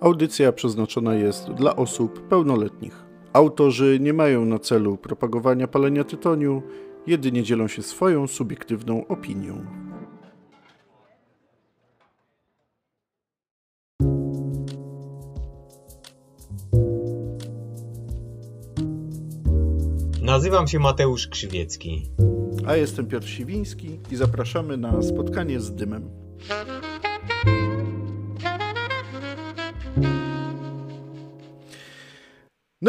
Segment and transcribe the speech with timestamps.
[0.00, 3.04] Audycja przeznaczona jest dla osób pełnoletnich.
[3.32, 6.62] Autorzy nie mają na celu propagowania palenia tytoniu,
[7.06, 9.66] jedynie dzielą się swoją subiektywną opinią.
[20.22, 22.06] Nazywam się Mateusz Krzywiecki.
[22.66, 26.10] A jestem Piotr Siwiński i zapraszamy na spotkanie z dymem.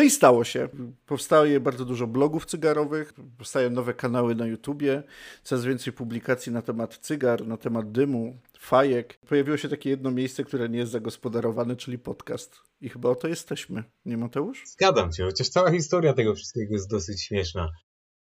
[0.02, 0.70] No i stało się.
[1.06, 5.04] Powstaje bardzo dużo blogów cygarowych, powstają nowe kanały na YouTubie,
[5.44, 9.20] coraz więcej publikacji na temat cygar, na temat dymu, fajek.
[9.30, 12.62] Pojawiło się takie jedno miejsce, które nie jest zagospodarowane, czyli podcast.
[12.82, 14.64] I chyba o to jesteśmy, nie Mateusz?
[14.68, 17.70] Zgadzam się, chociaż cała historia tego wszystkiego jest dosyć śmieszna.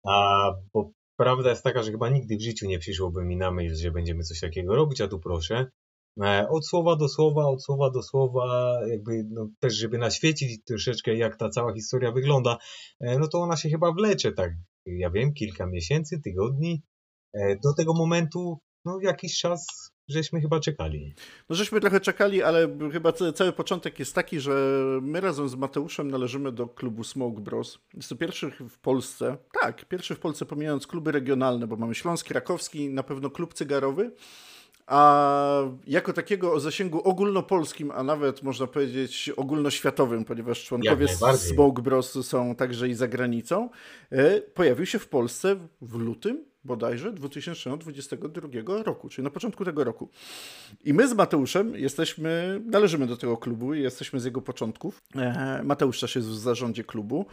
[0.07, 3.75] A, bo prawda jest taka, że chyba nigdy w życiu nie przyszłoby mi na myśl,
[3.75, 5.67] że będziemy coś takiego robić, a tu proszę.
[6.23, 11.15] E, od słowa do słowa, od słowa do słowa, jakby no, też, żeby naświecić troszeczkę,
[11.15, 12.57] jak ta cała historia wygląda,
[12.99, 14.51] e, no to ona się chyba wlecze, tak,
[14.85, 16.83] ja wiem, kilka miesięcy, tygodni.
[17.33, 19.65] E, do tego momentu, no jakiś czas
[20.09, 21.13] żeśmy chyba czekali.
[21.49, 24.53] No żeśmy trochę czekali, ale chyba cały początek jest taki, że
[25.01, 27.79] my razem z Mateuszem należymy do klubu Smoke Bros.
[27.93, 32.29] Jest to pierwszy w Polsce, tak, pierwszy w Polsce pomijając kluby regionalne, bo mamy Śląski,
[32.29, 34.11] Krakowski, na pewno klub cygarowy,
[34.87, 41.07] a jako takiego o zasięgu ogólnopolskim, a nawet można powiedzieć ogólnoświatowym, ponieważ członkowie
[41.37, 43.69] Smoke Bros są także i za granicą,
[44.11, 50.09] e, pojawił się w Polsce w lutym bodajże 2022 roku, czyli na początku tego roku.
[50.83, 55.01] I my z Mateuszem jesteśmy, należymy do tego klubu i jesteśmy z jego początków.
[55.63, 57.25] Mateusz też jest w zarządzie klubu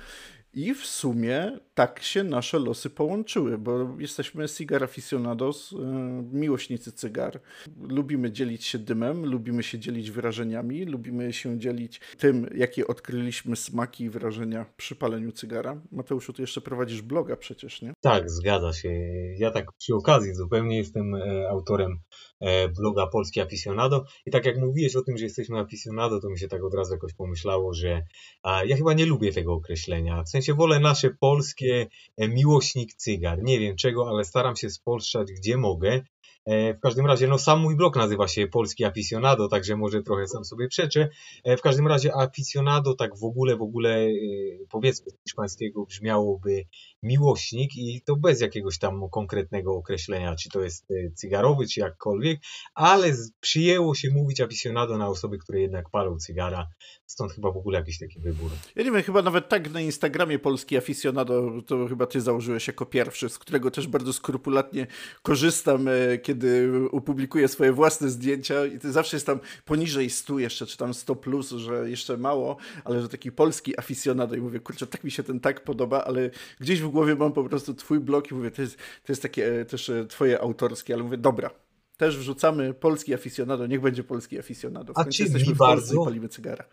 [0.54, 5.76] i w sumie tak się nasze losy połączyły, bo jesteśmy cigar aficionados, e,
[6.32, 7.40] miłośnicy cygar.
[7.88, 14.04] Lubimy dzielić się dymem, lubimy się dzielić wyrażeniami, lubimy się dzielić tym, jakie odkryliśmy smaki
[14.04, 15.80] i wrażenia przy paleniu cygara.
[15.92, 17.92] Mateuszu, ty jeszcze prowadzisz bloga przecież, nie?
[18.00, 18.90] Tak, zgadza się.
[19.38, 21.98] Ja tak przy okazji zupełnie jestem e, autorem
[22.76, 26.48] bloga Polski Aficionado i tak jak mówiłeś o tym, że jesteśmy aficionado, to mi się
[26.48, 28.02] tak od razu jakoś pomyślało, że
[28.66, 30.22] ja chyba nie lubię tego określenia.
[30.22, 33.42] W sensie wolę nasze polskie e, miłośnik cygar.
[33.42, 36.00] Nie wiem czego, ale staram się spolszczać gdzie mogę.
[36.46, 40.28] E, w każdym razie, no sam mój blog nazywa się Polski Aficionado, także może trochę
[40.28, 41.08] sam sobie przeczę.
[41.44, 44.08] E, w każdym razie aficionado tak w ogóle, w ogóle
[44.70, 46.64] powiedzmy z hiszpańskiego brzmiałoby
[47.02, 52.33] miłośnik i to bez jakiegoś tam konkretnego określenia, czy to jest cygarowy, czy jakkolwiek,
[52.74, 56.66] ale przyjęło się mówić aficionado na osoby, które jednak palą cygara,
[57.06, 58.50] stąd chyba w ogóle jakiś taki wybór.
[58.76, 62.86] Ja nie wiem, chyba nawet tak na Instagramie Polski Aficionado, to chyba ty założyłeś jako
[62.86, 64.86] pierwszy, z którego też bardzo skrupulatnie
[65.22, 70.66] korzystam, e, kiedy upublikuję swoje własne zdjęcia i ty zawsze jest tam poniżej 100 jeszcze,
[70.66, 74.86] czy tam 100 plus, że jeszcze mało, ale że taki polski aficionado i mówię, kurczę,
[74.86, 76.30] tak mi się ten tak podoba, ale
[76.60, 79.60] gdzieś w głowie mam po prostu twój blog i mówię, to jest, to jest takie
[79.60, 81.50] e, też e, twoje autorskie, ale mówię, dobra,
[81.96, 84.92] też wrzucamy polski aficionado, niech będzie polski aficionado.
[84.92, 86.64] W A czy jesteśmy w bardzo, i palimy cygara.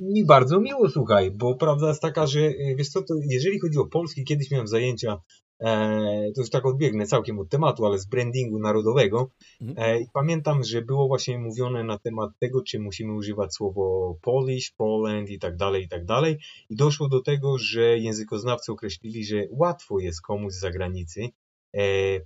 [0.00, 3.78] Mi bardzo miło, słuchaj, bo prawda jest taka, że e, wiesz co, to jeżeli chodzi
[3.78, 5.20] o polski, kiedyś miałem zajęcia,
[5.60, 9.30] e, to już tak odbiegnę całkiem od tematu, ale z brandingu narodowego
[9.60, 9.88] mhm.
[9.88, 14.70] e, i pamiętam, że było właśnie mówione na temat tego, czy musimy używać słowo Polish,
[14.70, 16.38] Poland i tak dalej, i tak dalej
[16.70, 21.28] i doszło do tego, że językoznawcy określili, że łatwo jest komuś z zagranicy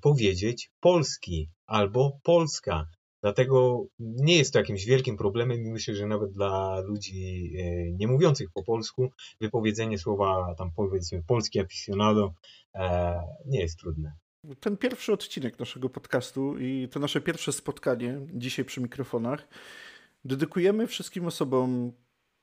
[0.01, 2.87] powiedzieć polski albo Polska.
[3.23, 8.09] Dlatego nie jest to jakimś wielkim problemem i myślę, że nawet dla ludzi e, nie
[8.09, 12.35] mówiących po polsku wypowiedzenie słowa tam powiedzmy polski aficionado
[12.75, 14.13] e, nie jest trudne.
[14.61, 19.49] Ten pierwszy odcinek naszego podcastu i to nasze pierwsze spotkanie dzisiaj przy mikrofonach
[20.25, 21.93] dedykujemy wszystkim osobom,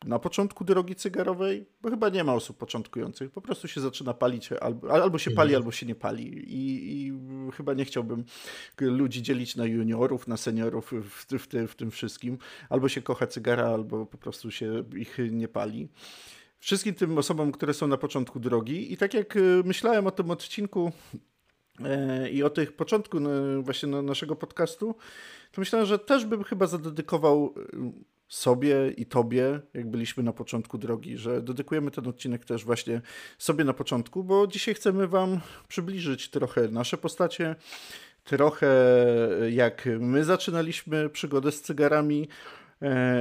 [0.06, 4.52] na początku drogi cygarowej, bo chyba nie ma osób początkujących, po prostu się zaczyna palić,
[4.52, 5.62] albo, albo się pali, mhm.
[5.62, 6.28] albo się nie pali.
[6.28, 7.14] I, I,
[7.52, 8.24] chyba nie chciałbym
[8.82, 12.38] ludzi dzielić na juniorów, na seniorów w, w, w, w tym wszystkim.
[12.70, 15.90] Albo się kocha cygara, albo po prostu się ich nie pali.
[16.60, 18.94] Wszystkim tym osobom, które są na początku drogi.
[18.94, 20.92] I tak jak y, myślałem o tym odcinku
[21.86, 23.18] e, i o tych początku
[23.62, 24.96] właśnie naszego podcastu,
[25.52, 27.54] to myślałem, że też bym chyba zadedykował
[28.34, 33.02] sobie i tobie, jak byliśmy na początku drogi, że dedykujemy ten odcinek też właśnie
[33.38, 37.56] sobie na początku, bo dzisiaj chcemy wam przybliżyć trochę nasze postacie,
[38.24, 38.68] trochę
[39.50, 42.28] jak my zaczynaliśmy przygodę z cygarami,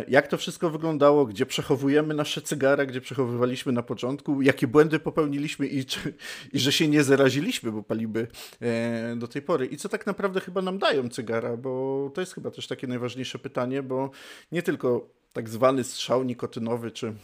[0.09, 5.67] jak to wszystko wyglądało, gdzie przechowujemy nasze cygara, gdzie przechowywaliśmy na początku, jakie błędy popełniliśmy
[5.67, 6.15] i, czy,
[6.53, 8.27] i że się nie zaraziliśmy, bo paliby
[8.61, 9.67] e, do tej pory.
[9.67, 13.39] I co tak naprawdę chyba nam dają cygara, bo to jest chyba też takie najważniejsze
[13.39, 14.11] pytanie, bo
[14.53, 17.15] nie tylko tak zwany strzał nikotynowy, czy,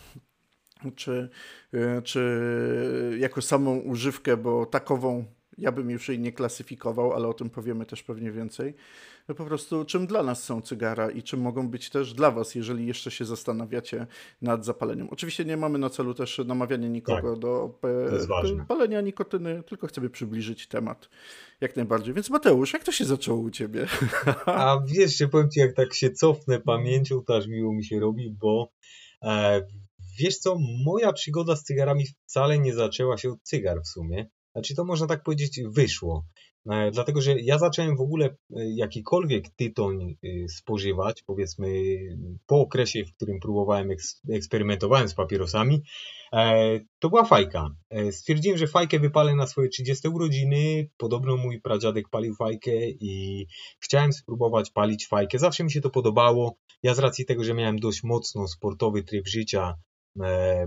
[0.96, 1.28] czy,
[1.74, 2.40] e, czy
[3.18, 5.24] jako samą używkę, bo takową
[5.58, 8.74] ja bym już jej nie klasyfikował, ale o tym powiemy też pewnie więcej.
[9.28, 12.54] No po prostu czym dla nas są cygara i czym mogą być też dla was,
[12.54, 14.06] jeżeli jeszcze się zastanawiacie
[14.42, 15.08] nad zapaleniem.
[15.10, 17.78] Oczywiście nie mamy na celu też namawiania nikogo Tak, do
[18.28, 18.66] ważne.
[18.66, 21.08] palenia nikotyny, tylko chcemy przybliżyć temat
[21.60, 22.14] jak najbardziej.
[22.14, 23.86] Więc Mateusz, jak to się zaczęło u ciebie?
[24.46, 28.00] A wiesz, że powiem ci, jak tak się cofnę pamięcią, to aż miło mi się
[28.00, 28.72] robi, bo
[29.22, 29.62] e,
[30.18, 34.26] wiesz co, moja przygoda z cygarami wcale nie zaczęła się od cygar w sumie.
[34.58, 36.24] Znaczy to można tak powiedzieć wyszło.
[36.70, 38.34] E, Dlatego, że ja zacząłem w ogóle e,
[38.74, 41.68] jakikolwiek tytoń e, spożywać, powiedzmy
[42.46, 45.82] po okresie, w którym próbowałem, eks- eksperymentowałem z papierosami,
[46.98, 47.70] to była fajka.
[48.10, 50.90] Stwierdziłem, że fajkę wypalę na swoje 30 urodziny.
[50.96, 53.46] Podobno mój pradziadek palił fajkę i
[53.80, 55.38] chciałem spróbować palić fajkę.
[55.38, 56.56] Zawsze mi się to podobało.
[56.82, 59.74] Ja z racji tego, że miałem dość mocno sportowy tryb życia,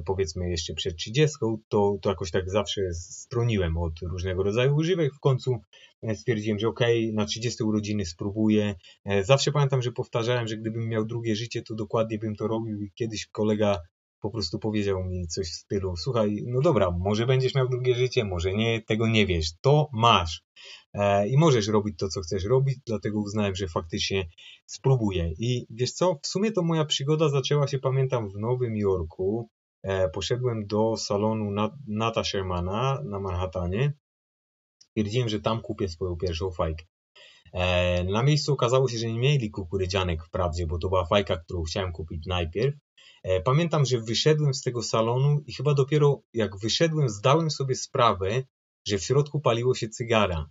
[0.06, 1.38] powiedzmy jeszcze przed 30,
[1.70, 5.14] to, to jakoś tak zawsze stroniłem od różnego rodzaju używek.
[5.14, 5.58] W końcu
[6.02, 8.76] e, stwierdziłem, że okej, na 30 urodziny spróbuję.
[9.06, 12.82] E, Zawsze pamiętam, że powtarzałem, że gdybym miał drugie życie, to dokładnie bym to robił
[12.82, 13.80] i kiedyś kolega
[14.22, 18.24] po prostu powiedział mi coś w stylu, słuchaj, no dobra, może będziesz miał drugie życie,
[18.26, 20.44] może nie, tego nie wiesz, to masz.
[20.94, 24.28] E, I możesz robić to, co chcesz robić, dlatego uznałem, że faktycznie
[24.66, 25.32] spróbuję.
[25.40, 29.50] I wiesz co, w sumie to moja przygoda zaczęła się, pamiętam, w Nowym Jorku.
[29.84, 33.94] E, Poszedłem do salonu Nat- Nata Shermana na Manhattanie.
[34.80, 36.86] Stwierdziłem, że tam kupię swoją pierwszą fajkę.
[37.54, 41.64] E, Na miejscu okazało się, że nie mieli kukurydzianek wprawdzie, bo to była fajka, którą
[41.64, 42.76] chciałem kupić najpierw.
[43.24, 48.44] E, Pamiętam, że wyszedłem z tego salonu i chyba dopiero jak wyszedłem, zdałem sobie sprawę,
[48.88, 50.50] że w środku paliło się cygara.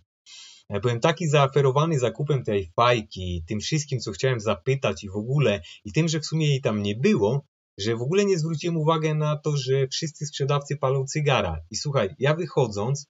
[0.69, 5.61] E, Byłem taki zaaferowany zakupem tej fajki, tym wszystkim, co chciałem zapytać i w ogóle,
[5.85, 7.45] i tym, że w sumie jej tam nie było,
[7.77, 11.59] że w ogóle nie zwróciłem uwagi na to, że wszyscy sprzedawcy palą cygara.
[11.71, 13.07] I słuchaj, ja wychodząc,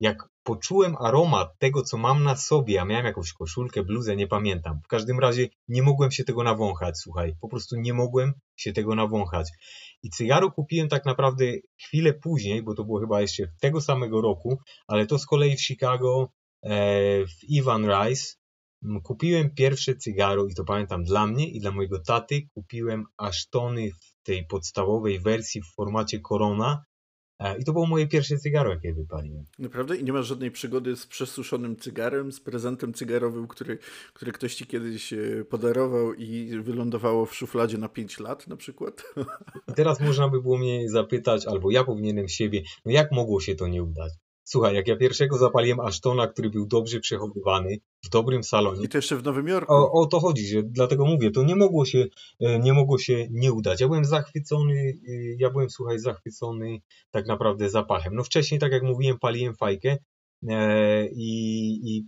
[0.00, 4.80] jak poczułem aromat tego, co mam na sobie, a miałem jakąś koszulkę, bluzę, nie pamiętam.
[4.84, 7.34] W każdym razie nie mogłem się tego nawąchać, słuchaj.
[7.40, 9.48] Po prostu nie mogłem się tego nawąchać.
[10.02, 11.44] I cygaro kupiłem tak naprawdę
[11.80, 15.62] chwilę później, bo to było chyba jeszcze tego samego roku, ale to z kolei w
[15.62, 16.28] Chicago,
[16.62, 16.70] e,
[17.26, 18.40] w Ivan Rice.
[19.02, 22.48] Kupiłem pierwsze cygaro i to pamiętam dla mnie i dla mojego taty.
[22.54, 26.84] Kupiłem asztony w tej podstawowej wersji w formacie Corona.
[27.40, 29.44] E, I to było moje pierwsze cygaro, jakie wypaliłem.
[29.58, 29.96] Naprawdę?
[29.96, 33.78] I nie masz żadnej przygody z przesuszonym cygarem, z prezentem cygarowym, który,
[34.12, 39.04] który ktoś ci kiedyś e, podarował i wylądowało w szufladzie na 5 lat na przykład?
[39.68, 43.54] I teraz można by było mnie zapytać, albo ja powinienem siebie, no jak mogło się
[43.54, 44.12] to nie udać?
[44.44, 48.98] Słuchaj, jak ja pierwszego zapaliłem Ashtona, który był dobrze przechowywany, w dobrym salonie, I to
[48.98, 49.72] jeszcze w Nowym Jorku.
[49.72, 52.06] o, o to chodzi, że dlatego mówię, to nie mogło się,
[52.40, 53.80] e, nie mogło się nie udać.
[53.80, 56.78] Ja byłem zachwycony, e, ja byłem, słuchaj, zachwycony
[57.10, 58.14] tak naprawdę zapachem.
[58.14, 59.96] No wcześniej, tak jak mówiłem, paliłem fajkę
[60.48, 61.30] e, i,
[61.96, 62.04] i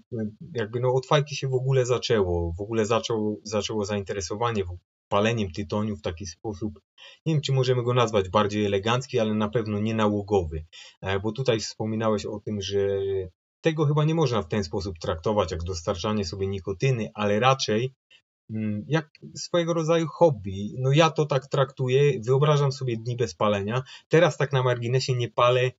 [0.55, 4.79] jakby no od fajki się w ogóle zaczęło, w ogóle zaczął, zaczęło zainteresowanie w-
[5.13, 6.81] paleniem tytoniu w taki sposób,
[7.27, 10.65] nie wiem czy możemy go nazwać bardziej elegancki, ale na pewno nie nałogowy,
[11.03, 12.99] E, bo tutaj wspominałeś o tym, że
[13.61, 17.95] tego chyba nie można w ten sposób traktować, jak dostarczanie sobie nikotyny, ale raczej
[18.51, 20.75] mm, jak swojego rodzaju hobby.
[20.79, 23.83] No ja to tak traktuję, wyobrażam sobie dni bez palenia.
[24.09, 25.71] Teraz tak na marginesie nie palę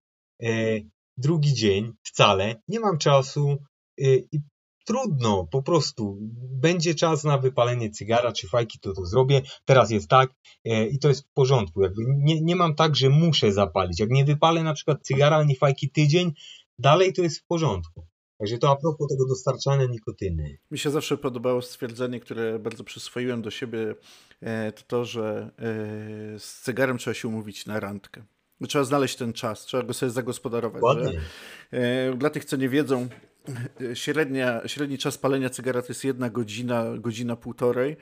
[0.44, 0.80] e,
[1.18, 3.58] drugi dzień wcale, nie mam czasu
[4.00, 4.40] e, i
[4.84, 6.18] trudno, po prostu.
[6.62, 9.42] Będzie czas na wypalenie cygara czy fajki, to to zrobię.
[9.66, 10.30] Teraz jest tak
[10.66, 11.82] e, i to jest w porządku.
[11.82, 14.00] Jakby nie, nie mam tak, że muszę zapalić.
[14.00, 16.34] Jak nie wypalę na przykład cygara ani fajki tydzień,
[16.80, 18.06] dalej to jest w porządku.
[18.38, 20.58] Także to a propos tego dostarczania nikotyny.
[20.72, 23.96] Mi się zawsze podobało stwierdzenie, które bardzo przyswoiłem do siebie,
[24.42, 28.24] e, to to, że e, z cygarem trzeba się umówić na randkę.
[28.68, 30.98] Trzeba znaleźć ten czas, trzeba go sobie zagospodarować.
[32.18, 33.08] Dla tych, co nie wiedzą,
[33.94, 37.98] średnia, średni czas palenia cygara to jest jedna godzina, godzina półtorej.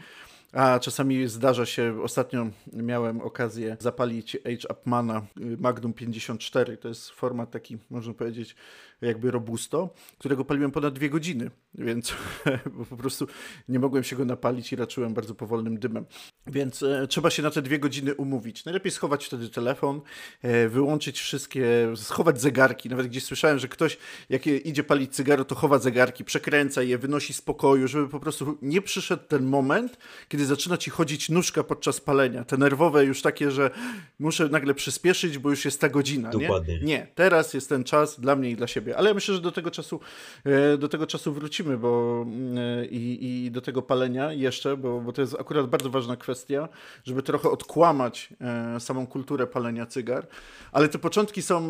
[0.53, 6.77] A czasami zdarza się, ostatnio miałem okazję zapalić Age Upmana y, Magnum 54.
[6.77, 8.55] To jest format taki, można powiedzieć,
[9.01, 12.13] jakby robusto, którego paliłem ponad dwie godziny, więc
[12.89, 13.27] po prostu
[13.69, 16.05] nie mogłem się go napalić i raczyłem bardzo powolnym dymem.
[16.47, 18.65] Więc e, trzeba się na te dwie godziny umówić.
[18.65, 20.01] Najlepiej schować wtedy telefon,
[20.41, 22.89] e, wyłączyć wszystkie, schować zegarki.
[22.89, 23.97] Nawet gdzieś słyszałem, że ktoś,
[24.29, 28.57] jak idzie palić cygaro, to chowa zegarki, przekręca je, wynosi z pokoju, żeby po prostu
[28.61, 32.43] nie przyszedł ten moment, kiedy zaczyna ci chodzić nóżka podczas palenia.
[32.43, 33.71] Te nerwowe już takie, że
[34.19, 36.29] muszę nagle przyspieszyć, bo już jest ta godzina.
[36.33, 36.39] Nie?
[36.39, 36.79] Dokładnie.
[36.79, 38.90] Nie, teraz jest ten czas dla mnie i dla siebie.
[38.97, 39.99] Ale ja myślę, że do tego czasu,
[40.43, 42.57] e, do tego czasu wrócimy, bo mm,
[42.89, 46.69] i, i do tego palenia jeszcze, bo, bo to jest akurat bardzo ważna kwestia,
[47.03, 48.29] żeby trochę odkłamać
[48.75, 50.27] e, samą kulturę palenia cygar.
[50.71, 51.67] Ale te początki są,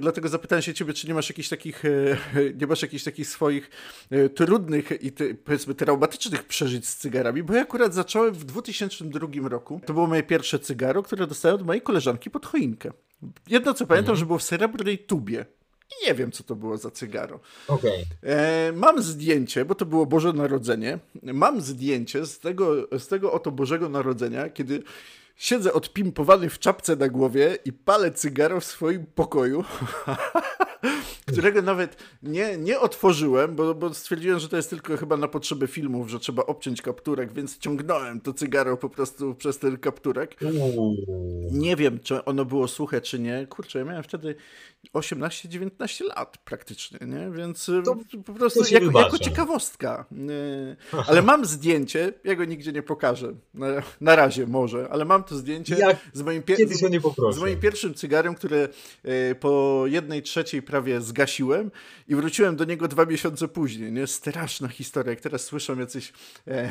[0.00, 1.82] dlatego zapytałem się ciebie, czy nie masz jakichś takich,
[2.60, 3.70] nie masz jakichś takich swoich
[4.34, 9.80] trudnych i ty, powiedzmy traumatycznych przeżyć z cygarami, bo ja akurat zacząłem w 2002 roku.
[9.86, 12.90] To było moje pierwsze cygaro, które dostałem od mojej koleżanki pod choinkę.
[13.48, 14.18] Jedno co pamiętam, mhm.
[14.18, 15.46] że było w srebrnej tubie.
[15.90, 17.40] I nie wiem, co to było za cygaro.
[17.68, 18.04] Okay.
[18.22, 20.98] E, mam zdjęcie, bo to było Boże Narodzenie.
[21.22, 24.82] Mam zdjęcie z tego, z tego oto Bożego Narodzenia, kiedy
[25.36, 29.64] siedzę odpimpowany w czapce na głowie i palę cygaro w swoim pokoju.
[31.32, 35.66] którego nawet nie, nie otworzyłem, bo, bo stwierdziłem, że to jest tylko chyba na potrzeby
[35.66, 40.36] filmów, że trzeba obciąć kapturek, więc ciągnąłem to cygaro po prostu przez ten kapturek.
[41.50, 43.46] Nie wiem, czy ono było suche, czy nie.
[43.46, 44.34] Kurczę, ja miałem wtedy
[44.94, 47.30] 18-19 lat praktycznie, nie?
[47.30, 50.06] Więc to, po prostu jako, jako, ciekawostka.
[51.06, 53.34] Ale mam zdjęcie, ja go nigdzie nie pokażę.
[53.54, 53.66] Na,
[54.00, 55.96] na razie może, ale mam to zdjęcie Jak?
[56.12, 56.42] z moim,
[57.30, 58.68] z moim pierwszym cygarem, które
[59.04, 61.70] e, po jednej trzeciej prawie zgasiłem
[62.08, 63.92] i wróciłem do niego dwa miesiące później.
[63.92, 64.06] Nie?
[64.06, 65.10] Straszna historia.
[65.10, 66.12] Jak teraz słyszą jacyś
[66.46, 66.70] e,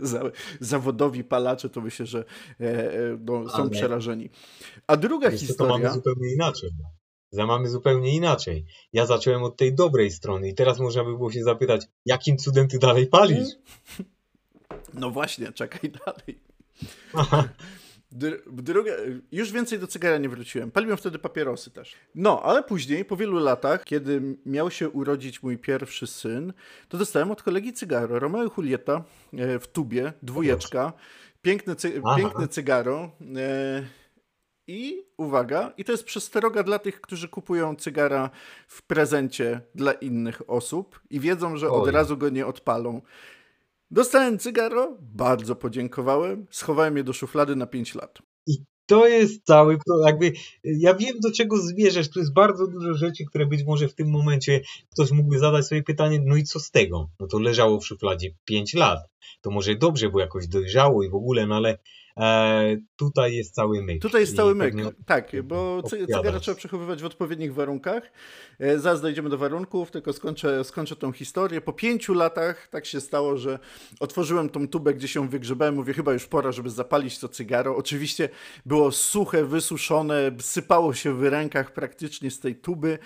[0.60, 2.24] zawodowi palacze, to myślę, że
[2.60, 3.70] e, e no, są ale...
[3.70, 4.30] przerażeni.
[4.86, 5.72] A druga historia...
[5.72, 6.70] To mamy zupełnie inaczej.
[7.30, 8.66] Za mamy zupełnie inaczej.
[8.92, 12.68] Ja zacząłem od tej dobrej strony i teraz można by było się zapytać, jakim cudem
[12.68, 13.48] ty dalej palisz?
[14.94, 16.38] No właśnie, czekaj dalej.
[18.12, 18.92] Druga,
[19.32, 20.70] już więcej do cygara nie wróciłem.
[20.70, 21.96] Paliłem wtedy papierosy też.
[22.14, 26.52] No, ale później, po wielu latach, kiedy miał się urodzić mój pierwszy syn,
[26.88, 28.18] to dostałem od kolegi cygaro.
[28.18, 30.92] Romeo i Julieta e, w tubie, dwójeczka.
[31.42, 33.10] Piękne, cy piękne cygaro.
[33.36, 33.82] E,
[34.66, 38.30] I uwaga, i to jest przestroga dla tych, którzy kupują cygara
[38.68, 41.92] w prezencie dla innych osób i wiedzą, że od Oj.
[41.92, 43.00] razu go nie odpalą.
[43.90, 48.18] Dostałem cygaro, bardzo podziękowałem, schowałem je do szuflady na 5 lat.
[48.46, 50.32] I to jest cały, jakby,
[50.64, 54.10] ja wiem do czego zmierzasz, tu jest bardzo dużo rzeczy, które być może w tym
[54.10, 54.60] momencie
[54.92, 57.10] ktoś mógłby zadać sobie pytanie, no i co z tego?
[57.20, 58.98] No to leżało w szufladzie 5 lat,
[59.40, 61.78] to może dobrze, bo jakoś dojrzało i w ogóle, no ale
[62.18, 64.02] E, tutaj jest cały myk.
[64.02, 64.74] Tutaj jest cały myk,
[65.06, 68.02] tak, bo cygara trzeba przechowywać w odpowiednich warunkach.
[68.58, 71.60] E, zaraz dojdziemy do warunków, tylko skończę, skończę tą historię.
[71.60, 73.58] Po pięciu latach tak się stało, że
[74.00, 75.74] otworzyłem tą tubę, gdzie się wygrzebałem.
[75.74, 77.76] Mówię, chyba już pora, żeby zapalić to cygaro.
[77.76, 78.28] Oczywiście
[78.66, 82.98] było suche, wysuszone, sypało się w rękach praktycznie z tej tuby.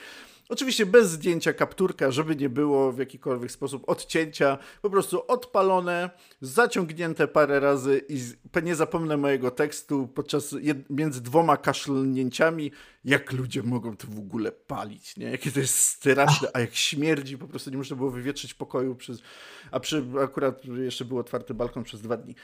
[0.53, 7.29] Oczywiście bez zdjęcia kapturka, żeby nie było w jakikolwiek sposób odcięcia, po prostu odpalone, zaciągnięte
[7.29, 8.21] parę razy i
[8.63, 10.55] nie zapomnę mojego tekstu podczas
[10.91, 12.73] między dwoma kaszlnięciami,
[13.05, 15.31] jak ludzie mogą to w ogóle palić, nie?
[15.31, 19.23] Jakie to jest straszne, a jak śmierdzi, po prostu nie można było wywietrzyć pokoju przez,
[19.71, 22.35] a przy, akurat jeszcze był otwarty balkon przez dwa dni.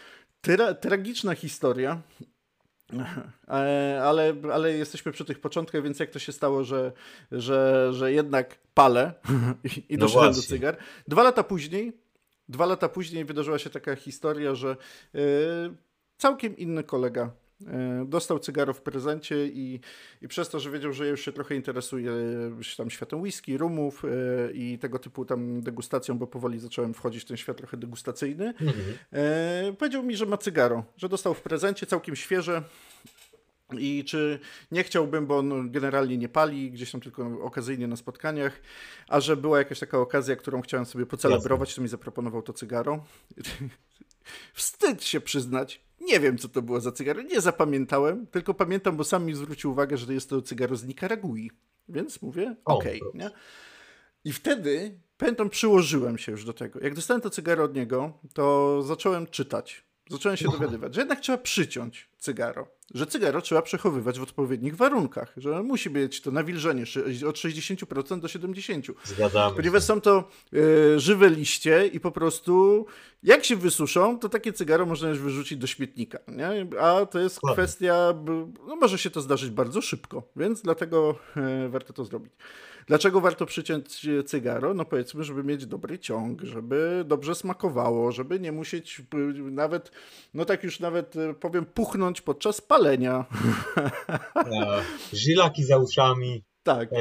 [0.41, 2.03] Tra tragiczna historia,
[4.09, 6.93] ale, ale jesteśmy przy tych początkach, więc jak to się stało, że,
[7.33, 9.15] że, że jednak palę
[9.65, 10.77] i, i no doszedłem do cygar.
[11.09, 11.93] Dwa lata później,
[12.49, 14.77] dwa lata później wydarzyła się taka historia, że
[15.15, 15.21] yy,
[16.19, 17.31] całkiem inny kolega
[18.07, 19.81] dostał cygaro w prezencie i,
[20.23, 22.13] i przez to, że wiedział, że ja już się trochę interesuję
[22.77, 24.09] tam światem whisky, rumów e,
[24.53, 28.77] i tego typu tam degustacją, bo powoli zacząłem wchodzić w ten świat trochę degustacyjny, mhm.
[29.13, 32.63] e, powiedział mi, że ma cygaro, że dostał w prezencie całkiem świeże
[33.79, 34.39] i czy
[34.73, 38.61] nie chciałbym, bo on generalnie nie pali, gdzieś tam tylko okazyjnie na spotkaniach,
[39.09, 43.05] a że była jakaś taka okazja, którą chciałem sobie pocelebrować, to mi zaproponował to cygaro.
[44.55, 49.05] Wstyd się przyznać, nie wiem, co to było za cygaro, nie zapamiętałem, tylko pamiętam, bo
[49.05, 51.51] sam mi zwrócił uwagę, że jest to cygaro z Nikaragui.
[51.89, 53.03] Więc mówię, okej.
[53.03, 53.31] Okay,
[54.25, 56.81] I wtedy, pamiętam, przyłożyłem się już do tego.
[56.81, 59.85] Jak dostałem to cygaro od niego, to zacząłem czytać.
[60.11, 65.33] Zacząłem się dowiadywać, że jednak trzeba przyciąć cygaro że cygaro trzeba przechowywać w odpowiednich warunkach,
[65.37, 66.83] że musi być to nawilżenie
[67.27, 68.93] od 60% do 70%.
[69.05, 72.87] Zgadzamy Ponieważ są to y, żywe liście i po prostu
[73.23, 76.19] jak się wysuszą, to takie cygaro można już wyrzucić do śmietnika.
[76.29, 76.81] Nie?
[76.81, 77.55] A to jest Ładnie.
[77.55, 78.15] kwestia,
[78.67, 81.19] no może się to zdarzyć bardzo szybko, więc dlatego
[81.67, 82.33] y, warto to zrobić.
[82.87, 84.75] Dlaczego warto przyciąć cygaro?
[84.75, 89.03] No powiedzmy, żeby mieć dobry ciąg, żeby dobrze smakowało, żeby nie musieć
[89.51, 89.91] nawet,
[90.35, 92.78] no tak już nawet powiem, puchnąć podczas palenia.
[95.13, 96.45] Żylaki za uszami.
[96.63, 96.93] Tak.
[96.93, 96.97] E,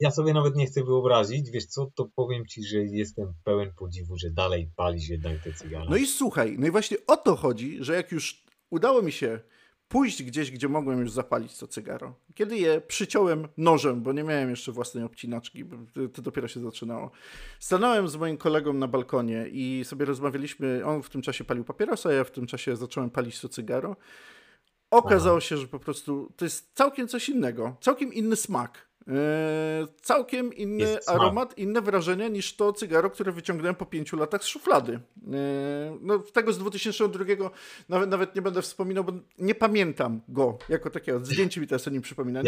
[0.00, 4.16] ja sobie nawet nie chcę wyobrazić, wiesz co, to powiem ci, że jestem pełen podziwu,
[4.18, 5.84] że dalej palisz jednak te cygara.
[5.90, 9.40] No i słuchaj, no i właśnie o to chodzi, że jak już udało mi się
[9.88, 12.14] pójść gdzieś, gdzie mogłem już zapalić to cygaro.
[12.34, 15.76] Kiedy je przyciąłem nożem, bo nie miałem jeszcze własnej obcinaczki, bo
[16.14, 17.10] to dopiero się zaczynało.
[17.60, 20.82] Stanąłem z moim kolegą na balkonie i sobie rozmawialiśmy.
[20.84, 23.96] On w tym czasie palił papierosa, ja w tym czasie zacząłem palić to cygaro.
[24.94, 28.88] Okazało się, że po prostu to jest całkiem coś innego, całkiem inny smak.
[29.06, 29.14] Yy,
[30.02, 34.92] całkiem inny aromat, inne wrażenie niż to cygaro, które wyciągnąłem po pięciu latach z szuflady.
[34.92, 35.32] Yy,
[36.00, 37.24] no, tego z 2002
[37.88, 41.24] nawet, nawet nie będę wspominał, bo nie pamiętam go jako takiego.
[41.24, 42.42] Zdjęcie mi teraz o nim przypomina.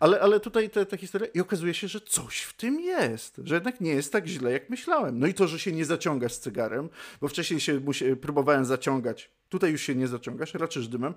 [0.00, 3.80] Ale, ale tutaj te historie i okazuje się, że coś w tym jest, że jednak
[3.80, 5.18] nie jest tak źle, jak myślałem.
[5.18, 6.88] No i to, że się nie zaciągasz z cygarem,
[7.20, 7.80] bo wcześniej się
[8.20, 11.14] próbowałem zaciągać, tutaj już się nie zaciągasz, raczysz dymem.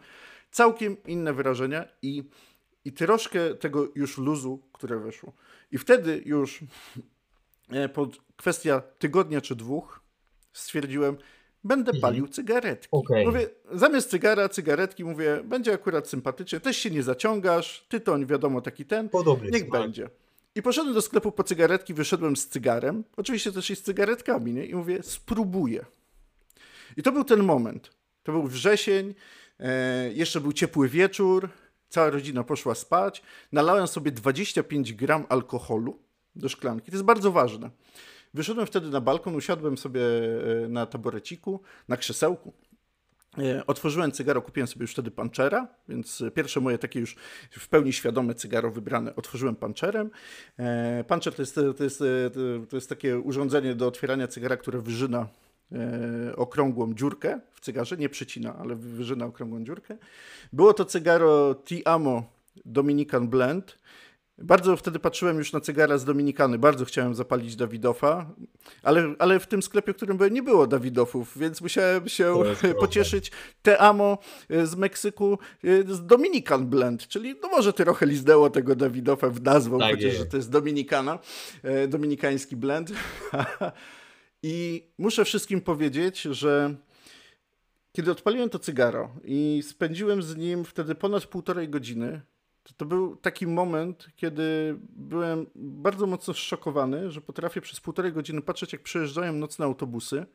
[0.52, 2.24] Całkiem inne wrażenia i
[2.86, 5.34] i troszkę tego już luzu, które wyszło.
[5.72, 6.60] I wtedy już
[7.72, 10.00] e, po kwestia tygodnia czy dwóch
[10.54, 11.18] stwierdziłem,
[11.64, 12.02] będę mhm.
[12.02, 12.88] palił cygaretki.
[12.92, 13.26] Okay.
[13.26, 18.86] Mówię, zamiast cygara, cygaretki, mówię, będzie akurat sympatycznie, też się nie zaciągasz, tytoń wiadomo taki
[18.86, 20.10] ten, Podobny niech będzie.
[20.56, 24.66] I poszedłem do sklepu po cygaretki, wyszedłem z cygarem, oczywiście też i z cygaretkami, nie?
[24.66, 25.86] I mówię, spróbuję.
[26.98, 27.92] I to był ten moment.
[28.24, 29.16] To był wrzesień,
[29.60, 31.50] e, jeszcze był ciepły wieczór,
[31.90, 33.22] Cała rodzina poszła spać.
[33.52, 36.00] Nalałem sobie 25 gram alkoholu
[36.36, 36.92] do szklanki.
[36.92, 37.70] To jest bardzo ważne.
[38.34, 40.02] Wyszedłem wtedy na balkon, usiadłem sobie
[40.66, 42.54] e, na taboreciku, na krzesełku.
[43.38, 47.16] E, otworzyłem cygaro, kupiłem sobie już wtedy panczera, więc pierwsze moje takie już
[47.52, 50.10] w pełni świadome cygaro wybrane otworzyłem panczerem.
[50.60, 52.04] E, Panczer to jest, to, jest,
[52.70, 55.49] to jest takie urządzenie do otwierania cygara, które wyżyna E,
[56.36, 59.98] okrągłą dziurkę w cygarze, nie przycina, ale wyżyna okrągłą dziurkę.
[60.54, 62.24] Było to cygaro Tiamo
[62.66, 63.80] Dominican Blend.
[64.38, 68.30] Bardzo wtedy patrzyłem już na cygara z Dominikany, bardzo chciałem zapalić Dawidofa,
[68.84, 72.34] ale, ale w tym sklepie, w którym byłem, nie było Dawidofów, więc musiałem się
[72.80, 74.18] pocieszyć Teamo
[74.50, 79.42] e, z Meksyku e, z Dominican Blend, czyli no może trochę lizdęło tego Dawidofa w
[79.42, 81.20] nazwę, tak chociaż że to jest Dominikana,
[81.88, 82.92] dominikański blend.
[84.44, 86.76] I muszę wszystkim powiedzieć, że
[87.92, 92.22] kiedy odpaliłem to cygaro i spędziłem z nim wtedy ponad półtorej godziny,
[92.64, 98.42] to, to był taki moment, kiedy byłem bardzo mocno zszokowany, że potrafię przez półtorej godziny
[98.42, 100.26] patrzeć, jak przejeżdżają nocne autobusy.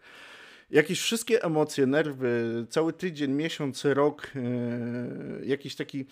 [0.70, 6.06] Jakieś wszystkie emocje, nerwy, cały tydzień, miesiąc, rok, yy, jakiś taki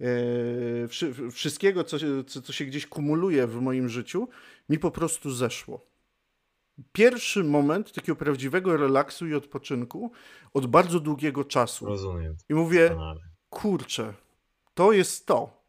[0.00, 0.88] yy,
[1.30, 1.96] wszystkiego, co,
[2.26, 4.28] co, co się gdzieś kumuluje w moim życiu,
[4.68, 5.87] mi po prostu zeszło
[6.92, 10.12] pierwszy moment takiego prawdziwego relaksu i odpoczynku
[10.54, 11.86] od bardzo długiego czasu.
[11.86, 12.36] Rozumiem.
[12.48, 12.96] I mówię,
[13.50, 14.14] kurczę,
[14.74, 15.62] to jest to.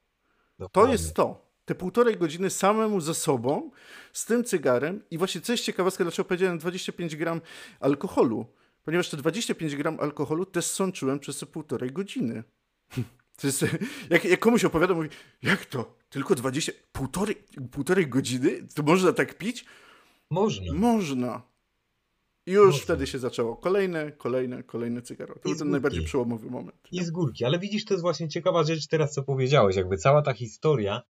[0.60, 0.88] Dokładnie.
[0.88, 1.50] To jest to.
[1.66, 3.72] Te półtorej godziny samemu ze sobą,
[4.14, 7.42] z tym cygarem i właśnie coś ciekawostka, dlaczego powiedziałem 25 gram
[7.80, 8.46] alkoholu.
[8.84, 12.44] Ponieważ te 25 gram alkoholu też sączyłem przez te półtorej godziny.
[13.42, 13.66] To jest,
[14.10, 15.10] jak, jak komuś opowiadam, mówi,
[15.42, 15.96] jak to?
[16.10, 17.36] Tylko 20, półtorej,
[17.72, 18.68] półtorej godziny?
[18.76, 19.66] To można tak pić?
[20.32, 20.74] Można.
[20.74, 21.50] Można.
[22.46, 22.84] Już Można.
[22.84, 23.56] wtedy się zaczęło.
[23.56, 25.34] Kolejne, kolejne, kolejne cygaro.
[25.34, 26.88] To był ten najbardziej przełomowy moment.
[26.92, 27.46] I z górki.
[27.46, 29.76] Ale widzisz, to jest właśnie ciekawa rzecz teraz, co powiedziałeś.
[29.76, 31.02] Jakby cała ta historia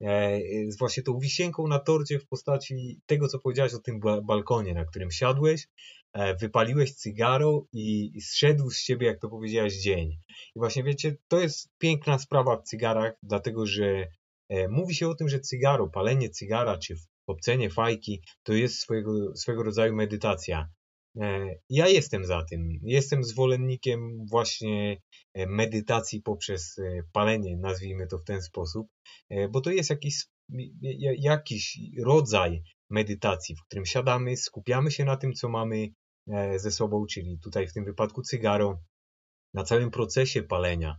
[0.00, 4.74] e, z właśnie tą wisienką na torcie w postaci tego, co powiedziałeś o tym balkonie,
[4.74, 5.68] na którym siadłeś,
[6.12, 10.18] e, wypaliłeś cygaro i, i zszedł z siebie, jak to powiedziałeś, dzień.
[10.56, 14.06] I właśnie wiecie, to jest piękna sprawa w cygarach, dlatego że
[14.48, 19.36] e, mówi się o tym, że cygaro, palenie cygara, czy obcenie fajki to jest swojego,
[19.36, 20.68] swego rodzaju medytacja.
[21.20, 22.68] E, ja jestem za tym.
[22.82, 25.00] Jestem zwolennikiem właśnie
[25.34, 28.86] e, medytacji poprzez e, palenie, nazwijmy to w ten sposób,
[29.50, 30.24] bo to jest jakiś,
[31.18, 35.88] jakiś rodzaj medytacji, w którym siadamy, skupiamy się na tym, co mamy
[36.56, 38.80] ze sobą, czyli tutaj w tym wypadku cygaro,
[39.54, 40.96] na całym procesie palenia.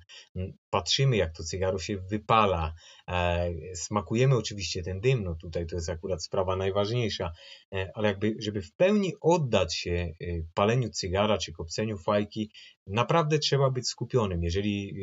[0.69, 2.73] Patrzymy, jak to cygaro się wypala.
[3.09, 7.31] E, smakujemy oczywiście ten dym, no tutaj to jest akurat sprawa najważniejsza,
[7.73, 10.13] e, ale jakby, żeby w pełni oddać się e,
[10.53, 12.51] paleniu cygara czy kopceniu fajki,
[12.87, 14.43] naprawdę trzeba być skupionym.
[14.43, 14.93] Jeżeli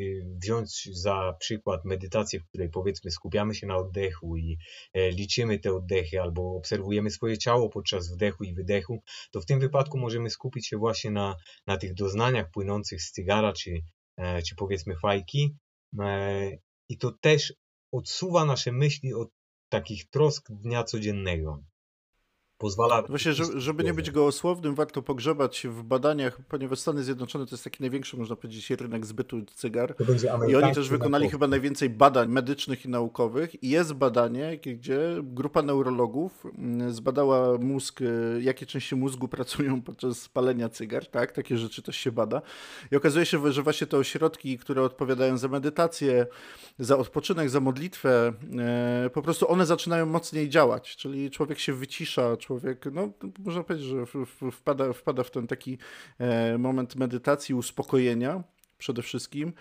[0.43, 4.57] wziąć za przykład medytację, w której powiedzmy skupiamy się na oddechu i
[4.95, 9.97] liczymy te oddechy albo obserwujemy swoje ciało podczas wdechu i wydechu, to w tym wypadku
[9.97, 11.35] możemy skupić się właśnie na,
[11.67, 13.71] na tych doznaniach płynących z cygara czy,
[14.47, 15.55] czy powiedzmy fajki.
[16.89, 17.53] I to też
[17.91, 19.29] odsuwa nasze myśli od
[19.69, 21.63] takich trosk dnia codziennego.
[22.57, 23.01] Pozwala...
[23.01, 27.63] Właśnie, żeby, żeby nie być gołosłownym, warto pogrzebać w badaniach, ponieważ Stany Zjednoczone to jest
[27.63, 29.95] taki największy, można powiedzieć, rynek zbytu cygar.
[30.49, 33.63] I oni też wykonali chyba najwięcej badań medycznych i naukowych.
[33.63, 40.29] I jest badanie, gdzie grupa neurologów mm, zbadała mózg, y, jakie części mózgu pracują podczas
[40.29, 41.31] palenia cygar, tak?
[41.31, 42.41] Takie rzeczy też się bada.
[42.91, 46.27] I okazuje się, że właśnie te ośrodki, które odpowiadają za medytację,
[46.79, 52.37] za odpoczynek, za modlitwę, e, po prostu one zaczynają mocniej działać, czyli człowiek się wycisza,
[52.45, 53.09] człowiek, no
[53.45, 54.05] można powiedzieć, że
[54.51, 55.77] wpada, wpada w ten taki
[56.19, 58.43] e, moment medytacji, uspokojenia
[58.77, 59.53] przede wszystkim.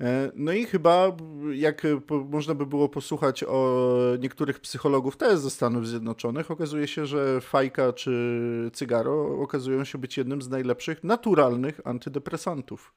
[0.00, 1.16] E, no i chyba,
[1.52, 1.82] jak
[2.30, 3.88] można by było posłuchać o
[4.18, 10.16] niektórych psychologów też ze Stanów Zjednoczonych, okazuje się, że fajka czy cygaro okazują się być
[10.16, 12.94] jednym z najlepszych naturalnych antydepresantów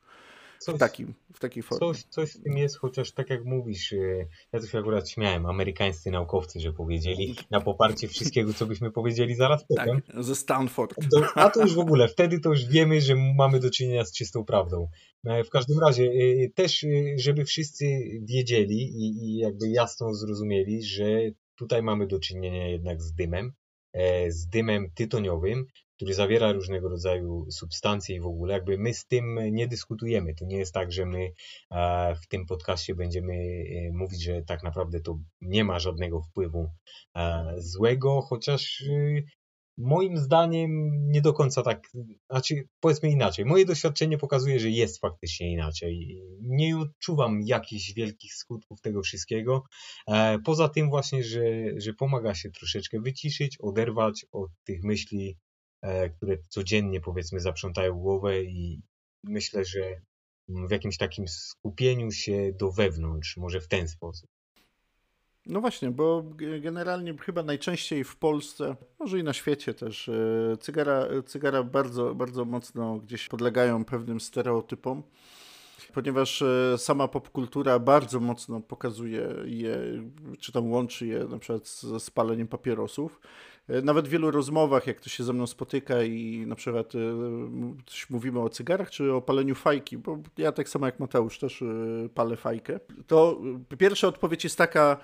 [0.61, 1.79] coś, w, takim, w takiej formie.
[1.79, 5.45] Coś, coś w tym jest, chociaż tak jak mówisz, y, ja to się akurat śmiałem,
[5.45, 10.23] amerykańscy naukowcy, że powiedzieli na poparcie wszystkiego, co byśmy powiedzieli zaraz tak, potem.
[10.23, 10.95] ze Stanford.
[11.35, 14.45] a to już w ogóle, wtedy to już wiemy, że mamy do czynienia z czystą
[14.45, 14.87] prawdą.
[15.25, 17.85] E, w każdym razie, y, też y, żeby wszyscy
[18.21, 21.05] wiedzieli i, i jakby jasno zrozumieli, że
[21.55, 23.53] tutaj mamy do czynienia jednak z dymem,
[23.93, 25.65] e, z dymem tytoniowym,
[26.01, 30.35] który zawiera różnego rodzaju substancje i w ogóle jakby my z tym nie dyskutujemy.
[30.35, 31.31] To nie jest tak, że my
[31.71, 36.71] e, w tym podcaście będziemy e, mówić, że tak naprawdę to nie ma żadnego wpływu
[37.15, 38.83] e, złego, chociaż
[39.77, 41.87] moim zdaniem nie do końca tak,
[42.29, 46.21] znaczy powiedzmy inaczej, moje doświadczenie pokazuje, że jest faktycznie inaczej.
[46.41, 49.63] Nie odczuwam jakichś wielkich skutków tego wszystkiego,
[50.45, 51.41] poza tym właśnie, że,
[51.77, 55.37] że pomaga się troszeczkę wyciszyć, oderwać od tych myśli
[56.17, 58.81] które codziennie powiedzmy zaprzątają głowę i
[59.23, 60.01] myślę, że
[60.47, 64.29] w jakimś takim skupieniu się do wewnątrz, może w ten sposób.
[65.45, 66.23] No właśnie, bo
[66.61, 72.45] generalnie chyba najczęściej w Polsce, może i na świecie też, e, cygara, cygara bardzo, bardzo
[72.45, 75.03] mocno gdzieś podlegają pewnym stereotypom,
[75.93, 79.77] ponieważ e, sama popkultura bardzo mocno pokazuje je,
[80.39, 83.21] czy tam łączy je na przykład ze spaleniem papierosów.
[83.71, 86.99] E, nawet w wielu rozmowach, jak to się ze mną spotyka i na przykład e,
[87.85, 91.61] coś mówimy o cygarach czy o paleniu fajki, bo ja tak samo jak Mateusz też
[91.61, 91.65] e,
[92.13, 93.41] palę fajkę, to
[93.77, 94.97] pierwsza odpowiedź jest taka,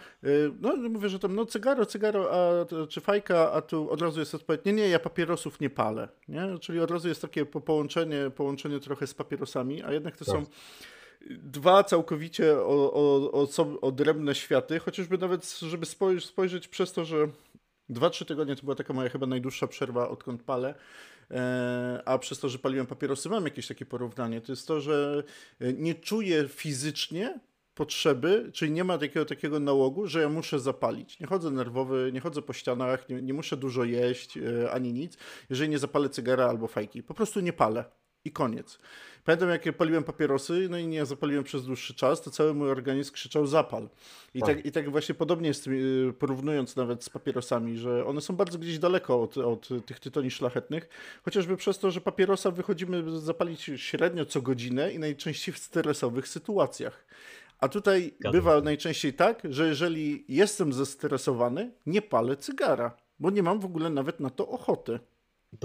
[0.61, 4.35] no mówię, że tam no cygaro, cygaro, a, czy fajka, a tu od razu jest
[4.35, 6.59] odpowiedź, nie, nie, ja papierosów nie palę, nie?
[6.59, 10.35] Czyli od razu jest takie połączenie, połączenie trochę z papierosami, a jednak to tak.
[10.35, 10.45] są
[11.29, 17.27] dwa całkowicie o, o, o, odrębne światy, chociażby nawet, żeby spojrzeć, spojrzeć przez to, że
[17.89, 20.75] Dwa, trzy tygodnie to była taka moja chyba najdłuższa przerwa, odkąd palę.
[21.31, 24.41] E, a przez to, że paliłem papierosy, mam jakieś takie porównanie.
[24.41, 25.23] To jest to, że
[25.59, 27.39] e, nie czuję fizycznie
[27.75, 31.19] potrzeby, czyli nie ma takiego, takiego nałogu, że ja muszę zapalić.
[31.19, 35.17] Nie chodzę nerwowy, nie chodzę po ścianach, nie, nie muszę dużo jeść e, ani nic,
[35.49, 37.03] jeżeli nie zapalę cygara albo fajki.
[37.03, 37.85] Po prostu nie palę
[38.27, 38.79] i koniec.
[39.25, 43.13] Pamiętam, jak paliłem papierosy, no i nie zapaliłem przez dłuższy czas, to cały mój organizm
[43.13, 43.89] krzyczał zapal.
[44.33, 48.21] I tak, tak i tak właśnie podobnie jest, y, porównując nawet z papierosami, że one
[48.21, 50.89] są bardzo gdzieś daleko od, od tych tytoni szlachetnych,
[51.25, 57.05] chociażby przez to, że papierosa wychodzimy zapalić średnio co godzinę i najczęściej w stresowych sytuacjach.
[57.59, 63.59] A tutaj bywa najczęściej tak, że jeżeli jestem zestresowany, nie palę cygara, bo nie mam
[63.59, 64.99] w ogóle nawet na to ochoty.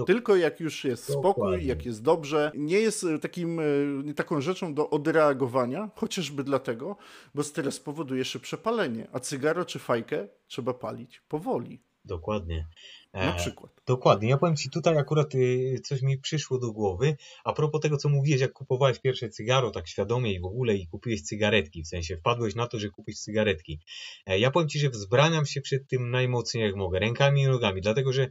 [0.05, 1.31] Tylko jak już jest Dokładnie.
[1.33, 6.97] spokój, jak jest dobrze, nie jest e, takim, e, taką rzeczą do odreagowania, chociażby dlatego,
[7.35, 11.81] bo stres powoduje szybsze palenie, a cygaro czy fajkę trzeba palić powoli.
[12.05, 12.67] Dokładnie.
[13.13, 13.71] Na e, przykład.
[13.87, 14.29] Dokładnie.
[14.29, 17.17] Ja powiem Ci, tutaj akurat y, coś mi przyszło do głowy.
[17.43, 20.87] A propos tego, co mówiłeś, jak kupowałeś pierwsze cygaro, tak świadomie i w ogóle, i
[20.87, 23.79] kupiłeś cygaretki, w sensie wpadłeś na to, że kupisz cygaretki.
[24.25, 27.81] E, ja powiem Ci, że wzbraniam się przed tym najmocniej jak mogę, rękami i nogami,
[27.81, 28.29] dlatego że e,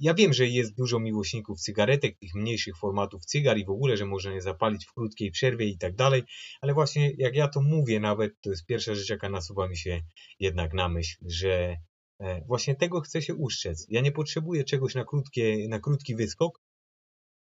[0.00, 4.06] ja wiem, że jest dużo miłośników cygaretek, tych mniejszych formatów cygar i w ogóle, że
[4.06, 6.22] można je zapalić w krótkiej przerwie i tak dalej,
[6.60, 10.00] ale właśnie jak ja to mówię nawet, to jest pierwsza rzecz, jaka nasuwa mi się
[10.40, 11.87] jednak na myśl, że E,
[12.46, 13.86] właśnie tego chcę się uszczec.
[13.88, 16.60] Ja nie potrzebuję czegoś na, krótkie, na krótki wyskok,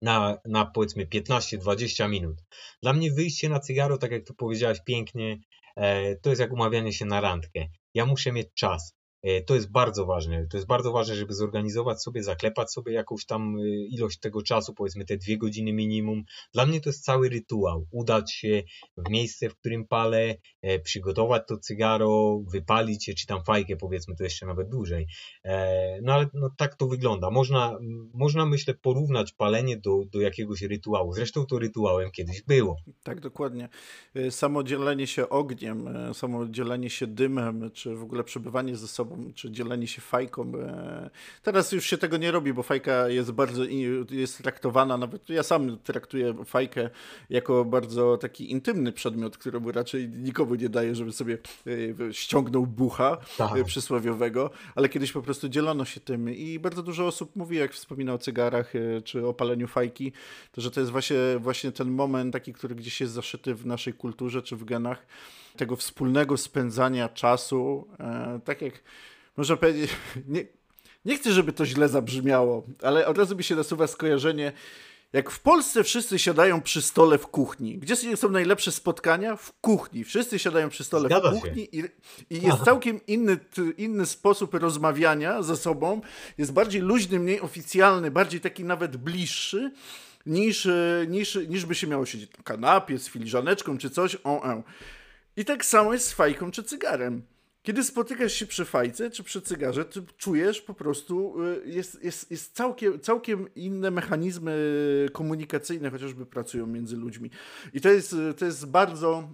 [0.02, 2.36] na, na powiedzmy 15-20 minut.
[2.82, 5.38] Dla mnie wyjście na cygaro, tak jak to powiedziałaś pięknie,
[5.76, 7.68] e, to jest jak umawianie się na randkę.
[7.94, 8.94] Ja muszę mieć czas.
[9.22, 10.46] E, to jest bardzo ważne.
[10.50, 14.74] To jest bardzo ważne, żeby zorganizować sobie, zaklepać sobie jakąś tam e, ilość tego czasu,
[14.74, 16.24] powiedzmy te dwie godziny minimum.
[16.54, 17.86] Dla mnie to jest cały rytuał.
[17.90, 18.62] Udać się
[18.96, 24.16] w miejsce, w którym palę, e, przygotować to cygaro, wypalić je, czy tam fajkę, powiedzmy
[24.16, 25.06] to jeszcze nawet dłużej.
[26.02, 27.30] No ale no, tak to wygląda.
[27.30, 27.78] Można,
[28.14, 31.12] można myślę, porównać palenie do, do jakiegoś rytuału.
[31.12, 32.76] Zresztą to rytuałem kiedyś było.
[33.02, 33.68] Tak, dokładnie.
[34.30, 39.32] Samo dzielenie się ogniem, samo dzielenie się dymem, czy w ogóle przebywanie ze sobą sobą,
[39.34, 40.52] czy dzielenie się fajką.
[40.58, 41.10] E,
[41.42, 43.64] teraz już się tego nie robi, bo fajka jest bardzo,
[44.10, 46.90] jest traktowana, nawet ja sam traktuję fajkę
[47.30, 51.38] jako bardzo taki intymny przedmiot, któremu raczej nikomu nie daje, żeby sobie
[52.08, 53.64] e, ściągnął bucha tak.
[53.64, 58.14] przysłowiowego, ale kiedyś po prostu dzielono się tym i bardzo dużo osób mówi, jak wspomina
[58.14, 58.72] o cygarach,
[59.04, 60.12] czy o paleniu fajki,
[60.52, 63.94] to że to jest właśnie, właśnie ten moment taki, który gdzieś jest zaszyty w naszej
[63.94, 65.06] kulturze, czy w genach,
[65.56, 68.74] tego wspólnego spędzania czasu, e, tak jak
[69.36, 69.90] można powiedzieć,
[70.28, 70.44] nie,
[71.04, 74.52] nie chcę, żeby to źle zabrzmiało, ale od razu mi się nasuwa skojarzenie,
[75.12, 77.78] jak w Polsce wszyscy siadają przy stole w kuchni.
[77.78, 79.36] Gdzie są najlepsze spotkania?
[79.36, 80.04] W kuchni.
[80.04, 81.84] Wszyscy siadają przy stole Zgadza w kuchni i,
[82.30, 83.38] i, jest całkiem inny,
[83.76, 86.00] inny sposób rozmawiania ze sobą.
[86.38, 89.72] Jest bardziej luźny, mniej oficjalny, bardziej taki nawet bliższy
[90.26, 90.68] niż,
[91.08, 94.16] niż, niż by się miało siedzieć na kanapie z filiżaneczką czy coś.
[94.24, 94.62] O.
[95.36, 97.22] I tak samo jest z fajką czy cygarem.
[97.62, 102.30] Kiedy spotykasz się przy fajce czy przy cygarze, ty czujesz po prostu, y, jest, jest,
[102.30, 104.56] jest całkiem, całkiem inne mechanizmy
[105.12, 107.30] komunikacyjne chociażby pracują między ludźmi.
[107.74, 109.28] I to jest, to jest bardzo,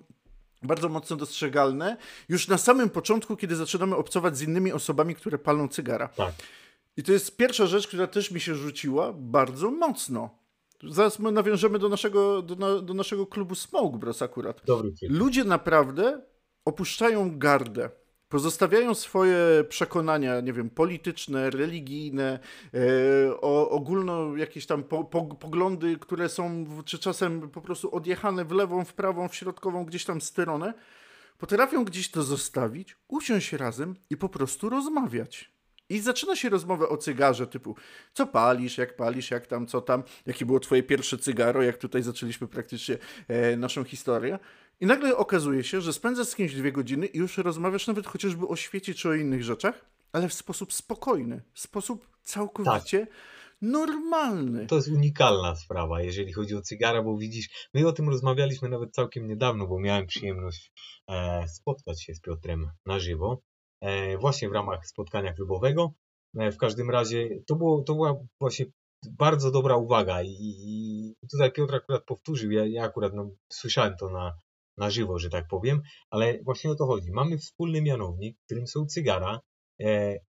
[0.62, 1.96] bardzo mocno dostrzegalne
[2.28, 6.08] już na samym początku, kiedy zaczynamy obcować z innymi osobami, które palą cygara.
[6.08, 6.34] Tak.
[6.96, 10.37] I to jest pierwsza rzecz, która też mi się rzuciła bardzo mocno.
[10.82, 14.62] Zaraz my nawiążemy do naszego, do, do naszego klubu Smoke Bros akurat.
[14.64, 16.22] Dobry Ludzie naprawdę
[16.64, 17.90] opuszczają gardę.
[18.28, 22.38] Pozostawiają swoje przekonania, nie wiem, polityczne, religijne,
[22.74, 22.78] e,
[23.40, 28.52] o, ogólno jakieś tam po, po, poglądy, które są czy czasem po prostu odjechane w
[28.52, 30.74] lewą, w prawą, w środkową, gdzieś tam stronę.
[31.38, 35.57] Potrafią gdzieś to zostawić, usiąść razem i po prostu rozmawiać.
[35.88, 37.76] I zaczyna się rozmowa o cygarze, typu
[38.12, 42.02] co palisz, jak palisz, jak tam, co tam, jakie było twoje pierwsze cygaro, jak tutaj
[42.02, 42.98] zaczęliśmy praktycznie
[43.28, 44.38] e, naszą historię.
[44.80, 48.48] I nagle okazuje się, że spędzasz z kimś dwie godziny i już rozmawiasz nawet chociażby
[48.48, 53.16] o świecie czy o innych rzeczach, ale w sposób spokojny, w sposób całkowicie tak.
[53.62, 54.66] normalny.
[54.66, 58.94] To jest unikalna sprawa, jeżeli chodzi o cygara, bo widzisz, my o tym rozmawialiśmy nawet
[58.94, 60.72] całkiem niedawno, bo miałem przyjemność
[61.08, 63.42] e, spotkać się z Piotrem na żywo
[64.20, 65.92] właśnie w ramach spotkania klubowego.
[66.38, 68.66] E, w każdym razie to, było, to była właśnie
[69.10, 74.10] bardzo dobra uwaga i, i tutaj Piotr akurat powtórzył, ja, ja akurat no, słyszałem to
[74.10, 74.32] na,
[74.76, 77.10] na żywo, że tak powiem, ale właśnie o to chodzi.
[77.10, 79.47] Mamy wspólny mianownik, którym są cygara, E,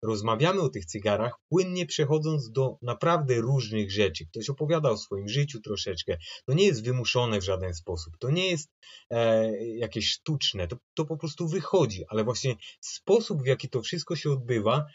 [0.03, 4.27] rozmawiamy o tych cygarach, płynnie przechodząc do naprawdę różnych rzeczy.
[4.27, 6.17] Ktoś opowiada o swoim życiu troszeczkę.
[6.47, 8.15] To nie jest wymuszone w żaden sposób.
[8.19, 8.71] To nie jest
[9.11, 10.69] e, jakieś sztuczne.
[10.69, 12.05] To, to po prostu wychodzi.
[12.09, 14.87] Ale właśnie sposób, w jaki to wszystko się odbywa,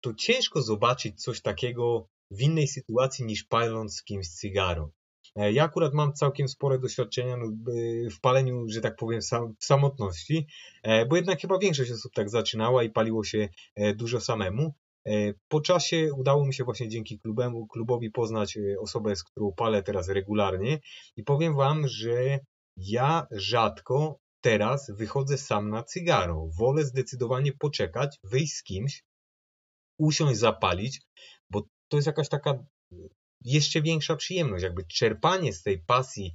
[0.00, 4.90] to ciężko zobaczyć coś takiego w innej sytuacji niż paląc z kimś cygaro.
[5.36, 7.46] E, ja akurat mam całkiem spore doświadczenia no,
[8.10, 9.20] w paleniu, że tak powiem,
[9.60, 10.46] w samotności,
[10.82, 14.74] e, bo jednak chyba większość osób tak zaczynała i paliło się e, dużo samemu.
[15.48, 20.08] Po czasie udało mi się właśnie dzięki klubemu, klubowi poznać osobę, z którą palę teraz
[20.08, 20.80] regularnie
[21.16, 22.38] i powiem Wam, że
[22.76, 26.48] ja rzadko teraz wychodzę sam na cygaro.
[26.58, 29.04] Wolę zdecydowanie poczekać, wyjść z kimś,
[29.98, 31.00] usiąść, zapalić,
[31.50, 32.58] bo to jest jakaś taka
[33.44, 36.32] jeszcze większa przyjemność, jakby czerpanie z tej pasji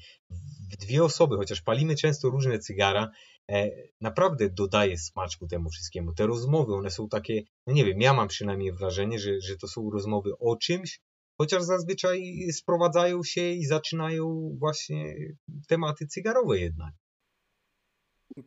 [0.72, 3.12] w dwie osoby, chociaż palimy często różne cygara,
[3.52, 3.70] e,
[4.02, 6.14] naprawdę dodaje smaczku temu wszystkiemu.
[6.14, 9.68] Te rozmowy, one są takie, no nie wiem, ja mam przynajmniej wrażenie, że, że to
[9.68, 11.02] są rozmowy o czymś,
[11.38, 15.16] chociaż zazwyczaj sprowadzają się i zaczynają właśnie
[15.68, 16.94] tematy cygarowe jednak.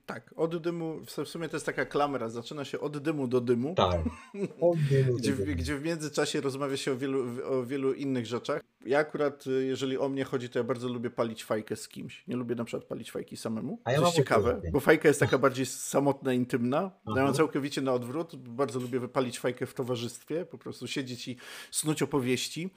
[0.07, 3.75] Tak, od dymu, w sumie to jest taka klamra, zaczyna się od dymu do dymu.
[3.75, 4.01] Tak,
[4.91, 5.57] dymu gdzie, dymu.
[5.57, 8.63] gdzie w międzyczasie rozmawia się o wielu, o wielu innych rzeczach.
[8.87, 12.25] Ja akurat, jeżeli o mnie chodzi, to ja bardzo lubię palić fajkę z kimś.
[12.29, 13.81] Nie lubię na przykład palić fajki samemu.
[13.85, 16.91] A ja to jest ciekawe, bo fajka jest taka bardziej samotna, intymna.
[17.17, 18.37] Ja mam całkowicie na odwrót.
[18.37, 21.37] Bardzo lubię wypalić fajkę w towarzystwie, po prostu siedzieć i
[21.71, 22.71] snuć opowieści.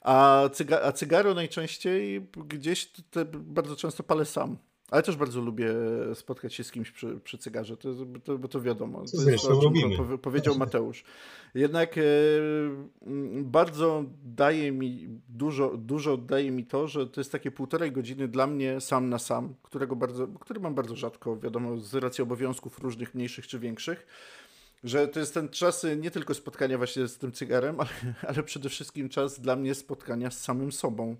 [0.00, 4.56] A, cyga a cygaro najczęściej gdzieś te, bardzo często palę sam.
[4.92, 5.74] Ale też bardzo lubię
[6.14, 7.88] spotkać się z kimś przy, przy cygarze, to,
[8.24, 9.04] to, bo to wiadomo.
[9.24, 9.60] To jest to,
[10.14, 11.04] o powiedział Mateusz.
[11.54, 12.02] Jednak e,
[13.42, 18.46] bardzo daje mi, dużo, dużo daje mi to, że to jest takie półtorej godziny dla
[18.46, 23.14] mnie sam na sam, którego bardzo, który mam bardzo rzadko, wiadomo, z racji obowiązków różnych,
[23.14, 24.06] mniejszych czy większych
[24.84, 27.90] że to jest ten czas nie tylko spotkania właśnie z tym cygarem, ale,
[28.28, 31.16] ale przede wszystkim czas dla mnie spotkania z samym sobą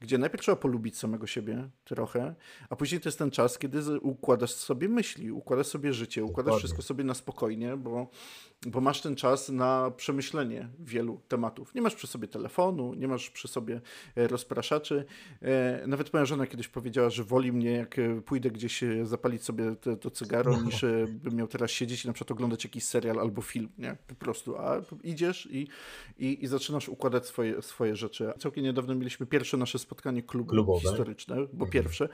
[0.00, 2.34] gdzie najpierw trzeba polubić samego siebie trochę,
[2.70, 6.58] a później to jest ten czas, kiedy układasz sobie myśli, układasz sobie życie, układasz Dokładnie.
[6.58, 8.10] wszystko sobie na spokojnie, bo,
[8.66, 11.74] bo masz ten czas na przemyślenie wielu tematów.
[11.74, 13.80] Nie masz przy sobie telefonu, nie masz przy sobie
[14.16, 15.04] e, rozpraszaczy.
[15.42, 19.76] E, nawet moja żona kiedyś powiedziała, że woli mnie, jak e, pójdę gdzieś zapalić sobie
[19.76, 20.62] to, to cygaro, no.
[20.62, 23.96] niż bym miał teraz siedzieć i na przykład oglądać jakiś serial albo film, nie?
[24.06, 24.58] Po prostu.
[24.58, 25.68] A idziesz i,
[26.18, 28.32] i, i zaczynasz układać swoje, swoje rzeczy.
[28.38, 29.89] Całkiem niedawno mieliśmy pierwsze nasze spotkanie
[30.26, 30.80] klubu Klubowe.
[30.80, 31.70] historyczne, bo mhm.
[31.70, 32.08] pierwsze.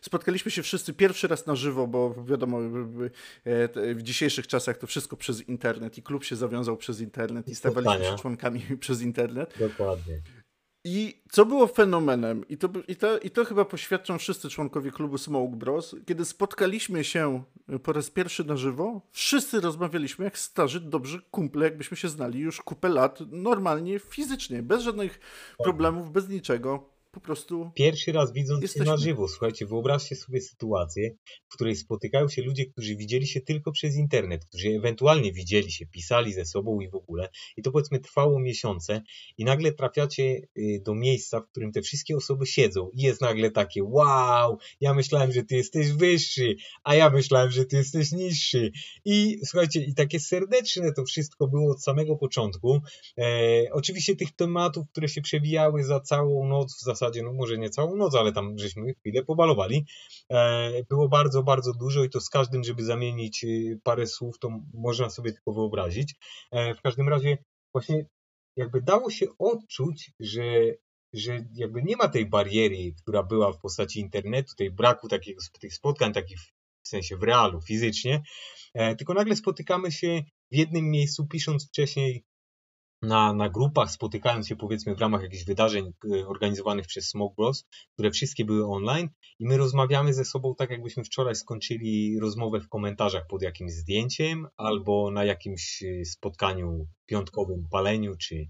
[0.00, 2.58] Spotkaliśmy się wszyscy pierwszy raz na żywo, bo wiadomo,
[3.94, 8.04] w dzisiejszych czasach to wszystko przez internet i klub się zawiązał przez internet i stawaliśmy
[8.04, 9.54] się członkami przez internet.
[9.58, 10.20] Dokładnie.
[10.88, 15.18] I co było fenomenem, i to, i, to, i to chyba poświadczą wszyscy członkowie klubu
[15.18, 17.42] Smoke Bros, kiedy spotkaliśmy się
[17.82, 22.62] po raz pierwszy na żywo, wszyscy rozmawialiśmy jak starzy, dobrzy kumple, jakbyśmy się znali już
[22.62, 25.20] kupę lat, normalnie, fizycznie, bez żadnych
[25.58, 27.70] problemów, bez niczego po prostu.
[27.74, 28.84] Pierwszy raz widząc jesteśmy...
[28.84, 31.10] się na żywo, słuchajcie, wyobraźcie sobie sytuację,
[31.48, 35.86] w której spotykają się ludzie, którzy widzieli się tylko przez internet, którzy ewentualnie widzieli się,
[35.86, 37.28] pisali ze sobą i w ogóle.
[37.56, 39.02] I to powiedzmy trwało miesiące,
[39.38, 43.50] i nagle trafiacie y, do miejsca, w którym te wszystkie osoby siedzą, i jest nagle
[43.50, 48.72] takie: Wow, ja myślałem, że ty jesteś wyższy, a ja myślałem, że ty jesteś niższy.
[49.04, 52.80] I słuchajcie, i takie serdeczne to wszystko było od samego początku.
[53.18, 57.58] E, oczywiście tych tematów, które się przewijały za całą noc w zasadzie zasadzie, no może
[57.58, 59.86] nie całą noc, ale tam żeśmy chwilę pobalowali.
[60.32, 64.50] E, było bardzo, bardzo dużo i to z każdym, żeby zamienić y, parę słów, to
[64.74, 66.14] można sobie tylko wyobrazić.
[66.50, 67.38] E, w każdym razie
[67.74, 68.06] właśnie
[68.56, 70.42] jakby dało się odczuć, że
[71.12, 75.74] że jakby nie ma tej bariery, która była w postaci internetu, tej braku takiego, tych
[75.74, 76.38] spotkań takich
[76.82, 78.22] w sensie w realu, fizycznie,
[78.74, 82.24] e, tylko nagle spotykamy się w jednym miejscu, pisząc wcześniej
[83.06, 87.64] na, na grupach, spotykając się powiedzmy w ramach jakichś wydarzeń e, organizowanych przez Smoke Bros,
[87.92, 92.68] które wszystkie były online i my rozmawiamy ze sobą tak jakbyśmy wczoraj skończyli rozmowę w
[92.68, 98.48] komentarzach pod jakimś zdjęciem albo na jakimś e, spotkaniu piątkowym, paleniu czy,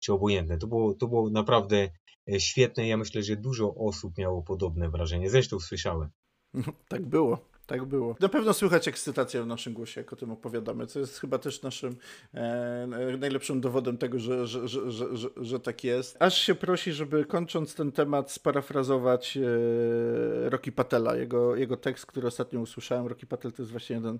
[0.00, 0.58] czy obojętne.
[0.58, 1.90] To było, to było naprawdę
[2.32, 2.88] e, świetne.
[2.88, 5.30] Ja myślę, że dużo osób miało podobne wrażenie.
[5.30, 6.10] Zresztą słyszałem.
[6.88, 7.53] tak było.
[7.66, 8.16] Tak było.
[8.20, 11.62] Na pewno słychać ekscytację w naszym głosie, jak o tym opowiadamy, co jest chyba też
[11.62, 11.96] naszym
[12.34, 16.16] e, najlepszym dowodem tego, że, że, że, że, że, tak jest.
[16.20, 22.26] Aż się prosi, żeby kończąc ten temat sparafrazować e, Rocky Patela, jego, jego tekst, który
[22.26, 23.06] ostatnio usłyszałem.
[23.06, 24.18] Rocky Patel to jest właśnie jeden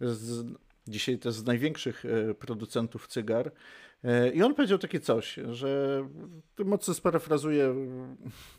[0.00, 0.46] z,
[0.88, 3.52] dzisiaj jest z największych e, producentów cygar.
[4.04, 6.02] E, I on powiedział takie coś, że
[6.64, 7.74] mocno sparafrazuję,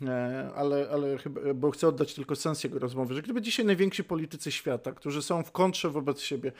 [0.02, 4.04] e, ale, ale chyba, bo chcę oddać tylko sens jego rozmowy, że gdyby dzisiaj najwięksi
[4.04, 6.52] politycy świata, którzy są w kontrze wobec siebie,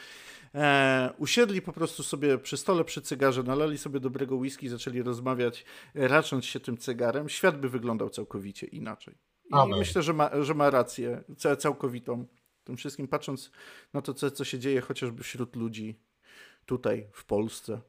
[0.54, 5.64] e, usiedli po prostu sobie przy stole przy cygarze, nalali sobie dobrego whisky, zaczęli rozmawiać,
[5.94, 9.14] racząc się tym cygarem, świat by wyglądał całkowicie inaczej.
[9.50, 9.78] I Amen.
[9.78, 11.24] myślę, że ma, że ma rację
[11.58, 12.26] całkowitą.
[12.64, 13.50] Tym wszystkim patrząc
[13.92, 16.00] na to, co, co się dzieje chociażby wśród ludzi
[16.66, 17.80] tutaj w Polsce.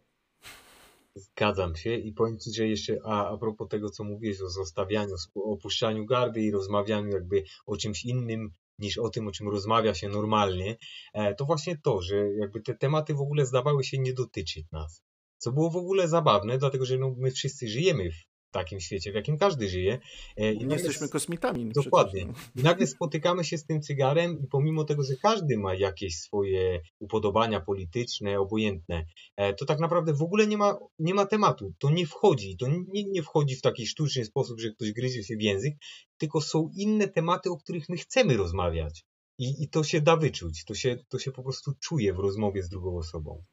[1.16, 5.16] Zgadzam się i powiem Ci, że jeszcze a, a propos tego, co mówiłeś o zostawianiu,
[5.36, 10.10] opuszczaniu gardy i rozmawianiu jakby o czymś innym niż o tym, o czym rozmawia się
[10.10, 10.78] normalnie,
[11.14, 15.02] e, to właśnie to, że jakby te tematy w ogóle zdawały się nie dotyczyć nas.
[15.38, 19.16] Co było w ogóle zabawne, dlatego że no, my wszyscy żyjemy w takim świecie, w
[19.16, 20.00] jakim każdy żyje.
[20.38, 21.72] E, I nie jesteśmy kosmitami.
[21.76, 22.26] Dokładnie.
[22.26, 22.62] Przecież, no.
[22.62, 26.82] I nagle spotykamy się z tym cygarem i pomimo tego, że każdy ma jakieś swoje
[27.00, 29.06] upodobania polityczne, obojętne,
[29.38, 31.74] e, to tak naprawdę w ogóle nie ma, nie ma tematu.
[31.80, 32.58] To nie wchodzi.
[32.58, 35.74] To nie, nie wchodzi w taki sztuczny sposób, że ktoś gryzie się w język,
[36.18, 39.06] tylko są inne tematy, o których my chcemy rozmawiać.
[39.40, 40.66] I, i to się da wyczuć.
[40.66, 43.44] To się, to się po prostu czuje w rozmowie z drugą osobą.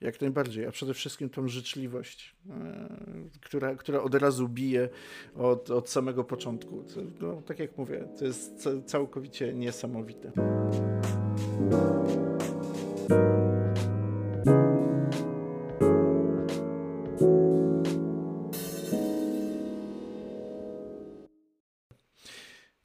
[0.00, 2.88] Jak najbardziej, a przede wszystkim tą życzliwość, e,
[3.40, 4.88] która, która od razu bije
[5.36, 6.84] od, od samego początku.
[7.20, 10.32] No, tak jak mówię, to jest całkowicie niesamowite.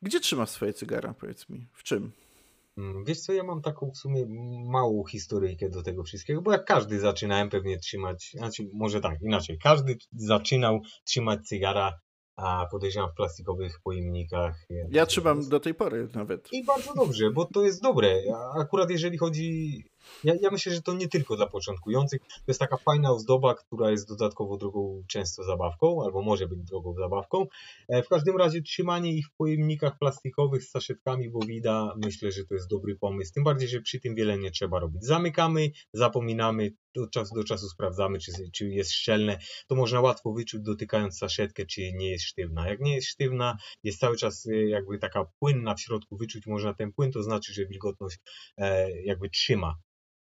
[0.01, 1.67] Gdzie trzymasz swoje cygara, powiedz mi?
[1.73, 2.11] W czym?
[2.77, 4.25] Mm, wiesz co, ja mam taką w sumie
[4.69, 9.57] małą historyjkę do tego wszystkiego, bo jak każdy zaczynałem pewnie trzymać, znaczy może tak, inaczej,
[9.63, 11.99] każdy zaczynał trzymać cygara,
[12.35, 14.67] a podejrzewam w plastikowych pojemnikach.
[14.89, 16.49] Ja trzymam do tej pory nawet.
[16.51, 18.21] I bardzo dobrze, bo to jest dobre.
[18.59, 19.83] Akurat jeżeli chodzi
[20.23, 22.21] Ja, ja myślę, że to nie tylko dla początkujących.
[22.21, 26.93] To jest taka fajna ozdoba, która jest dodatkowo drogą często zabawką, albo może być drogą
[26.93, 27.45] zabawką.
[27.87, 32.53] E, w każdym razie trzymanie ich w pojemnikach plastikowych z saszetkami bowida, myślę, że to
[32.53, 33.33] jest dobry pomysł.
[33.33, 35.05] Tym bardziej, że przy tym wiele nie trzeba robić.
[35.05, 39.39] Zamykamy, zapominamy, od czasu do czasu sprawdzamy, czy, czy jest szczelne.
[39.67, 42.69] To można łatwo wyczuć dotykając saszetkę, czy nie jest sztywna.
[42.69, 46.73] Jak nie jest sztywna, jest cały czas e, jakby taka płynna w środku, wyczuć można
[46.73, 48.17] ten płyn, to znaczy, że wilgotność
[48.57, 49.75] e, jakby trzyma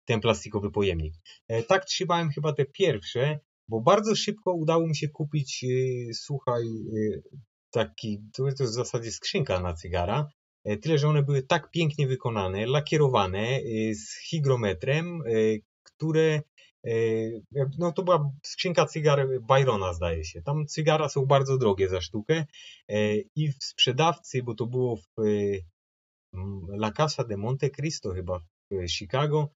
[0.09, 1.13] ten plastikowy pojemnik.
[1.47, 5.65] E, tak trzymałem chyba te pierwsze, bo bardzo szybko udało mi się kupić,
[6.13, 6.63] słuchaj,
[7.71, 10.29] taki, to jest w zasadzie skrzynka na cygara,
[10.81, 13.59] Tyle, że one były tak pięknie wykonane, lakierowane,
[13.93, 15.23] z hygrometrem,
[15.83, 16.41] które
[17.77, 20.41] no to była skrzynka cygar Byrona zdaje się.
[20.41, 22.45] Tam cygara są bardzo drogie za sztukę
[23.35, 25.03] i sprzedawcy, bo to było w
[26.79, 28.39] La Casa de Monte Cristo chyba
[28.71, 29.49] w Chicago,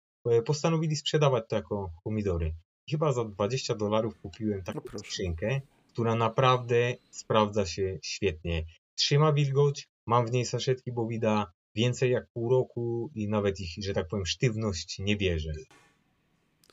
[0.45, 2.53] postanowili sprzedawać to jako pomidory.
[2.89, 5.61] Chyba za 20 dolarów kupiłem taką no skrzynkę,
[5.93, 8.65] która naprawdę sprawdza się świetnie.
[8.95, 13.93] Trzyma wilgoć, mam w niej saszetki bowida więcej jak pół roku i nawet ich, że
[13.93, 15.53] tak powiem, sztywność nie bierze.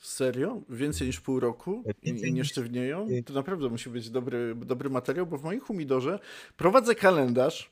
[0.01, 0.61] Serio?
[0.69, 3.07] Więcej niż pół roku i, nie sztywnieją?
[3.25, 6.19] To naprawdę musi być dobry, dobry materiał, bo w moim humidorze
[6.57, 7.71] prowadzę kalendarz,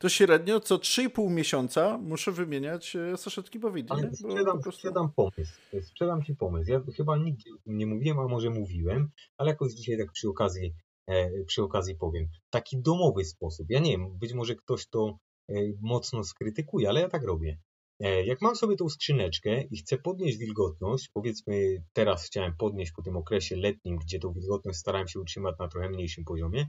[0.00, 3.96] to średnio co 3,5 miesiąca muszę wymieniać e, saszetki bowidne.
[3.96, 4.72] Ale sprzedam, prostu...
[4.72, 5.52] sprzedam pomysł.
[5.82, 6.70] Sprzedam ci pomysł.
[6.70, 10.74] Ja chyba nigdy nie mówiłem, a może mówiłem, ale jakoś dzisiaj tak przy okazji,
[11.06, 12.28] e, przy okazji powiem.
[12.50, 13.66] Taki domowy sposób.
[13.70, 17.58] Ja nie wiem, być może ktoś to e, mocno skrytykuje, ale ja tak robię.
[18.00, 23.02] E, jak mam sobie tą skrzyneczkę i chcę podnieść wilgotność, powiedzmy teraz chciałem podnieść po
[23.02, 26.66] tym okresie letnim, gdzie tą wilgotność starałem się utrzymać na trochę mniejszym poziomie,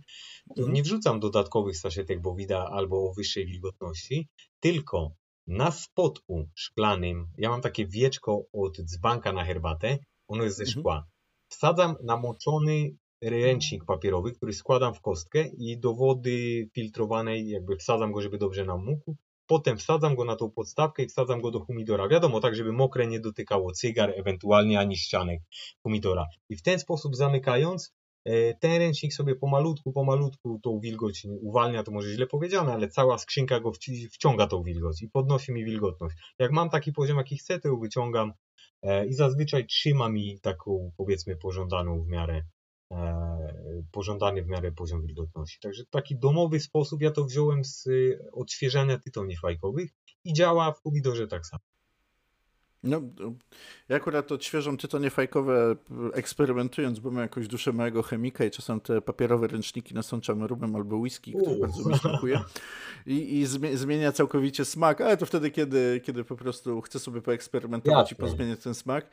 [0.56, 0.74] to mhm.
[0.74, 4.28] nie wrzucam dodatkowych saszetek bowida albo o wyższej wilgotności,
[4.60, 5.12] tylko
[5.48, 10.80] na spodku szklanym, ja mam takie wieczko od dzbanka na herbatę, ono jest ze mhm.
[10.80, 11.08] szkła.
[11.48, 18.22] Wsadzam namoczony ręcznik papierowy, który składam w kostkę i do wody filtrowanej jakby wsadzam go,
[18.22, 19.16] żeby dobrze namógł
[19.52, 22.08] Potem wsadzam go na tą podstawkę i wsadzam go do humidora.
[22.08, 25.42] Wiadomo, tak, żeby mokre nie dotykało cygar, ewentualnie ani ścianek
[25.84, 26.26] humidora.
[26.50, 27.94] I w ten sposób zamykając,
[28.26, 33.18] e, ten ręcznik sobie pomalutku, pomalutku tą wilgoć uwalnia, to może źle powiedziane, ale cała
[33.18, 33.72] skrzynka go
[34.12, 36.16] wciąga tą wilgoć i podnosi mi wilgotność.
[36.40, 38.34] Jak mam taki poziom, jaki chcę, to ją wyciągam
[38.82, 42.44] e, i zazwyczaj trzyma mi taką, powiedzmy, pożądaną w miarę
[43.92, 45.60] pożądany w miarę poziom wilgotności.
[45.60, 47.90] Także taki domowy sposób, ja to wziąłem z
[48.34, 49.92] odświeżania tytoni fajkowych
[50.24, 51.71] i działa w pomidorze tak samo.
[52.84, 53.02] No,
[53.90, 55.76] ja akurat odświeżam tytonie fajkowe
[56.14, 60.98] eksperymentując, bo mam jakąś duszę małego chemika i czasem te papierowe ręczniki nasączamy rumem albo
[60.98, 62.40] whisky, który bardzo mi smakuje
[63.06, 63.46] i, i
[63.78, 68.26] zmienia całkowicie smak, ale to wtedy, kiedy, kiedy po prostu chcę sobie poeksperymentować Jasne.
[68.26, 69.10] i pozmieniać ten smak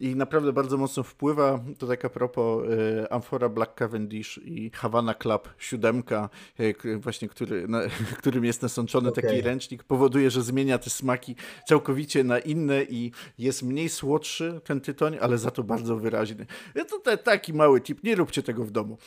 [0.00, 5.14] i naprawdę bardzo mocno wpływa, to tak a propos y, Amphora Black Cavendish i Havana
[5.14, 6.28] Club siódemka,
[6.60, 7.80] y, właśnie który, na,
[8.18, 9.22] którym jest nasączony okay.
[9.22, 11.36] taki ręcznik, powoduje, że zmienia te smaki
[11.68, 16.46] całkowicie na inne i jest mniej słodszy ten tytoń, ale za to bardzo wyraźny.
[16.88, 18.98] To taki mały tip, nie róbcie tego w domu.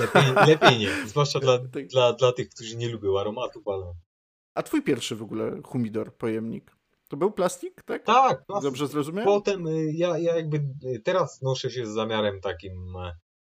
[0.00, 1.86] Lepiej, lepiej nie, zwłaszcza dla, tak.
[1.86, 3.94] dla, dla tych, którzy nie lubią aromatu, ale...
[4.54, 6.76] A twój pierwszy w ogóle humidor, pojemnik?
[7.08, 8.04] To był plastik, tak?
[8.04, 8.46] Tak.
[8.46, 8.70] Plastik.
[8.70, 9.26] Dobrze zrozumiałem?
[9.26, 12.72] Potem y, ja, ja jakby y, teraz noszę się z zamiarem takim,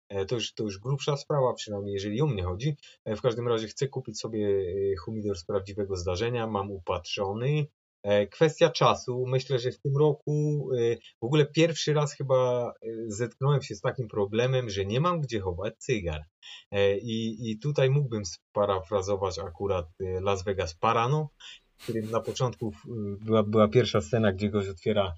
[0.10, 2.78] e, to już, to już grubsza sprawa, przynajmniej jeżeli o mnie chodzi.
[3.06, 7.68] W każdym razie chcę kupić sobie y, humidor z prawdziwego zdarzenia, mam upatrzony,
[8.32, 9.26] kwestia czasu.
[9.28, 13.82] Myślę, że w tym roku e, w ogóle pierwszy raz chyba e, zetknąłem się z
[13.82, 16.22] takim problemem, że nie mam gdzie chować cygar.
[17.02, 21.30] I, i tutaj mógłbym sparafrazować akurat Las Vegas Parano,
[21.78, 22.74] w którym na początku
[23.22, 25.16] była, była pierwsza scena, gdzie goś otwiera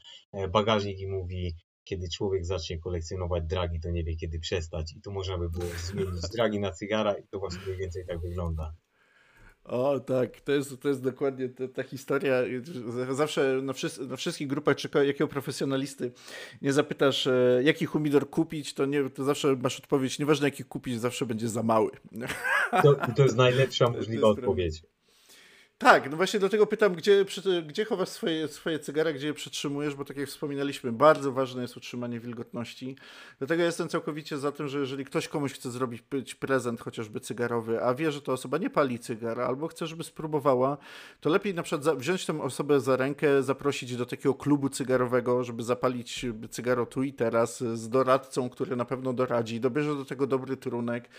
[0.52, 4.94] bagażnik i mówi kiedy człowiek zacznie kolekcjonować dragi, to nie wie kiedy przestać.
[4.94, 8.22] I tu można by było zmienić dragi na cygara i to właśnie mniej więcej tak
[8.22, 8.74] wygląda.
[9.64, 12.36] O tak, to jest, to jest dokładnie ta, ta historia.
[13.12, 16.12] Zawsze na, wszy na, wszystkich grupach czy jakiego profesjonalisty
[16.62, 21.00] nie zapytasz, e, jaki humidor kupić, to, nie, to zawsze masz odpowiedź, nieważne jaki kupić,
[21.00, 21.92] zawsze będzie za mały.
[22.84, 24.84] To, to jest najlepsza możliwa odpowiedź.
[25.82, 27.26] Tak, no właśnie dlatego pytam, gdzie,
[27.68, 31.78] gdzie chowasz swoje, swoje cygara, gdzie je przetrzymujesz, bo tak jak wspominaliśmy, bardzo ważne jest
[31.78, 32.96] utrzymanie wilgotności.
[33.40, 37.94] Dlatego jestem całkowicie za tym, że jeżeli ktoś komuś chce zrobić prezent chociażby cygarowy, a
[37.94, 40.78] wie, że ta osoba nie pali cygara, albo chce, żeby spróbowała,
[41.22, 45.64] to lepiej na przykład wziąć tę osobę za rękę, zaprosić do takiego klubu cygarowego, żeby
[45.64, 50.58] zapalić cygaro tu i teraz z doradcą, który na pewno doradzi, dobierze do tego dobry
[50.58, 51.10] trunek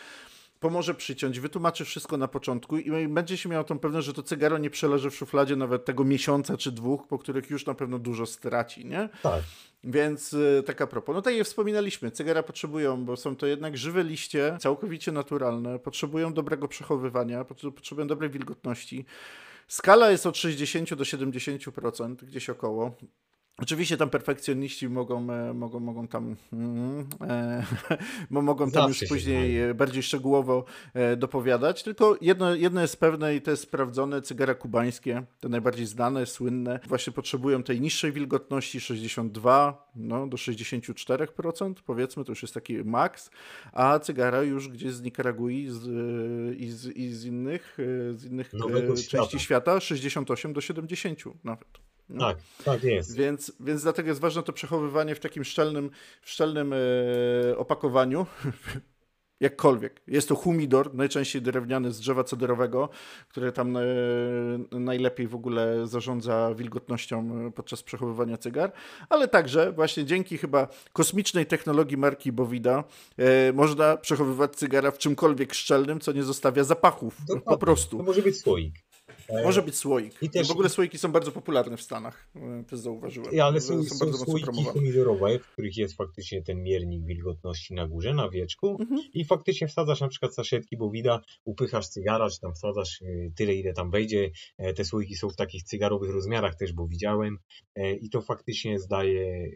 [0.62, 4.58] pomoże przyciąć, wytłumaczy wszystko na początku i będzie się miał tą pewność, że to cygaro
[4.58, 8.26] nie przeleży w szufladzie nawet tego miesiąca czy dwóch, po których już na pewno dużo
[8.26, 9.08] straci, nie?
[9.22, 9.42] Tak.
[9.84, 11.14] Więc y, taka propos.
[11.14, 16.34] No tak jak wspominaliśmy, cygara potrzebują, bo są to jednak żywe liście, całkowicie naturalne, potrzebują
[16.34, 19.04] dobrego przechowywania, potrzebują dobrej wilgotności.
[19.68, 22.94] Skala jest od 60 do 70%, gdzieś około.
[23.59, 27.64] Oczywiście tam perfekcjoniści mogą, e, mogą, mogą tam, mm, e,
[28.30, 33.42] mogą tam już później e, bardziej szczegółowo e, dopowiadać, tylko jedno, jedno jest pewne i
[33.42, 39.90] to jest sprawdzone, cygara kubańskie, te najbardziej znane, słynne, właśnie potrzebują tej niższej wilgotności 62
[39.96, 43.30] no, do 64% powiedzmy, to już jest taki maks,
[43.72, 45.86] a cygara już gdzieś z Nikaragui z,
[46.59, 47.78] i, z, i z innych,
[48.14, 48.53] z innych
[49.09, 49.80] części świata.
[49.80, 51.91] 68 do 70 nawet.
[52.12, 52.26] No.
[52.26, 53.16] Tak, tak jest.
[53.16, 55.90] Więc, więc dlatego jest ważne to przechowywanie w takim szczelnym,
[56.22, 56.76] w szczelnym e,
[57.56, 58.26] opakowaniu.
[59.42, 60.02] Jakkolwiek.
[60.06, 62.88] Jest to humidor, najczęściej drewniany z drzewa cederowego,
[63.28, 63.80] który tam e,
[64.70, 68.72] najlepiej w ogóle zarządza wilgotnością e, podczas przechowywania cygar,
[69.08, 72.84] ale także właśnie dzięki chyba kosmicznej technologii marki Bovida
[73.18, 77.16] e, można przechowywać cygara w czymkolwiek szczelnym, co nie zostawia zapachów.
[77.20, 77.44] Dokładnie.
[77.44, 77.98] Po prostu.
[77.98, 78.74] To może być słoik.
[79.45, 80.14] Może być słoik.
[80.23, 80.49] I też...
[80.49, 83.41] W ogóle słoiki są bardzo popularne w Stanach, e, też zauważyłem.
[83.41, 88.14] ale są, są, są słoiki pomidorowe, w których jest faktycznie ten miernik wilgotności na górze,
[88.14, 89.01] na wieczku mhm.
[89.14, 93.07] i faktycznie wsadzasz na przykład saszetki bowida, upychasz cygara, czy tam wsadzasz e,
[93.37, 94.31] tyle, ile tam wejdzie.
[94.59, 97.39] E, te słoiki są w takich cygarowych rozmiarach też, bo widziałem
[98.01, 99.51] i to faktycznie zdaje,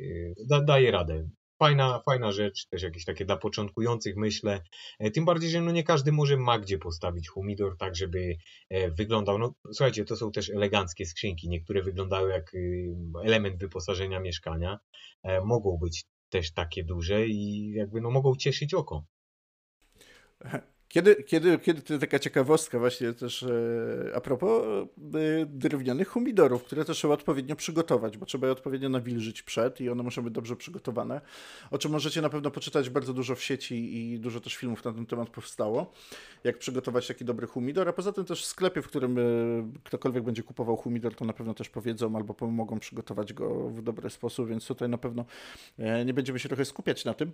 [0.49, 4.63] da, daje radę fajna, fajna rzecz, też jakieś takie dla początkujących myślę.
[4.99, 8.37] E, tym bardziej, że no nie każdy może ma gdzie postawić humidor tak, żeby
[8.71, 9.39] e, wyglądał.
[9.39, 11.49] No słuchajcie, to są też eleganckie skrzynki.
[11.49, 12.95] Niektóre wyglądają jak y,
[13.25, 14.79] element wyposażenia mieszkania.
[15.23, 19.05] E, mogą być też takie duże i jakby no mogą cieszyć oko.
[20.89, 26.97] Kiedy, kiedy, kiedy taka ciekawostka właśnie też e, a propos e, drewnianych humidorów, które też
[26.97, 31.21] trzeba odpowiednio przygotować, bo trzeba je odpowiednio nawilżyć przed i one muszą być dobrze przygotowane,
[31.71, 34.93] o czym możecie na pewno poczytać bardzo dużo w sieci i dużo też filmów na
[34.93, 35.93] ten temat powstało,
[36.45, 39.23] jak przygotować taki dobry humidor, a poza tym też w sklepie, w którym e,
[39.85, 44.11] ktokolwiek będzie kupował humidor, to na pewno też powiedzą albo pomogą przygotować go w dobry
[44.11, 45.25] sposób, więc tutaj na pewno
[46.07, 47.33] nie będziemy się trochę skupiać na tym.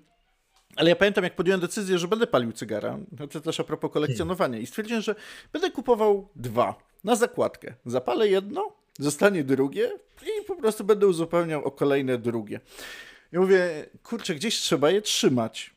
[0.76, 2.98] Ale ja pamiętam, jak podjąłem decyzję, że będę palił cygara,
[3.30, 5.14] to też a propos kolekcjonowania, i stwierdziłem, że
[5.52, 7.74] będę kupował dwa na zakładkę.
[7.86, 9.90] Zapalę jedno, zostanie drugie
[10.22, 12.60] i po prostu będę uzupełniał o kolejne drugie.
[13.32, 15.74] I mówię, kurczę, gdzieś trzeba je trzymać.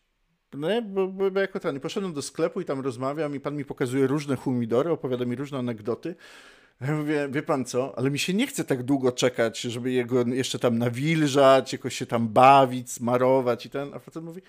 [0.54, 3.66] No, bo, bo, bo jako ten, poszedłem do sklepu i tam rozmawiam i pan mi
[3.66, 6.16] pokazuje różne humidory, opowiada mi różne anegdoty.
[6.82, 10.28] Ja mówię, wie pan co, ale mi się nie chce tak długo czekać, żeby jego
[10.28, 13.94] jeszcze tam nawilżać, jakoś się tam bawić, smarować i ten.
[13.94, 14.42] A potem mówi,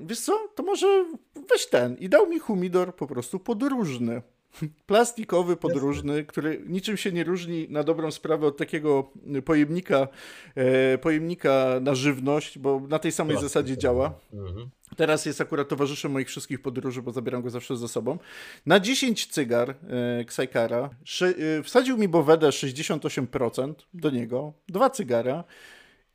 [0.00, 1.04] wiesz co, to może
[1.50, 1.96] weź ten.
[1.96, 4.22] I dał mi humidor po prostu podróżny.
[4.86, 9.10] Plastikowy podróżny, który niczym się nie różni na dobrą sprawę od takiego
[9.44, 10.08] pojemnika,
[10.54, 14.14] e, pojemnika na żywność, bo na tej samej Plastik, zasadzie działa.
[14.32, 14.70] Mhm.
[14.96, 18.18] Teraz jest akurat towarzyszem moich wszystkich podróży, bo zabieram go zawsze ze sobą.
[18.66, 20.90] Na 10 cygar e, Ksajkara
[21.22, 25.44] e, wsadził mi Bowedę 68% do niego, dwa cygara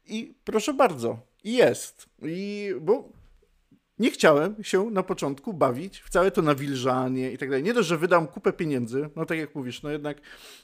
[0.06, 2.10] i proszę bardzo, jest.
[2.22, 3.19] I bo
[4.00, 7.64] nie chciałem się na początku bawić w całe to nawilżanie i tak dalej.
[7.64, 10.18] Nie dość, że wydam kupę pieniędzy, no tak jak mówisz, no jednak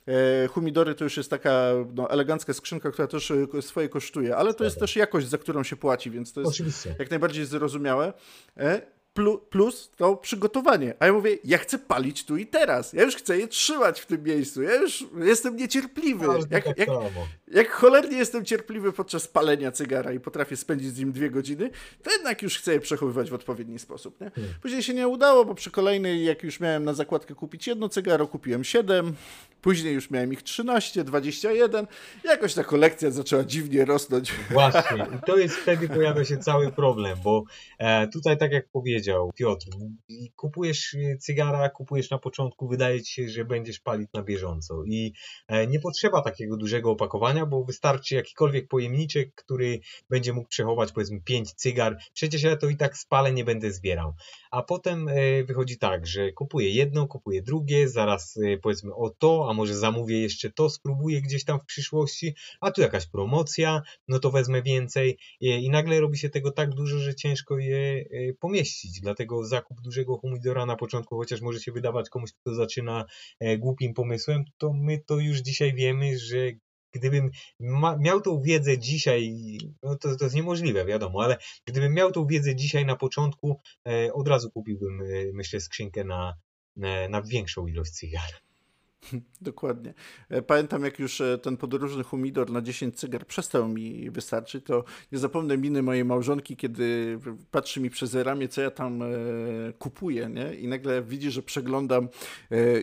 [0.07, 4.53] e, humidory to już jest taka no, elegancka skrzynka, która też e, swoje kosztuje, ale
[4.53, 6.95] to jest też jakość, za którą się płaci, więc to jest Oczywiście.
[6.99, 8.13] jak najbardziej zrozumiałe.
[8.57, 8.95] E,
[9.49, 10.93] plus to przygotowanie.
[10.99, 12.93] A ja mówię, ja chcę palić tu i teraz.
[12.93, 14.61] Ja już chcę je trzymać w tym miejscu.
[14.61, 16.25] Ja już jestem niecierpliwy.
[16.49, 16.89] Jak, jak,
[17.47, 21.69] jak cholernie jestem cierpliwy podczas palenia cygara i potrafię spędzić z nim dwie godziny,
[22.03, 24.21] to jednak już chcę je przechowywać w odpowiedni sposób.
[24.21, 24.29] Nie?
[24.29, 24.53] Hmm.
[24.61, 28.27] Później się nie udało, bo przy kolejnej, jak już miałem na zakładkę kupić jedno cygaro,
[28.27, 29.15] kupiłem siedem.
[29.61, 31.87] Później już miałem ich 13, 21.
[32.23, 34.33] Jakoś ta kolekcja zaczęła dziwnie rosnąć.
[34.49, 35.05] Właśnie.
[35.17, 37.43] I to jest wtedy pojawia się cały problem, bo
[37.79, 39.67] e, tutaj tak jak powiedział Piotr,
[40.35, 45.13] kupujesz cygara, kupujesz na początku, wydaje ci się, że będziesz palić na bieżąco i
[45.47, 49.79] e, nie potrzeba takiego dużego opakowania, bo wystarczy jakikolwiek pojemniczek, który
[50.09, 51.97] będzie mógł przechować powiedzmy 5 cygar.
[52.13, 54.13] Przecież ja to i tak spalę, nie będę zbierał.
[54.51, 59.47] A potem e, wychodzi tak, że kupuję jedno, kupuję drugie, zaraz e, powiedzmy o to,
[59.49, 64.19] a może zamówię jeszcze to, spróbuję gdzieś tam w przyszłości, a tu jakaś promocja, no
[64.19, 69.01] to wezmę więcej i nagle robi się tego tak dużo, że ciężko je e, pomieścić.
[69.01, 73.05] Dlatego zakup dużego humidora na początku, chociaż może się wydawać komuś, kto zaczyna
[73.57, 76.37] głupim pomysłem, to my to już dzisiaj wiemy, że
[76.95, 77.29] gdybym
[77.99, 79.35] miał tą wiedzę dzisiaj,
[79.83, 84.13] no to, to jest niemożliwe, wiadomo, ale gdybym miał tą wiedzę dzisiaj na początku, e,
[84.13, 86.33] od razu kupiłbym, e, myślę, skrzynkę na,
[86.75, 88.44] na, na większą ilość cygar.
[89.41, 89.93] Dokładnie.
[90.29, 94.83] E, pamiętam, jak już e, ten podróżny humidor na 10 cygar przestał mi wystarczyć, to
[95.11, 97.19] nie zapomnę miny mojej małżonki, kiedy
[97.51, 99.05] patrzy mi przez ramię, co ja tam e,
[99.79, 100.55] kupuję, nie?
[100.55, 102.07] I nagle widzi, że przeglądam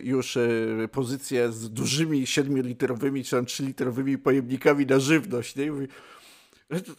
[0.03, 0.37] już
[0.91, 5.65] pozycję z dużymi 7-litrowymi czy tam 3-litrowymi pojemnikami na żywność, nie?
[5.65, 5.87] I mówi,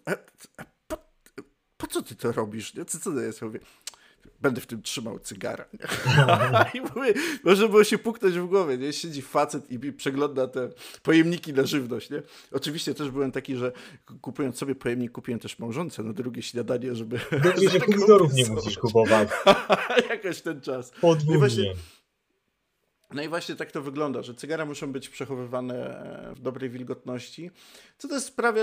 [0.06, 0.10] a,
[0.56, 0.98] a, po,
[1.76, 2.74] po, co ty to robisz?
[2.74, 2.84] Nie?
[2.84, 3.42] Co, co to jest?
[3.42, 3.60] Mówię,
[4.44, 5.64] będę w tym trzymał cygara.
[6.74, 7.14] I mówię,
[7.44, 8.92] może było się puknąć w głowie, nie?
[8.92, 10.68] Siedzi facet i przegląda te
[11.02, 12.22] pojemniki na żywność, nie?
[12.52, 13.72] Oczywiście też byłem taki, że
[14.20, 17.20] kupując sobie pojemnik, kupiłem też małżonce na drugie śniadanie, żeby...
[17.42, 19.28] Dobrze, że pomidorów nie musisz kupować.
[20.10, 20.92] Jakoś ten czas.
[21.00, 21.74] Podwójnie.
[23.14, 25.74] No i właśnie tak to wygląda, że cygara muszą być przechowywane
[26.36, 27.50] w dobrej wilgotności,
[27.98, 28.62] co też sprawia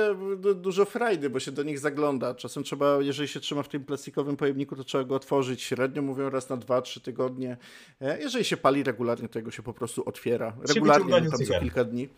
[0.55, 2.35] dużo frajdy, bo się do nich zagląda.
[2.35, 6.29] Czasem trzeba, jeżeli się trzyma w tym plastikowym pojemniku, to trzeba go otworzyć średnio, mówią
[6.29, 7.57] raz na 2-3 tygodnie.
[8.01, 10.53] E, jeżeli się pali regularnie, to jego się po prostu otwiera.
[10.75, 12.09] Regularnie, tam co kilka dni.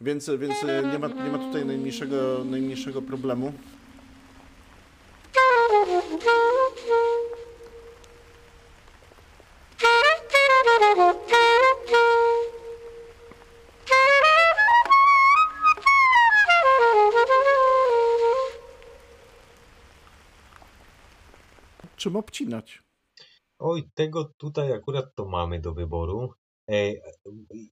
[0.00, 3.52] Więc, więc nie, ma, nie ma tutaj najmniejszego, najmniejszego problemu.
[22.04, 22.82] Czym obcinać.
[23.58, 26.30] Oj, tego tutaj akurat to mamy do wyboru.
[26.70, 26.92] E,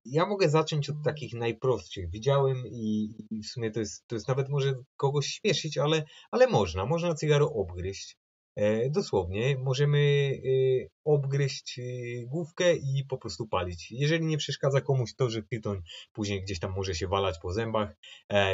[0.04, 2.10] ja mogę zacząć od takich najprostszych.
[2.10, 3.08] Widziałem i,
[3.42, 6.86] w sumie to jest, to jest nawet może kogoś śmieszyć, ale, ale można.
[6.86, 8.16] Można cygaro obgryźć.
[8.56, 11.80] E, dosłownie, możemy e, obgryźć
[12.26, 13.90] główkę i po prostu palić.
[13.90, 17.96] Jeżeli nie przeszkadza komuś to, że tytoń później gdzieś tam może się walać po zębach,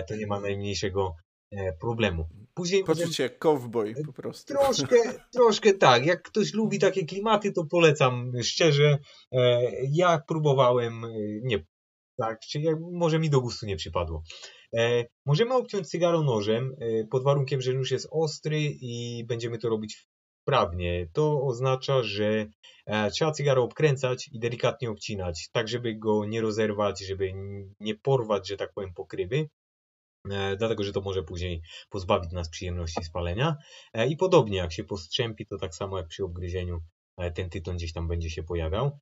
[0.09, 1.28] to nie ma najmniejszego E,
[1.81, 2.29] problemu.
[2.55, 4.55] Później Poczucie jak cowboy po prostu.
[4.55, 4.97] Troszkę,
[5.33, 6.07] troszkę tak.
[6.07, 8.99] Jak ktoś lubi takie klimaty, to polecam szczerze.
[9.33, 11.09] E, ja próbowałem, e,
[11.43, 11.65] nie,
[12.17, 12.41] tak,
[12.93, 14.23] może mi do gustu nie przypadło.
[15.27, 16.77] Możemy obciąć cygaro nożem
[17.11, 20.09] pod warunkiem, że już jest ostry i będziemy to robić
[20.43, 21.09] wprawnie.
[21.13, 22.47] To oznacza, że
[23.13, 27.33] trzeba cygaro obkręcać i delikatnie obcinać, tak żeby go nie rozerwać, żeby
[27.81, 29.49] nie porwać, że tak powiem, pokrywy.
[30.33, 33.57] E, dlatego że to może później pozbawić nas przyjemności spalenia.
[33.95, 36.81] E, I podobnie jak się postrzępi, to tak samo jak przy obgryzieniu
[37.17, 38.99] e, ten tyton gdzieś tam będzie się pojawiał.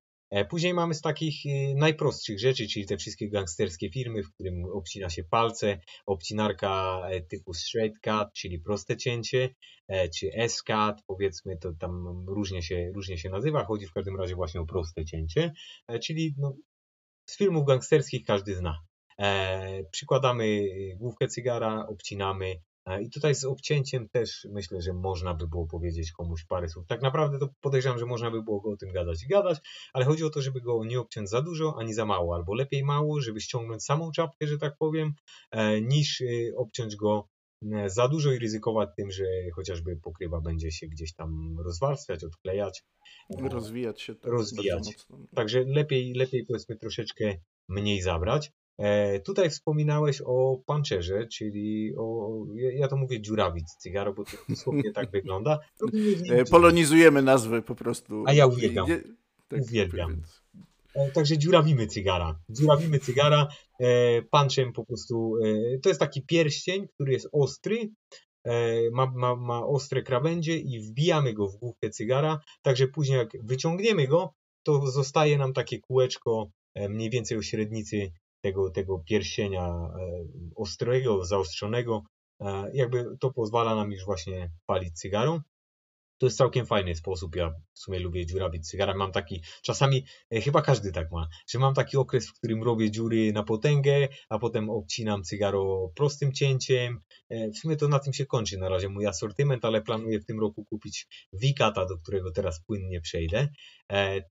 [0.48, 1.34] Później mamy z takich
[1.76, 8.00] najprostszych rzeczy, czyli te wszystkie gangsterskie firmy, w którym obcina się palce, obcinarka typu straight
[8.00, 9.54] cut, czyli proste cięcie,
[9.88, 14.60] czy S-cut, powiedzmy, to tam różnie się, różnie się nazywa, chodzi w każdym razie właśnie
[14.60, 15.52] o proste cięcie,
[16.02, 16.56] czyli no,
[17.26, 18.78] z filmów gangsterskich każdy zna.
[19.20, 25.48] E, przykładamy główkę cygara, obcinamy e, i tutaj z obcięciem też myślę, że można by
[25.48, 26.86] było powiedzieć komuś parę słów.
[26.86, 29.58] Tak naprawdę to podejrzewam, że można by było o tym gadać i gadać,
[29.92, 32.84] ale chodzi o to, żeby go nie obciąć za dużo, ani za mało, albo lepiej
[32.84, 35.12] mało, żeby ściągnąć samą czapkę, że tak powiem,
[35.50, 36.22] e, niż
[36.56, 37.28] obciąć go
[37.86, 42.84] za dużo i ryzykować tym, że chociażby pokrywa będzie się gdzieś tam rozwarstwiać, odklejać.
[43.48, 44.14] Rozwijać się.
[44.24, 44.96] Rozwijać.
[45.34, 47.36] Także lepiej, lepiej powiedzmy troszeczkę
[47.68, 48.52] mniej zabrać.
[48.78, 54.92] E, tutaj wspominałeś o pancerze, czyli o, ja to mówię dziurawic cygaro, bo to dosłownie
[54.92, 55.58] tak wygląda.
[56.30, 58.24] E, polonizujemy nazwy po prostu.
[58.26, 58.86] A ja uwielbiam.
[59.48, 60.22] Tak uwielbiam.
[60.94, 62.38] E, także dziurawimy cygara.
[62.50, 63.48] Dziurawimy cygara
[64.30, 65.34] panczem po prostu.
[65.82, 67.90] To jest taki pierścień, który jest ostry,
[68.92, 74.06] ma, ma, ma ostre krawędzie i wbijamy go w główkę cygara, także później jak wyciągniemy
[74.06, 76.50] go, to zostaje nam takie kółeczko
[76.88, 78.12] mniej więcej o średnicy
[78.42, 79.90] tego, tego pierścienia e,
[80.56, 82.02] ostrego, zaostrzonego,
[82.40, 85.40] e, jakby to pozwala nam już właśnie palić cygarą.
[86.18, 87.36] To jest całkiem fajny sposób.
[87.36, 88.94] Ja w sumie lubię dziurawić cygara.
[88.94, 92.90] Mam taki, czasami, e, chyba każdy tak ma, że mam taki okres, w którym robię
[92.90, 97.00] dziury na potęgę, a potem obcinam cygaro prostym cięciem.
[97.30, 100.40] W sumie to na tym się kończy na razie mój asortyment, ale planuję w tym
[100.40, 103.48] roku kupić Wikata, do którego teraz płynnie przejdę.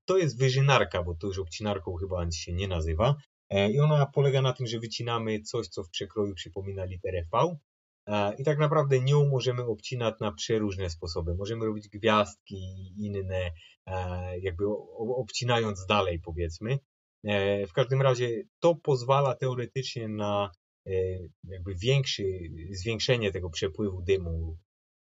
[0.04, 3.16] To jest wyżynarka, bo to już obcinarką chyba się nie nazywa.
[3.50, 7.56] E, I ona polega na tym, że wycinamy coś, co w przekroju przypomina literę V.
[8.06, 11.34] E, I tak naprawdę nią możemy obcinać na przeróżne sposoby.
[11.34, 13.50] Możemy robić gwiazdki i inne,
[13.86, 14.64] e, jakby
[14.98, 16.78] obcinając dalej, powiedzmy.
[17.68, 20.50] W każdym razie to pozwala teoretycznie na
[21.44, 22.22] jakby większy,
[22.70, 24.58] zwiększenie tego przepływu dymu.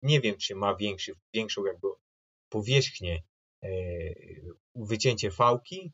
[0.02, 1.88] Nie wiem, czy ma większy, większą jakby
[2.50, 3.24] powierzchnię
[4.76, 5.94] wycięcie fałki,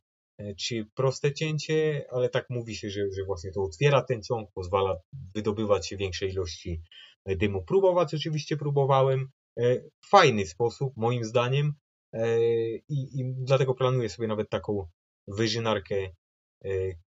[0.60, 4.96] czy proste cięcie, ale tak mówi się, że, że właśnie to otwiera ten ciąg, pozwala
[5.36, 6.82] wydobywać się większej ilości
[7.26, 7.64] dymu.
[7.64, 9.30] Próbować oczywiście próbowałem.
[10.10, 11.74] Fajny sposób, moim zdaniem,
[12.90, 14.88] i, i dlatego planuję sobie nawet taką
[15.28, 15.96] wyżynarkę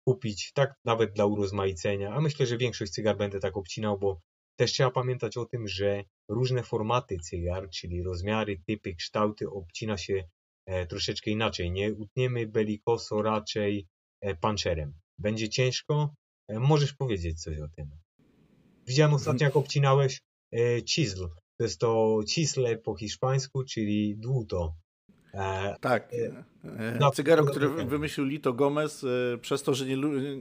[0.05, 4.21] kupić, tak nawet dla urozmaicenia, a myślę, że większość cygar będę tak obcinał, bo
[4.57, 10.15] też trzeba pamiętać o tym, że różne formaty cygar, czyli rozmiary, typy, kształty obcina się
[10.15, 10.25] e,
[10.89, 11.71] troszeczkę inaczej.
[11.71, 13.87] Nie utniemy belikoso raczej
[14.21, 14.95] e, panczerem.
[15.19, 16.15] Będzie ciężko.
[16.49, 17.91] E, możesz powiedzieć coś o tym.
[18.87, 20.21] Widziałem ostatnio, jak obcinałeś
[20.89, 21.29] chisel.
[21.59, 24.75] To jest to cisle po hiszpańsku, czyli dłuto.
[25.35, 26.09] E, tak.
[26.65, 29.97] E, no, cygaro, które wymyślił Lito Gomez, e, przez to, że nie,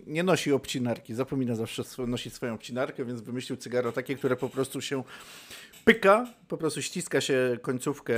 [0.07, 4.81] nie nosi obcinarki, zapomina zawsze nosić swoją obcinarkę, więc wymyślił cygaro takie, które po prostu
[4.81, 5.03] się
[5.85, 8.13] pyka, po prostu ściska się końcówkę,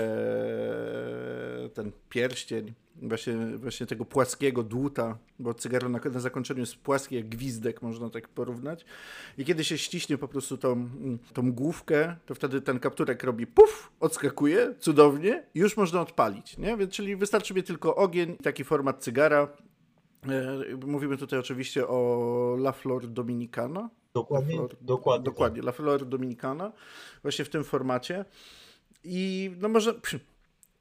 [1.74, 7.30] ten pierścień, właśnie, właśnie tego płaskiego dłuta, bo cygaro na, na zakończeniu jest płaskie jak
[7.30, 8.86] gwizdek, można tak porównać.
[9.38, 10.89] I kiedy się ściśnie po prostu tą,
[11.34, 16.57] tą główkę, to wtedy ten kapturek robi puf, odskakuje cudownie już można odpalić.
[16.57, 16.78] Nie?
[16.78, 19.47] Więc, czyli wystarczy mi tylko ogień, taki format cygara.
[20.30, 25.26] E, mówimy tutaj oczywiście o La Flor Dominicana, Dokładnie, Flor, dokładnie.
[25.26, 25.66] Dokładnie, tak.
[25.66, 26.72] La Flor Dominicana,
[27.22, 28.26] właśnie w tym formacie.
[29.03, 29.93] I no może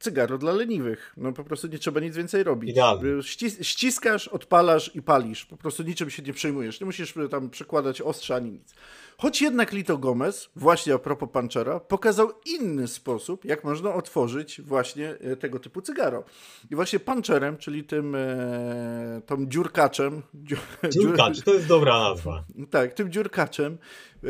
[0.02, 1.14] cygaro dla leniwych.
[1.16, 2.70] No po prostu nie trzeba nic więcej robić.
[2.70, 3.22] Idealnie.
[3.22, 5.46] Ścis ściskasz, odpalasz i palisz.
[5.46, 6.80] Po prostu niczym się nie przejmujesz.
[6.80, 8.74] Nie musisz tam przekładać ostrza ani nic.
[9.18, 15.08] Choć jednak Lito Gomez, właśnie a propos Panchera, pokazał inny sposób, jak można otworzyć właśnie
[15.08, 16.24] e, tego typu cygaro.
[16.70, 20.22] I właśnie Pancherem, czyli tym e, tą dziurkaczem.
[20.94, 22.44] Dziurkacz, to jest dobra nazwa.
[22.70, 23.78] Tak, tym dziurkaczem
[24.24, 24.28] e,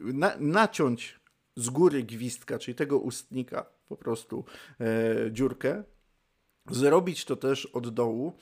[0.00, 1.20] na, naciąć
[1.56, 4.44] z góry gwizdka, czyli tego ustnika, po prostu
[4.80, 5.84] e, dziurkę,
[6.70, 8.36] zrobić to też od dołu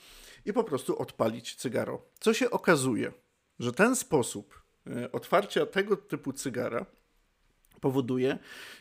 [0.45, 2.01] i po prostu odpalić cygaro.
[2.19, 3.11] Co się okazuje,
[3.59, 6.85] że ten sposób e, otwarcia tego typu cygara
[7.81, 8.39] powoduje,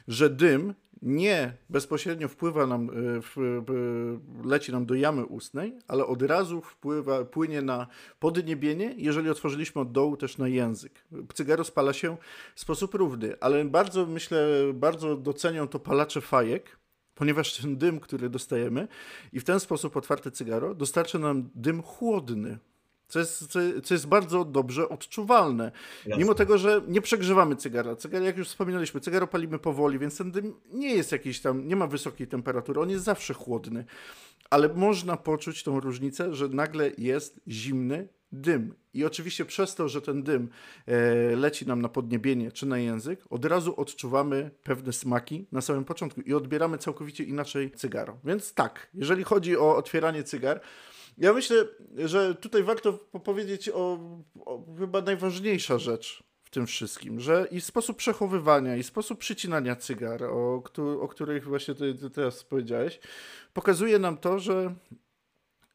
[0.09, 6.61] że dym nie bezpośrednio wpływa nam, e, leci nam do jamy ustnej, ale od razu
[6.61, 7.87] wpływa, płynie na
[8.19, 11.05] podniebienie, jeżeli otworzyliśmy od dołu też na język.
[11.35, 12.17] Cygaro spala się
[12.55, 16.79] w sposób równy, ale bardzo myślę, bardzo docenią to palacze fajek,
[17.15, 18.89] ponieważ ten dym, który dostajemy
[19.33, 22.59] i w ten sposób otwarte cygaro dostarcza nam dym chłodny,
[23.09, 25.73] co jest, co jest bardzo dobrze odczuwalne.
[26.07, 26.19] Jasne.
[26.19, 27.97] Mimo tego, że nie przegrzewamy cygara.
[27.97, 31.77] Cygar, jak już wspominaliśmy, cygaro palimy powoli, więc ten dym nie jest jakiś tam, nie
[31.77, 33.85] ma wysokiej temperatury, on jest zawsze chłodny.
[34.51, 38.75] Ale można poczuć tą różnicę, że nagle jest zimny dym.
[38.95, 40.49] I oczywiście przez to, że ten dym
[40.87, 45.85] e, leci nam na podniebienie czy na język, od razu odczuwamy pewne smaki na samym
[45.85, 48.19] początku i odbieramy całkowicie inaczej cygaro.
[48.25, 50.61] Więc tak, jeżeli chodzi o otwieranie cygar,
[51.19, 51.65] ja myślę,
[51.97, 52.93] że tutaj warto
[53.25, 53.99] powiedzieć o,
[54.41, 60.25] o chyba najważniejsza rzecz w tym wszystkim, że i sposób przechowywania, i sposób przycinania cygar,
[60.25, 60.63] o,
[61.01, 63.01] o których właśnie ty, teraz powiedziałeś,
[63.53, 64.75] pokazuje nam to, że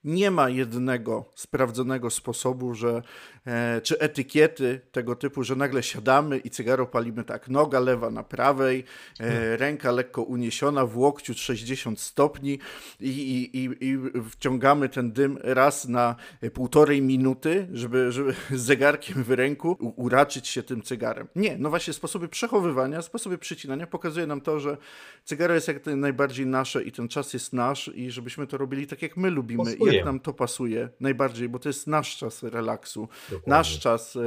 [0.03, 3.01] nie ma jednego sprawdzonego sposobu, że,
[3.45, 8.23] e, czy etykiety tego typu, że nagle siadamy i cygaro palimy tak, noga lewa na
[8.23, 8.83] prawej,
[9.19, 9.59] e, hmm.
[9.59, 12.59] ręka lekko uniesiona, w łokciu 60 stopni
[12.99, 13.97] i, i, i, i
[14.29, 16.15] wciągamy ten dym raz na
[16.53, 21.27] półtorej minuty, żeby, żeby z zegarkiem w ręku uraczyć się tym cygarem.
[21.35, 24.77] Nie, no właśnie sposoby przechowywania, sposoby przycinania pokazuje nam to, że
[25.25, 29.01] cygaro jest jak najbardziej nasze i ten czas jest nasz i żebyśmy to robili tak,
[29.01, 33.49] jak my lubimy jak nam to pasuje najbardziej, bo to jest nasz czas relaksu, Dokładnie.
[33.49, 34.17] nasz czas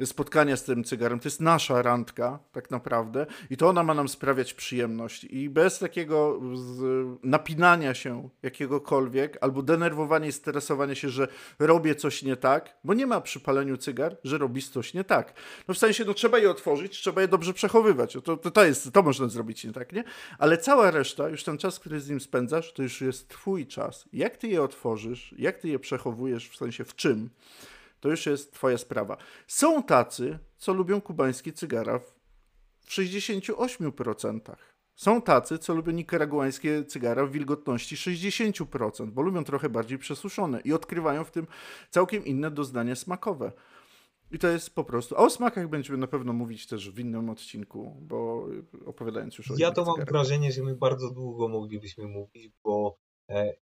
[0.00, 3.94] e, spotkania z tym cygarem, to jest nasza randka tak naprawdę i to ona ma
[3.94, 11.08] nam sprawiać przyjemność i bez takiego z, napinania się jakiegokolwiek albo denerwowania i stresowania się,
[11.08, 15.04] że robię coś nie tak, bo nie ma przy paleniu cygar, że robisz coś nie
[15.04, 15.34] tak.
[15.68, 18.92] No w sensie, no trzeba je otworzyć, trzeba je dobrze przechowywać, to, to, to jest,
[18.92, 20.04] to można zrobić nie tak, nie?
[20.38, 24.08] Ale cała reszta, już ten czas, który z nim spędzasz, to już jest twój czas.
[24.12, 27.30] Jak ty je otworzysz, jak ty je przechowujesz, w sensie w czym,
[28.00, 29.16] to już jest twoja sprawa.
[29.46, 32.20] Są tacy, co lubią kubańskie cygara w
[32.88, 34.40] 68%.
[34.94, 40.72] Są tacy, co lubią nikaraguańskie cygara w wilgotności 60%, bo lubią trochę bardziej przesuszone i
[40.72, 41.46] odkrywają w tym
[41.90, 43.52] całkiem inne doznania smakowe.
[44.32, 45.16] I to jest po prostu.
[45.16, 48.48] A o smakach będziemy na pewno mówić też w innym odcinku, bo
[48.86, 52.98] opowiadając już o Ja to mam wrażenie, że my bardzo długo moglibyśmy mówić, bo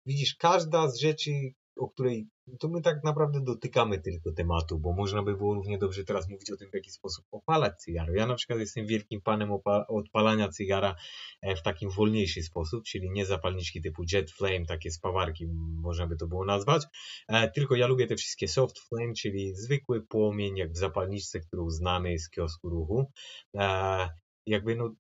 [0.06, 1.32] widzisz, każda z rzeczy,
[1.78, 2.28] o której
[2.60, 6.52] to my tak naprawdę dotykamy tylko tematu, bo można by było równie dobrze teraz mówić
[6.52, 8.14] o tym, w jaki sposób opalać cygaro.
[8.14, 9.50] Ja na przykład jestem wielkim panem
[9.88, 10.96] odpalania cygara
[11.42, 15.48] e, w takim wolniejszy sposób, czyli nie zapalniczki typu jet flame, takie spawarki
[15.82, 16.84] można by to było nazwać,
[17.28, 21.70] e, tylko ja lubię te wszystkie soft flame, czyli zwykły płomień, jak w zapalniczce, którą
[21.70, 23.12] znamy z kiosku ruchu.
[23.56, 24.10] E,
[24.46, 24.96] jakby no,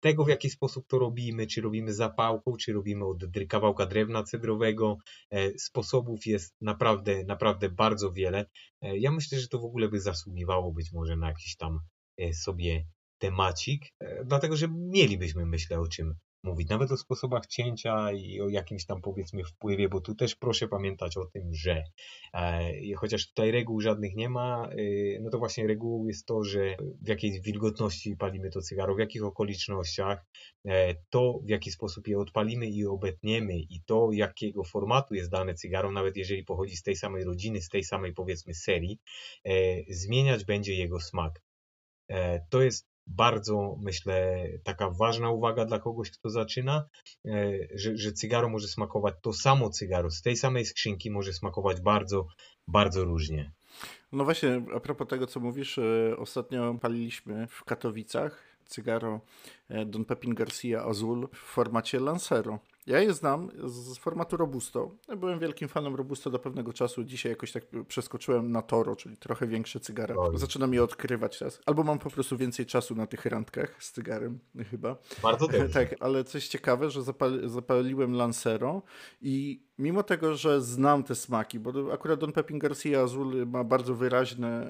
[0.00, 4.96] tego, w jaki sposób to robimy, czy robimy zapałką, czy robimy od kawałka drewna cedrowego,
[5.30, 8.46] e, sposobów jest naprawdę, naprawdę bardzo wiele.
[8.82, 11.80] E, ja myślę, że to w ogóle by zasługiwało być może na jakiś tam
[12.18, 12.86] e, sobie
[13.18, 13.82] temacik,
[14.24, 16.14] dlatego że mielibyśmy, myślę, o czym
[16.44, 20.68] mówić, nawet o sposobach cięcia i o jakimś tam powiedzmy wpływie, bo tu też proszę
[20.68, 21.84] pamiętać o tym, że
[22.34, 26.76] e, chociaż tutaj reguł żadnych nie ma, e, no to właśnie regułą jest to, że
[27.02, 30.24] w jakiej wilgotności palimy to cygaro, w jakich okolicznościach,
[30.66, 35.54] e, to w jaki sposób je odpalimy i obetniemy i to jakiego formatu jest dane
[35.54, 38.98] cygaro, nawet jeżeli pochodzi z tej samej rodziny, z tej samej powiedzmy serii,
[39.44, 39.52] e,
[39.88, 41.42] zmieniać będzie jego smak.
[42.08, 46.88] E, to jest bardzo, myślę, taka ważna uwaga dla kogoś, kto zaczyna,
[47.24, 51.80] e, że, że cygaro może smakować, to samo cygaro z tej samej skrzynki może smakować
[51.80, 52.26] bardzo,
[52.68, 53.52] bardzo różnie.
[54.12, 59.20] No właśnie, a propos tego, co mówisz, e, ostatnio paliliśmy w Katowicach cygaro
[59.68, 62.58] e, Don Pepin Garcia Azul w formacie Lancero.
[62.86, 64.90] Ja je znam z formatu Robusto.
[65.08, 67.04] Ja byłem wielkim fanem Robusto do pewnego czasu.
[67.04, 70.14] Dzisiaj jakoś tak przeskoczyłem na Toro, czyli trochę większe cygara.
[70.34, 71.60] Zaczynam je odkrywać teraz.
[71.66, 74.38] Albo mam po prostu więcej czasu na tych randkach z cygarem,
[74.70, 74.96] chyba.
[75.22, 75.68] Bardzo dobrze.
[75.68, 78.82] tak, ale coś ciekawe, że zapali, zapaliłem Lancero
[79.20, 83.94] i mimo tego, że znam te smaki, bo akurat Don Pepin Garcia Azul ma bardzo
[83.94, 84.66] wyraźne,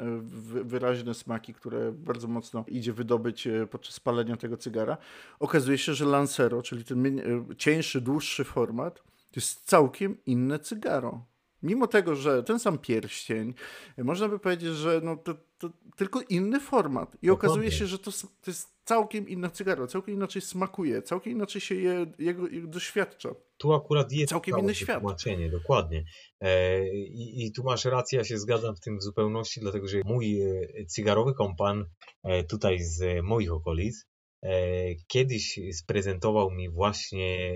[0.64, 4.96] wyraźne smaki, które bardzo mocno idzie wydobyć e, podczas palenia tego cygara,
[5.40, 7.22] okazuje się, że Lancero, czyli ten e,
[7.56, 11.24] cieńszy, dłuższy format, to jest całkiem inne cygaro.
[11.62, 13.54] Mimo tego, że ten sam pierścień,
[13.98, 15.34] można by powiedzieć, że no to,
[15.68, 17.16] to tylko inny format.
[17.22, 21.60] I okazuje się, że to, to jest całkiem inne cygaro, całkiem inaczej smakuje, całkiem inaczej
[21.60, 23.28] się je, jego, jego doświadcza.
[23.58, 25.00] Tu akurat jest całkiem inny świat.
[25.00, 26.04] Tłumaczenie, dokładnie.
[26.40, 30.00] E, i, I tu masz rację, ja się zgadzam w tym w zupełności, dlatego że
[30.04, 31.84] mój e, cygarowy kompan
[32.22, 34.06] e, tutaj z moich okolic
[34.42, 37.54] e, kiedyś sprezentował mi właśnie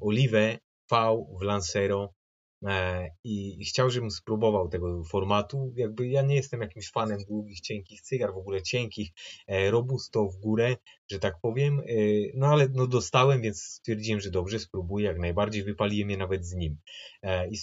[0.00, 0.58] oliwę
[0.90, 2.14] V w Lancero
[2.66, 5.72] E, i chciał, żebym spróbował tego formatu.
[5.76, 9.10] Jakby ja nie jestem jakimś fanem długich, cienkich cygar, w ogóle cienkich,
[9.46, 10.76] e, robusto w górę,
[11.10, 11.80] że tak powiem.
[11.80, 11.82] E,
[12.34, 15.64] no ale no dostałem, więc stwierdziłem, że dobrze, spróbuję jak najbardziej.
[15.64, 16.76] Wypaliłem je nawet z nim.
[17.50, 17.56] I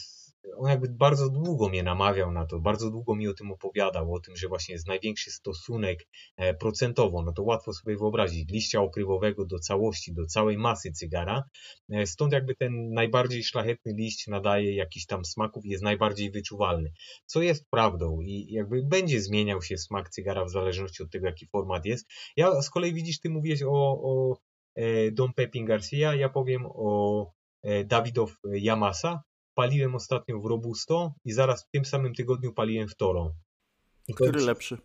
[0.57, 4.19] on jakby bardzo długo mnie namawiał na to, bardzo długo mi o tym opowiadał, o
[4.19, 9.45] tym, że właśnie jest największy stosunek e, procentowo, no to łatwo sobie wyobrazić, liścia okrywowego
[9.45, 11.43] do całości, do całej masy cygara,
[11.89, 16.91] e, stąd jakby ten najbardziej szlachetny liść nadaje jakiś tam smaków jest najbardziej wyczuwalny,
[17.25, 21.47] co jest prawdą i jakby będzie zmieniał się smak cygara w zależności od tego, jaki
[21.47, 22.07] format jest.
[22.37, 23.69] Ja z kolei widzisz, ty mówiłeś o,
[24.03, 24.37] o
[24.75, 27.31] e, Dom Pepin Garcia, ja powiem o
[27.85, 29.23] Dawidow Yamasa,
[29.55, 33.35] paliłem ostatnio w Robusto i zaraz w tym samym tygodniu paliłem w Toro.
[34.15, 34.77] Który lepszy?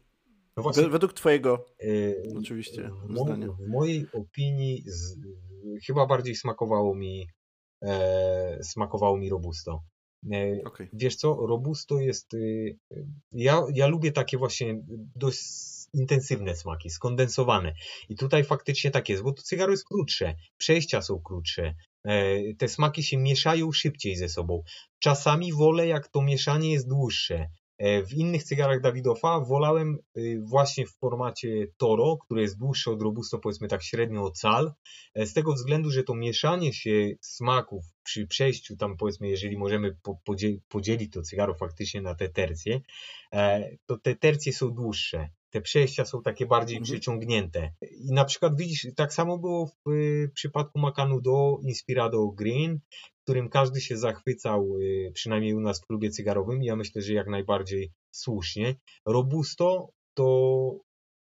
[0.57, 5.17] No właśnie, Według twojego yy, oczywiście w, w mojej opinii z,
[5.87, 7.27] chyba bardziej smakowało mi
[7.83, 9.83] e, smakowało mi Robusto.
[10.33, 10.89] E, okay.
[10.93, 12.79] Wiesz co, Robusto jest y,
[13.33, 14.83] ja, ja lubię takie właśnie
[15.17, 15.41] dość
[15.93, 17.75] intensywne smaki, skondensowane.
[18.09, 21.75] I tutaj faktycznie tak jest, bo to cygaro jest krótsze, przejścia są krótsze,
[22.05, 24.63] e, te smaki się mieszają szybciej ze sobą.
[24.99, 27.51] Czasami wolę, jak to mieszanie jest dłuższe.
[27.81, 33.03] E, w innych cygarach Dawidofa wolałem y, właśnie w formacie Toro, które jest dłuższe od
[33.03, 34.73] Robusto, powiedzmy tak średnio o cal,
[35.15, 39.97] e, z tego względu, że to mieszanie się smaków przy przejściu tam powiedzmy, jeżeli możemy
[40.69, 42.81] podzielić to cygaro faktycznie na te tercje,
[43.87, 46.85] to te tercje są dłuższe te przejścia są takie bardziej mhm.
[46.85, 47.73] przyciągnięte.
[47.83, 52.81] I na przykład widzisz, tak samo było w y, przypadku Makanu do Inspirado Green,
[53.23, 56.63] którym każdy się zachwycał, y, przynajmniej u nas w klubie cygarowym.
[56.63, 58.75] Ja myślę, że jak najbardziej słusznie.
[59.07, 60.71] Robusto to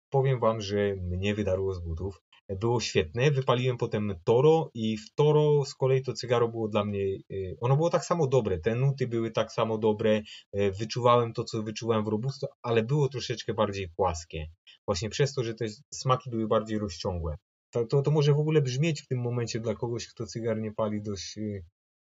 [0.10, 2.22] powiem wam, że mnie wydarło z butów
[2.56, 3.32] było świetne.
[3.32, 7.00] Wypaliłem potem Toro i w Toro z kolei to cygaro było dla mnie,
[7.32, 10.22] y, ono było tak samo dobre, te nuty były tak samo dobre,
[10.58, 14.48] y, wyczuwałem to, co wyczuwałem w Robusto, ale było troszeczkę bardziej płaskie.
[14.88, 17.36] Właśnie przez to, że te smaki były bardziej rozciągłe.
[17.72, 20.74] To, to, to może w ogóle brzmieć w tym momencie dla kogoś, kto cygar nie
[20.74, 21.40] pali dość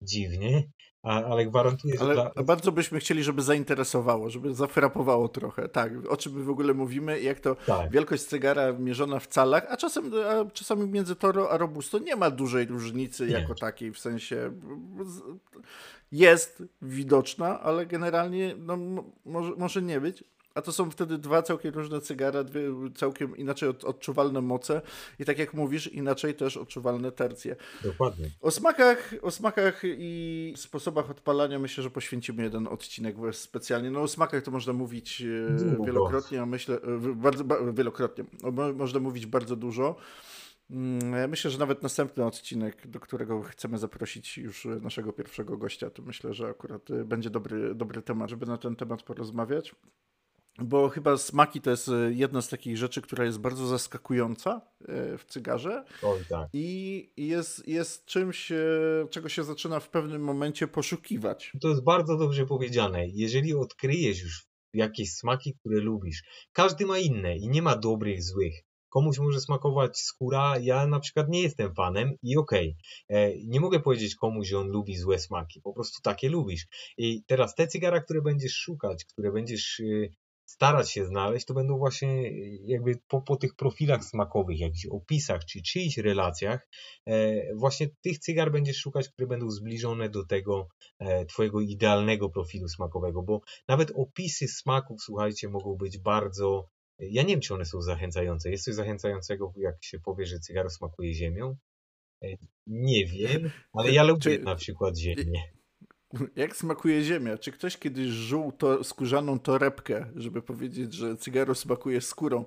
[0.03, 0.69] dziwnie,
[1.03, 2.33] ale gwarantuję, że ale dla...
[2.45, 5.69] bardzo byśmy chcieli, żeby zainteresowało, żeby zafrapowało trochę.
[5.69, 7.91] Tak, o czym my w ogóle mówimy, jak to tak.
[7.91, 12.31] wielkość cygara mierzona w calach, a, czasem, a czasami między Toro a Robusto nie ma
[12.31, 13.33] dużej różnicy nie.
[13.33, 14.53] jako takiej, w sensie
[16.13, 18.77] jest widoczna, ale generalnie no,
[19.25, 20.25] może, może nie być.
[20.59, 22.63] A to są wtedy dwa całkiem różne cygara, dwie
[22.95, 24.83] całkiem inaczej odczuwalne moce
[25.19, 27.57] i tak jak mówisz, inaczej też odczuwalne tercje.
[27.85, 28.31] Dokładnie.
[28.41, 33.91] O smakach, o smakach i sposobach odpalania myślę, że poświęcimy jeden odcinek specjalnie.
[33.91, 35.85] No o smakach to można mówić e, Długo.
[35.85, 38.25] wielokrotnie, a myślę, e, bardzo, wielokrotnie,
[38.75, 39.97] można mówić bardzo dużo.
[40.71, 46.03] Mm, myślę, że nawet następny odcinek, do którego chcemy zaprosić już naszego pierwszego gościa, to
[46.03, 49.75] myślę, że akurat e, będzie dobry, dobry temat, żeby na ten temat porozmawiać.
[50.59, 55.19] Bo chyba smaki to jest e, jedna z takich rzeczy, która jest bardzo zaskakująca e,
[55.19, 55.85] w cygarze.
[56.03, 56.49] Oj, tak.
[56.53, 58.53] I jest, jest czymś,
[59.11, 61.53] czego się zaczyna w pewnym momencie poszukiwać.
[61.61, 63.09] To jest bardzo dobrze powiedziane.
[63.09, 68.55] Jeżeli odkryjesz już jakieś smaki, które lubisz, każdy ma inne i nie ma dobrych, złych.
[68.89, 72.77] Komuś może smakować skóra, ja na przykład nie jestem fanem i okej.
[73.09, 73.19] Okay.
[73.19, 76.67] E, nie mogę powiedzieć komuś, że on lubi złe smaki, po prostu takie lubisz.
[76.99, 79.83] I teraz te cygara, które będziesz szukać, które będziesz
[80.49, 82.31] starać się znaleźć, to będą właśnie
[82.67, 86.69] jakby po, po tych profilach smakowych, jakichś opisach, czy czyichś relacjach,
[87.07, 90.69] e, właśnie tych cygar będziesz szukać, które będą zbliżone do tego
[90.99, 96.69] e, twojego idealnego profilu smakowego, bo nawet opisy smaków, słuchajcie, mogą być bardzo
[97.01, 98.51] ja nie wiem, czy one są zachęcające.
[98.51, 101.57] Jest coś zachęcającego, jak się powie, że cygaro smakuje ziemią?
[102.23, 102.29] E,
[102.67, 105.58] nie wiem, ale ja lubię czy, na przykład ziemię.
[106.37, 107.39] Jak smakuje ziemia?
[107.39, 112.45] Czy ktoś kiedyś żuł to, skórzaną torebkę, żeby powiedzieć, że cygaro smakuje skórą?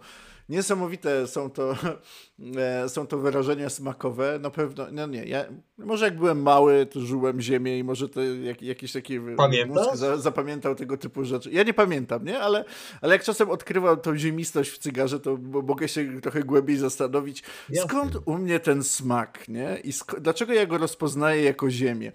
[0.51, 1.75] Niesamowite są to,
[2.57, 4.39] e, są to wyrażenia smakowe.
[4.39, 5.45] Na pewno, no nie, ja,
[5.77, 10.17] może jak byłem mały, to żyłem ziemię i może to jak, jakiś taki mózg za,
[10.17, 11.51] zapamiętał tego typu rzeczy.
[11.51, 12.39] Ja nie pamiętam, nie?
[12.39, 12.65] Ale,
[13.01, 17.89] ale jak czasem odkrywam tą ziemistość w cygarze, to mogę się trochę głębiej zastanowić, Jasne.
[17.89, 19.77] skąd u mnie ten smak, nie?
[19.83, 19.91] I
[20.21, 22.11] dlaczego ja go rozpoznaję jako ziemię?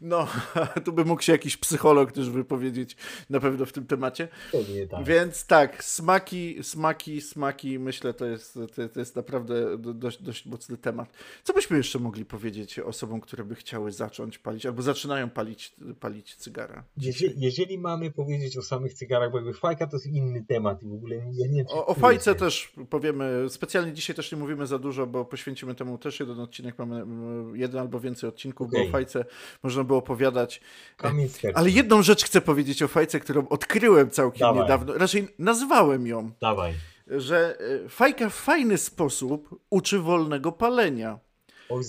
[0.00, 0.26] No,
[0.84, 2.96] tu by mógł się jakiś psycholog też wypowiedzieć
[3.30, 4.28] na pewno w tym temacie.
[4.90, 5.04] Tak.
[5.04, 10.76] Więc tak, smaki, smaki, smaki myślę, to jest, to, to jest naprawdę dość, dość mocny
[10.76, 11.12] temat.
[11.44, 16.34] Co byśmy jeszcze mogli powiedzieć osobom, które by chciały zacząć palić albo zaczynają palić, palić
[16.34, 16.84] cygara?
[16.96, 20.86] Jeżeli, jeżeli mamy powiedzieć o samych cygarach, bo jakby fajka to jest inny temat i
[20.86, 24.78] w ogóle ja nie O, o fajce też powiemy, specjalnie dzisiaj też nie mówimy za
[24.78, 27.04] dużo, bo poświęcimy temu też jeden odcinek, mamy
[27.58, 28.82] jeden albo więcej odcinków, okay.
[28.82, 29.24] bo o fajce
[29.62, 30.60] można było opowiadać.
[31.54, 34.62] Ale jedną rzecz chcę powiedzieć o fajce, którą odkryłem całkiem Dawaj.
[34.62, 36.30] niedawno, raczej nazwałem ją.
[36.40, 36.74] Dawaj
[37.06, 41.18] że e, fajka w fajny sposób uczy wolnego palenia.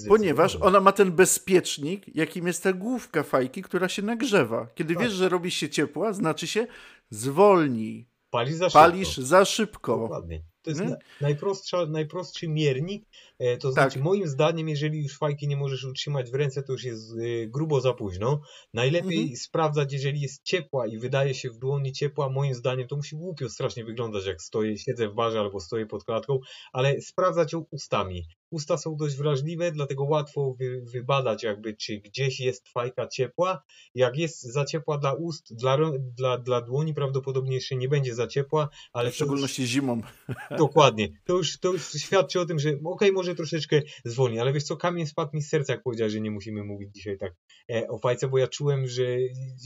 [0.07, 4.67] Ponieważ ona ma ten bezpiecznik, jakim jest ta główka fajki, która się nagrzewa.
[4.75, 5.03] Kiedy tak.
[5.03, 6.67] wiesz, że robi się ciepła, znaczy się
[7.09, 8.07] zwolnij.
[8.29, 9.27] Palisz za Palisz szybko.
[9.27, 9.97] Za szybko.
[9.97, 10.41] Dokładnie.
[10.67, 10.99] To jest hmm?
[11.21, 13.05] najprostsza, najprostszy miernik.
[13.39, 14.03] E, to znaczy, tak.
[14.03, 17.81] moim zdaniem, jeżeli już fajki nie możesz utrzymać w ręce, to już jest e, grubo
[17.81, 18.41] za późno.
[18.73, 19.37] Najlepiej mhm.
[19.37, 22.29] sprawdzać, jeżeli jest ciepła i wydaje się w dłoni ciepła.
[22.29, 26.03] Moim zdaniem to musi głupio strasznie wyglądać, jak stoję, siedzę w barze albo stoję pod
[26.03, 26.39] klatką,
[26.73, 28.23] ale sprawdzać ją ustami.
[28.51, 33.63] Usta są dość wrażliwe, dlatego łatwo wy, wybadać, jakby, czy gdzieś jest fajka ciepła.
[33.95, 38.27] Jak jest za ciepła dla ust, dla, dla, dla dłoni prawdopodobnie jeszcze nie będzie za
[38.27, 39.11] ciepła, ale.
[39.11, 40.01] W szczególności już, zimą.
[40.57, 41.09] Dokładnie.
[41.25, 44.63] To już, to już świadczy o tym, że okej, okay, może troszeczkę zwolni, ale wiesz
[44.63, 47.33] co, kamień spadł mi z serca, jak powiedziałeś, że nie musimy mówić dzisiaj tak
[47.71, 49.03] e, o fajce, bo ja czułem, że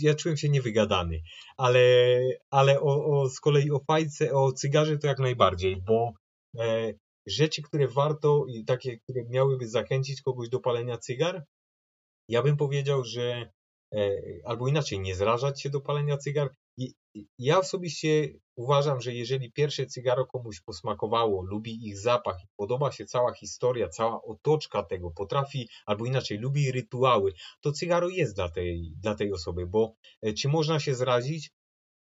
[0.01, 1.21] ja czułem się niewygadany.
[1.57, 1.79] Ale,
[2.49, 6.13] ale o, o, z kolei o fajce, o cygarze to jak najbardziej, bo
[6.59, 6.93] e,
[7.28, 11.45] rzeczy, które warto i takie, które miałyby zachęcić kogoś do palenia cygar,
[12.28, 13.51] ja bym powiedział, że
[13.93, 16.55] e, albo inaczej, nie zrażać się do palenia cygar.
[17.39, 23.34] Ja osobiście uważam, że jeżeli pierwsze cygaro komuś posmakowało, lubi ich zapach, podoba się cała
[23.34, 29.15] historia, cała otoczka tego, potrafi, albo inaczej, lubi rytuały, to cygaro jest dla tej, dla
[29.15, 31.51] tej osoby, bo e, czy można się zrazić?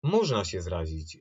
[0.02, 1.18] Można się zrazić.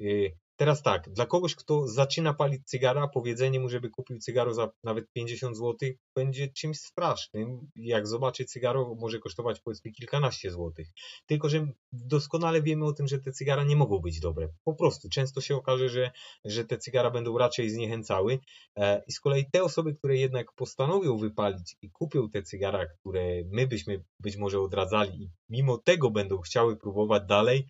[0.60, 5.12] Teraz tak, dla kogoś, kto zaczyna palić cygara, powiedzenie mu, żeby kupił cygaro za nawet
[5.12, 7.70] 50 zł, będzie czymś strasznym.
[7.76, 10.88] Jak zobaczy cygaro, może kosztować powiedzmy kilkanaście złotych.
[11.26, 14.50] Tylko, że doskonale wiemy o tym, że te cygara nie mogą być dobre.
[14.64, 16.12] Po prostu często się okaże, że,
[16.46, 18.40] że te cygara będą raczej zniechęcały.
[18.76, 23.44] E, I z kolei te osoby, które jednak postanowią wypalić i kupią te cygara, które
[23.52, 27.66] my byśmy być może odradzali i mimo tego będą chciały próbować dalej,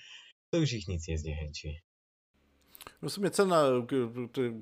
[0.49, 1.86] to już ich nic nie zniechęci.
[3.03, 3.63] W sumie cena,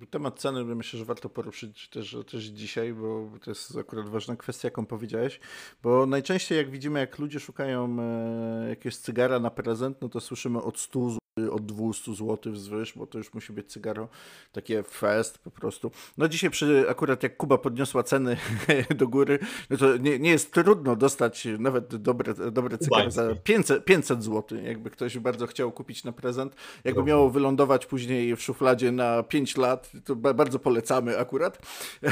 [0.10, 4.68] temat ceny myślę, że warto poruszyć też, też dzisiaj, bo to jest akurat ważna kwestia,
[4.68, 5.40] jaką powiedziałeś,
[5.84, 10.62] bo najczęściej jak widzimy, jak ludzie szukają e, jakiegoś cygara na prezent, no to słyszymy
[10.62, 14.08] od 100 od 200 zł wzwyż, bo to już musi być cygaro
[14.52, 15.92] takie fest po prostu.
[16.18, 18.38] No dzisiaj przy, akurat jak Kuba podniosła ceny
[18.96, 23.86] do góry, no to nie, nie jest trudno dostać nawet dobre, dobre cygaro za 500,
[23.86, 26.56] 500 zł, jakby ktoś bardzo chciał kupić na prezent.
[26.84, 31.62] Jakby miało wylądować później w szufladzie na 5 lat, to bardzo polecamy akurat.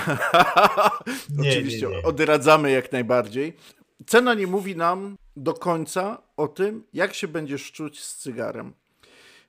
[1.37, 2.03] nie, Oczywiście nie, nie.
[2.03, 3.53] odradzamy jak najbardziej.
[4.07, 8.73] Cena nie mówi nam do końca o tym, jak się będziesz czuć z cygarem.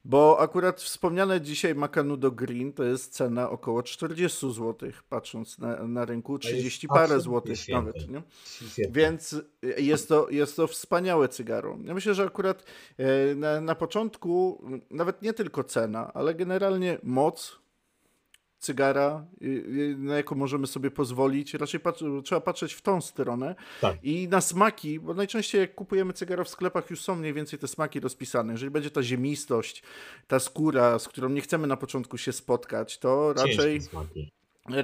[0.04, 6.04] Bo akurat wspomniane dzisiaj Macanudo Green to jest cena około 40 zł, patrząc na, na
[6.04, 8.08] rynku, 30 parę złotych nawet.
[8.08, 8.22] Nie?
[8.90, 9.36] Więc
[9.78, 11.78] jest to, jest to wspaniałe cygaro.
[11.84, 12.64] Ja myślę, że akurat
[12.98, 17.63] e, na, na początku nawet nie tylko cena, ale generalnie moc,
[18.64, 19.24] cygara,
[19.96, 21.54] na jaką możemy sobie pozwolić.
[21.54, 23.54] Raczej pat trzeba patrzeć w tą stronę.
[23.80, 23.96] Tak.
[24.02, 27.68] I na smaki, bo najczęściej jak kupujemy cygara w sklepach, już są mniej więcej te
[27.68, 28.52] smaki rozpisane.
[28.52, 29.82] Jeżeli będzie ta ziemistość,
[30.26, 33.82] ta skóra, z którą nie chcemy na początku się spotkać, to raczej.
[33.82, 34.32] Smaki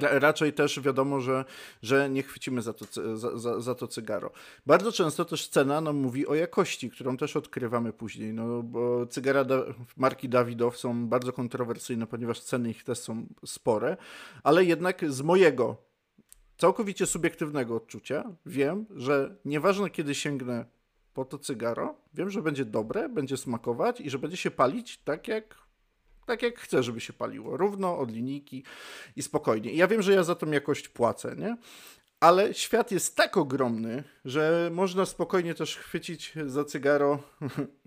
[0.01, 1.45] raczej też wiadomo, że,
[1.81, 2.85] że nie chwycimy za to,
[3.17, 4.31] za, za, za, to cygaro.
[4.65, 9.43] Bardzo często też cena nam mówi o jakości, którą też odkrywamy później, no bo cygara
[9.43, 9.63] da,
[9.97, 13.97] marki Dawidow są bardzo kontrowersyjne, ponieważ ceny ich też są spore,
[14.43, 15.77] ale jednak z mojego
[16.57, 20.65] całkowicie subiektywnego odczucia wiem, że nieważne kiedy sięgnę
[21.13, 25.27] po to cygaro, wiem, że będzie dobre, będzie smakować i że będzie się palić tak
[25.27, 25.61] jak
[26.25, 27.57] tak jak chcę, żeby się paliło.
[27.57, 28.63] Równo, od linijki
[29.15, 29.71] i spokojnie.
[29.71, 31.57] I ja wiem, że ja za tą jakość płacę, nie?
[32.19, 37.19] Ale świat jest tak ogromny, że można spokojnie też chwycić za cygaro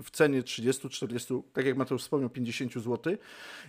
[0.03, 3.17] w cenie 30-40, tak jak Mateusz wspomniał, 50 zł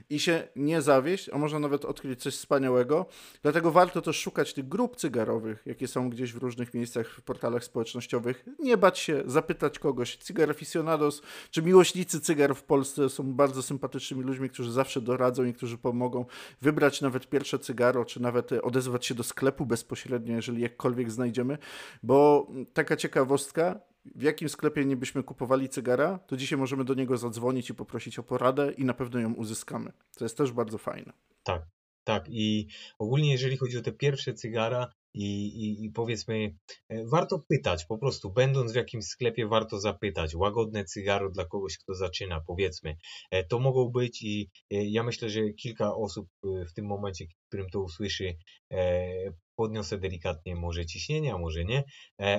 [0.10, 3.06] i się nie zawieść, a można nawet odkryć coś wspaniałego.
[3.42, 7.64] Dlatego warto też szukać tych grup cygarowych, jakie są gdzieś w różnych miejscach, w portalach
[7.64, 8.46] społecznościowych.
[8.60, 10.18] Nie bać się, zapytać kogoś.
[10.18, 15.54] Cygar aficionados, czy miłośnicy cygar w Polsce są bardzo sympatycznymi ludźmi, którzy zawsze doradzą i
[15.54, 16.26] którzy pomogą
[16.62, 21.58] wybrać nawet pierwsze cygaro, czy nawet odezwać się do sklepu bezpośrednio, jeżeli jakkolwiek znajdziemy,
[22.04, 23.80] bo taka ciekawostka,
[24.16, 28.20] w jakim sklepie nie byśmy kupowali cygara, to dzisiaj możemy do niego zadzwonić i poprosić
[28.20, 29.92] o poradę i na pewno ją uzyskamy.
[30.18, 31.14] To jest też bardzo fajne.
[31.44, 31.62] Tak,
[32.04, 32.26] tak.
[32.30, 32.68] I
[33.00, 36.56] ogólnie jeżeli chodzi o te pierwsze cygara, i, i, i, powiedzmy,
[36.90, 40.36] e, warto pytać, po prostu, będąc w jakimś sklepie, warto zapytać.
[40.36, 42.98] Łagodne cygaro dla kogoś, kto zaczyna, powiedzmy.
[43.32, 47.70] E, to mogą być i e, ja myślę, że kilka osób w tym momencie, którym
[47.70, 48.38] to usłyszy,
[49.56, 51.84] podniosę delikatnie może ciśnienie, a może nie,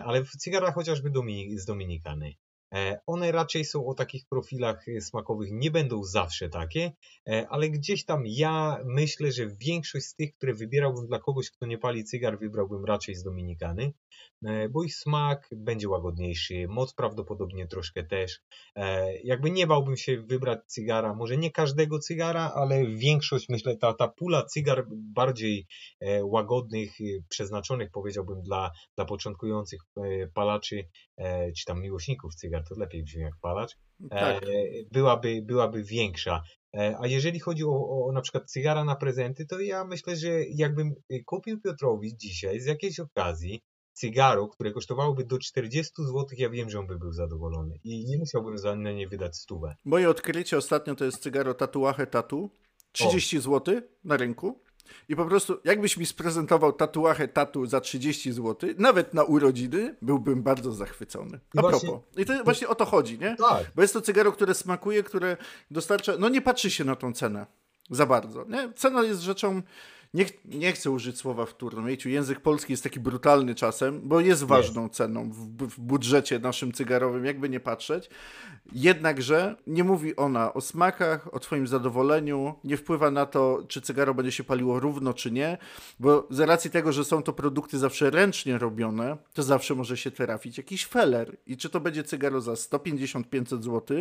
[0.04, 1.10] ale w cygarach chociażby
[1.56, 2.34] z Dominikany.
[2.74, 6.92] E, one raczej są o takich profilach e, smakowych, nie będą zawsze takie,
[7.28, 11.66] e, ale gdzieś tam ja myślę, że większość z tych, które wybierałbym dla kogoś, kto
[11.66, 13.92] nie pali cygar, wybrałbym raczej z Dominikany,
[14.70, 18.40] bo ich smak będzie łagodniejszy, moc prawdopodobnie troszkę też.
[19.24, 24.08] Jakby nie bałbym się wybrać cygara, może nie każdego cygara, ale większość, myślę, ta, ta
[24.08, 25.66] pula cygar bardziej
[26.22, 26.90] łagodnych,
[27.28, 29.80] przeznaczonych powiedziałbym dla, dla początkujących
[30.34, 30.88] palaczy,
[31.56, 33.76] czy tam miłośników cygar, to lepiej brzmi jak palacz,
[34.10, 34.42] tak.
[34.42, 34.48] E,
[34.92, 36.42] byłaby, byłaby większa.
[36.76, 40.28] E, a jeżeli chodzi o, o na przykład cygara na prezenty, to ja myślę, że
[40.48, 43.62] jakbym kupił Piotrowi dzisiaj z jakiejś okazji
[43.96, 48.18] cygaro, które kosztowałoby do 40 zł, ja wiem, że on by był zadowolony i nie
[48.18, 49.76] musiałbym za nie wydać stówę.
[49.84, 52.50] Moje odkrycie ostatnio to jest cygaro Tatuache Tatu.
[52.92, 54.60] 30 zł na rynku.
[55.08, 60.42] I po prostu, jakbyś mi sprezentował tatuache tatu za 30 zł, nawet na urodziny, byłbym
[60.42, 61.40] bardzo zachwycony.
[61.56, 62.04] A właśnie, propos.
[62.16, 63.36] I to właśnie o to chodzi, nie?
[63.36, 63.72] Tak.
[63.74, 65.36] Bo jest to cygaro, które smakuje, które
[65.70, 66.12] dostarcza.
[66.18, 67.46] No nie patrzy się na tą cenę
[67.90, 68.44] za bardzo.
[68.44, 68.72] Nie?
[68.76, 69.62] Cena jest rzeczą
[70.16, 71.86] nie, nie chcę użyć słowa wtórną.
[71.86, 76.72] Wiecie, język polski jest taki brutalny czasem, bo jest ważną ceną w, w, budżecie naszym
[76.72, 78.10] cygarowym, jakby nie patrzeć.
[78.72, 84.14] Jednakże nie mówi ona o smakach, o Twoim zadowoleniu, nie wpływa na to, czy cygaro
[84.14, 85.58] będzie się paliło równo, czy nie,
[86.00, 90.10] bo z racji tego, że są to produkty zawsze ręcznie robione, to zawsze może się
[90.10, 91.36] trafić jakiś feller.
[91.46, 93.96] I czy to będzie cygaro za 150-500 zł,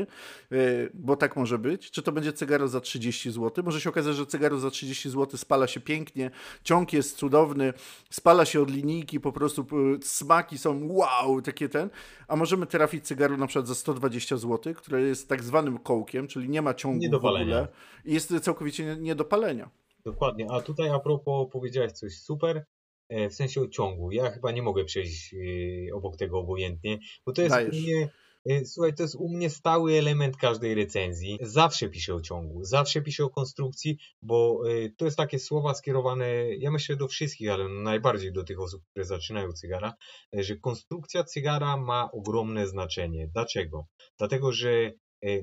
[0.51, 4.15] yy, bo tak może być, czy to będzie cygaro za 30 zł, może się okazać,
[4.15, 6.31] że cygaro za 30 zł spala się pięknie, pięknie,
[6.63, 7.73] ciąg jest cudowny,
[8.09, 9.65] spala się od linijki, po prostu
[10.01, 11.89] smaki są wow, takie ten,
[12.27, 16.49] a możemy trafić cygaro na przykład za 120 zł, które jest tak zwanym kołkiem, czyli
[16.49, 17.67] nie ma ciągu nie w ogóle
[18.05, 19.69] i jest całkowicie nie do palenia.
[20.05, 22.65] Dokładnie, a tutaj a propos powiedziałeś coś super,
[23.09, 24.11] e, w sensie ciągu.
[24.11, 28.24] Ja chyba nie mogę przejść e, obok tego obojętnie, bo to jest mnie E,
[28.65, 31.37] słuchaj, to jest u mnie stały element każdej recenzji.
[31.41, 36.55] Zawsze piszę o ciągu, zawsze piszę o konstrukcji, bo e, to jest takie słowa skierowane,
[36.55, 39.93] ja myślę do wszystkich, ale najbardziej do tych osób, które zaczynają cygara,
[40.37, 43.27] e, że konstrukcja cygara ma ogromne znaczenie.
[43.27, 43.87] Dlaczego?
[44.17, 44.91] Dlatego, że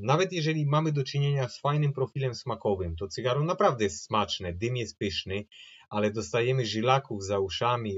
[0.03, 4.77] nawet jeżeli mamy do czynienia z fajnym profilem smakowym, to cygaro naprawdę jest smaczne, dym
[4.77, 5.45] jest pyszny,
[5.93, 7.95] ale dostajemy żylaków za uszami,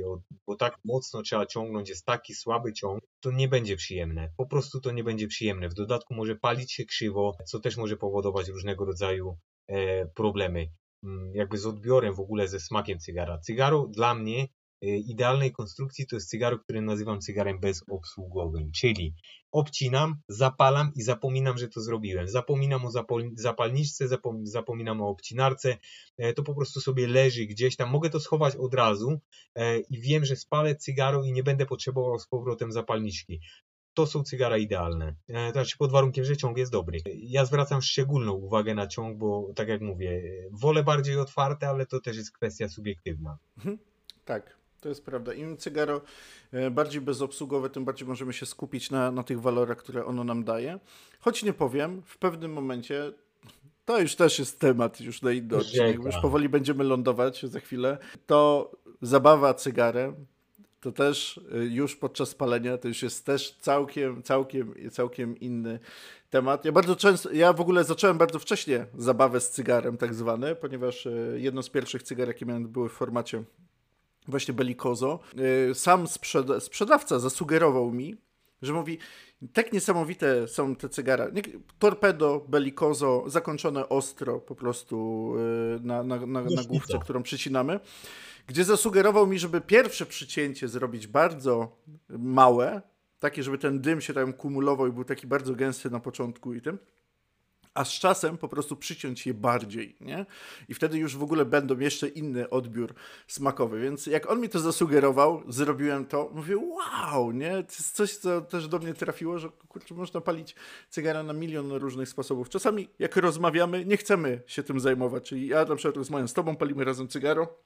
[0.46, 4.28] bo tak mocno trzeba ciągnąć, jest taki słaby ciąg, to nie będzie przyjemne.
[4.36, 5.68] Po prostu to nie będzie przyjemne.
[5.68, 10.66] W dodatku może palić się krzywo, co też może powodować różnego rodzaju e, problemy.
[11.04, 13.38] Mm, jakby z odbiorem w ogóle ze smakiem cygara.
[13.38, 14.46] Cygaro dla mnie
[14.86, 19.14] idealnej konstrukcji to jest cygaro, które nazywam cygarem bezobsługowym, czyli
[19.52, 22.28] obcinam, zapalam i zapominam, że to zrobiłem.
[22.28, 22.90] Zapominam o
[23.36, 24.04] zapalniczce,
[24.42, 25.76] zapominam o obcinarce,
[26.18, 27.90] e, to po prostu sobie leży gdzieś tam.
[27.90, 29.20] Mogę to schować od razu
[29.54, 33.40] e, i wiem, że spalę cygaro i nie będę potrzebował z powrotem zapalniczki
[33.94, 35.14] to są cygara idealne.
[35.26, 36.98] To znaczy pod warunkiem, że ciąg jest dobry.
[37.14, 40.22] Ja zwracam szczególną uwagę na ciąg, bo tak jak mówię,
[40.52, 43.38] wolę bardziej otwarte, ale to też jest kwestia subiektywna.
[43.56, 43.78] Mhm.
[44.24, 45.34] Tak, to jest prawda.
[45.34, 46.00] Im cygaro
[46.52, 50.44] e, bardziej bezobsługowe, tym bardziej możemy się skupić na, na tych walorach, które ono nam
[50.44, 50.78] daje.
[51.20, 53.12] Choć nie powiem, w pewnym momencie
[53.84, 56.04] to już też jest temat już na inny odcinek.
[56.04, 57.98] Już powoli będziemy lądować za chwilę.
[58.26, 58.70] To
[59.02, 60.26] zabawa cygarem,
[60.80, 65.78] to też e, już podczas palenia to już jest też całkiem, całkiem, całkiem inny
[66.30, 66.64] temat.
[66.64, 71.06] Ja bardzo często, ja w ogóle zacząłem bardzo wcześnie zabawę z cygarem tak zwane, ponieważ
[71.06, 73.42] e, jedno z pierwszych cygar, jakie miałem były w formacie
[74.28, 75.20] właśnie Belikozo,
[75.70, 78.16] y, sam sprzeda sprzedawca zasugerował mi,
[78.62, 78.98] że mówi,
[79.52, 81.26] tak niesamowite są te cygara.
[81.78, 85.32] Torpedo, Belikozo, zakończone ostro po prostu
[85.76, 87.80] y, na, na, na, na główce, którą przycinamy,
[88.46, 91.76] gdzie zasugerował mi, żeby pierwsze przycięcie zrobić bardzo
[92.08, 92.82] małe,
[93.18, 96.60] takie, żeby ten dym się tam kumulował i był taki bardzo gęsty na początku i
[96.60, 96.78] tym
[97.74, 100.26] a z czasem po prostu przyciąć je bardziej, nie?
[100.68, 102.94] I wtedy już w ogóle będą jeszcze inny odbiór
[103.26, 103.80] smakowy.
[103.80, 107.50] Więc jak on mi to zasugerował, zrobiłem to, mówię, wow, nie?
[107.50, 110.54] To jest coś, co też do mnie trafiło, że kurczę, można palić
[110.90, 112.48] cygara na milion różnych sposobów.
[112.48, 115.28] Czasami jak rozmawiamy, nie chcemy się tym zajmować.
[115.28, 117.58] Czyli ja na przykład rozmawiam z tobą, palimy razem cygaro,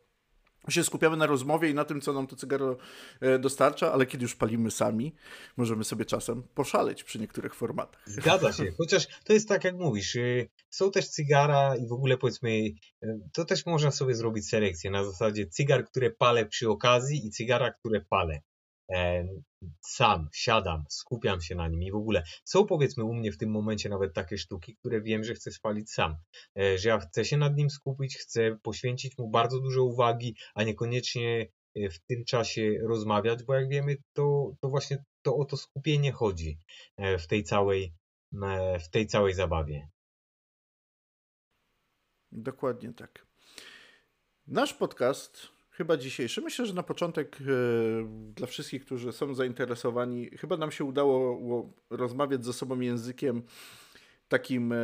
[0.72, 2.76] się skupiamy na rozmowie i na tym, co nam to cygaro
[3.20, 5.14] e, dostarcza, ale kiedy już palimy sami,
[5.56, 8.02] możemy sobie czasem poszaleć przy niektórych formatach.
[8.06, 12.18] Zgadza się, chociaż to jest tak, jak mówisz, y, są też cygara i w ogóle
[12.18, 12.74] powiedzmy, y,
[13.32, 17.72] to też można sobie zrobić selekcję na zasadzie cygar, które palę przy okazji i cygara,
[17.72, 18.40] które palę.
[18.90, 19.28] E,
[19.80, 23.50] sam siadam, skupiam się na nim i w ogóle są powiedzmy u mnie w tym
[23.50, 26.16] momencie nawet takie sztuki, które wiem, że chcę spalić sam,
[26.58, 30.62] e, że ja chcę się nad nim skupić, chcę poświęcić mu bardzo dużo uwagi, a
[30.62, 35.56] niekoniecznie e, w tym czasie rozmawiać, bo jak wiemy, to, to właśnie to o to
[35.56, 36.58] skupienie chodzi
[37.18, 37.94] w tej całej,
[38.80, 39.88] w tej całej zabawie.
[42.32, 43.26] Dokładnie tak.
[44.46, 46.40] Nasz podcast chyba dzisiejszy.
[46.40, 47.44] Myślę, że na początek e,
[48.34, 53.42] dla wszystkich, którzy są zainteresowani, chyba nam się udało rozmawiać ze sobą językiem
[54.28, 54.76] takim e,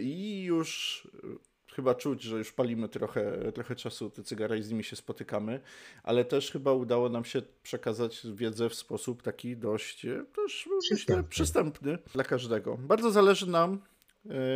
[0.00, 4.70] i już e, chyba czuć, że już palimy trochę, trochę czasu te cygary i z
[4.70, 5.60] nimi się spotykamy,
[6.02, 11.16] ale też chyba udało nam się przekazać wiedzę w sposób taki dość też przystępny.
[11.16, 12.76] myślę przystępny dla każdego.
[12.76, 13.80] Bardzo zależy nam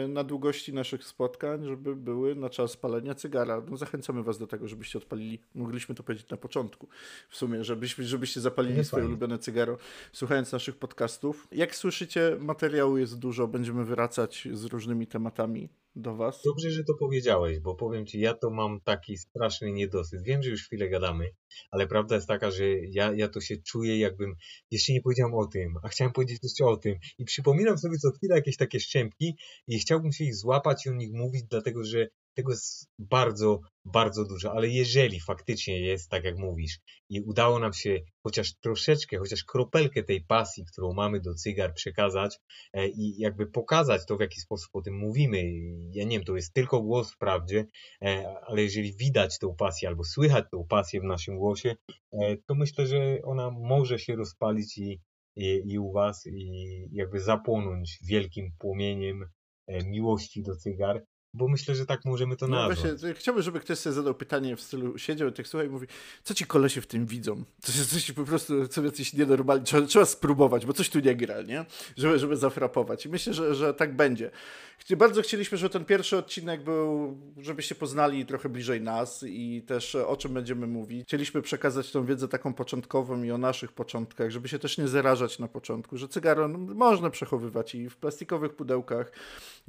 [0.08, 3.62] na długości naszych spotkań, żeby były na czas palenia cygara.
[3.70, 6.88] No, zachęcamy Was do tego, żebyście odpalili, mogliśmy to powiedzieć na początku,
[7.28, 9.78] w sumie, żebyście, żebyście zapalili swoje ulubione cygaro,
[10.12, 11.48] słuchając naszych podcastów.
[11.52, 16.42] Jak słyszycie, materiału jest dużo, będziemy wracać z różnymi tematami do Was.
[16.44, 20.22] Dobrze, że to powiedziałeś, bo powiem Ci, ja to mam taki straszny niedosyt.
[20.22, 21.30] Wiem, że już chwilę gadamy,
[21.70, 24.34] ale prawda jest taka, że ja, ja to się czuję, jakbym
[24.70, 26.94] jeszcze nie powiedziałem o tym, a chciałem powiedzieć jeszcze o tym.
[27.18, 29.36] I przypominam sobie co chwilę jakieś takie szczępki
[29.66, 34.24] i chciałbym się ich złapać i o nich mówić, dlatego że tego jest bardzo, bardzo
[34.24, 36.78] dużo, ale jeżeli faktycznie jest tak, jak mówisz,
[37.08, 42.38] i udało nam się chociaż troszeczkę, chociaż kropelkę tej pasji, którą mamy do cygar przekazać
[42.72, 45.42] e, i jakby pokazać to, w jaki sposób o tym mówimy,
[45.92, 47.66] ja nie wiem, to jest tylko głos wprawdzie,
[48.02, 51.76] e, ale jeżeli widać tą pasję albo słychać tą pasję w naszym głosie,
[52.12, 55.00] e, to myślę, że ona może się rozpalić i,
[55.36, 59.24] i, i u Was i jakby zapłonąć wielkim płomieniem
[59.68, 61.02] miłości do cygar
[61.34, 62.78] bo myślę, że tak możemy to no nazwać.
[62.78, 65.86] Właśnie, chciałbym, żeby ktoś sobie zadał pytanie w stylu, siedział i tak słuchaj i mówi,
[66.24, 67.44] co ci kolesie w tym widzą?
[67.62, 71.42] Coś, coś po prostu, co jacyś nienormalni, trzeba, trzeba spróbować, bo coś tu nie gra,
[71.42, 71.64] nie?
[71.96, 73.06] Żeby, żeby zafrapować.
[73.06, 74.30] I myślę, że, że tak będzie.
[74.90, 80.16] Bardzo chcieliśmy, żeby ten pierwszy odcinek był, żebyście poznali trochę bliżej nas i też o
[80.16, 81.06] czym będziemy mówić.
[81.06, 85.38] Chcieliśmy przekazać tą wiedzę taką początkową i o naszych początkach, żeby się też nie zarażać
[85.38, 89.12] na początku, że cygaro no, można przechowywać i w plastikowych pudełkach,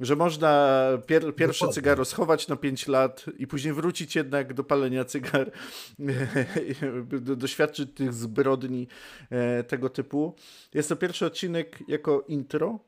[0.00, 5.04] że można pier, pierwsze cygaro schować na 5 lat i później wrócić jednak do palenia
[5.04, 5.50] cygar,
[7.36, 8.88] doświadczyć tych zbrodni
[9.30, 10.34] e, tego typu.
[10.74, 12.78] Jest to pierwszy odcinek jako intro,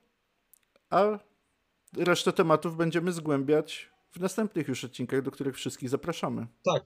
[0.91, 1.19] a
[1.97, 6.47] resztę tematów będziemy zgłębiać w następnych już odcinkach, do których wszystkich zapraszamy.
[6.65, 6.85] Tak.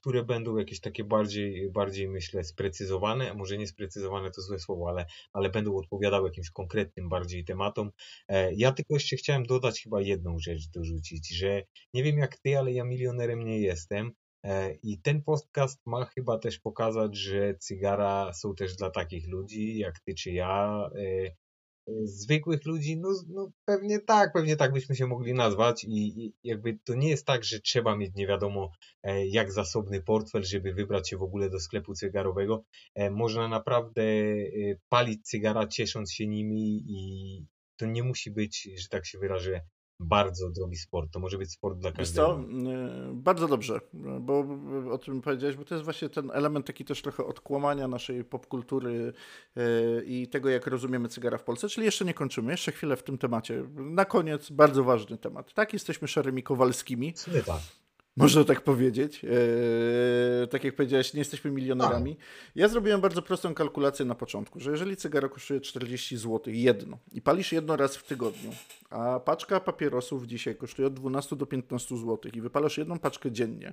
[0.00, 5.06] Które będą jakieś takie bardziej, bardziej myślę, sprecyzowane, może nie sprecyzowane to złe słowo, ale,
[5.32, 7.90] ale będą odpowiadały jakimś konkretnym bardziej tematom.
[8.28, 11.62] E, ja tylko jeszcze chciałem dodać chyba jedną rzecz dorzucić, że
[11.94, 14.12] nie wiem jak ty, ale ja milionerem nie jestem.
[14.44, 19.78] E, I ten podcast ma chyba też pokazać, że cygara są też dla takich ludzi
[19.78, 21.30] jak ty czy ja, e,
[22.04, 26.78] zwykłych ludzi, no, no pewnie tak, pewnie tak byśmy się mogli nazwać i, i, jakby
[26.84, 28.70] to nie jest tak, że trzeba mieć nie wiadomo
[29.02, 32.64] e, jak zasobny portfel, żeby wybrać się w ogóle do sklepu cygarowego.
[32.94, 34.46] E, można naprawdę e,
[34.88, 37.46] palić cygara ciesząc się nimi i
[37.76, 39.60] to nie musi być, że tak się wyrażę,
[40.00, 41.12] bardzo drogi sport.
[41.12, 42.40] To może być sport dla każdego.
[42.40, 43.80] Y, bardzo dobrze,
[44.20, 44.46] bo
[44.90, 49.12] o tym powiedziałeś, bo to jest właśnie ten element taki też trochę odkłamania naszej popkultury
[49.56, 53.02] y, i tego, jak rozumiemy cygara w Polsce, czyli jeszcze nie kończymy, jeszcze chwilę w
[53.02, 53.64] tym temacie.
[53.74, 55.54] Na koniec bardzo ważny temat.
[55.54, 57.14] Tak, jesteśmy szarymi Kowalskimi.
[57.46, 57.60] tak.
[58.18, 59.24] Można tak powiedzieć.
[59.24, 62.16] Eee, tak jak powiedziałeś, nie jesteśmy milionerami.
[62.54, 67.22] Ja zrobiłem bardzo prostą kalkulację na początku, że jeżeli cygaro kosztuje 40 zł jedno i
[67.22, 68.50] palisz jedno raz w tygodniu,
[68.90, 73.72] a paczka papierosów dzisiaj kosztuje od 12 do 15 zł i wypalasz jedną paczkę dziennie,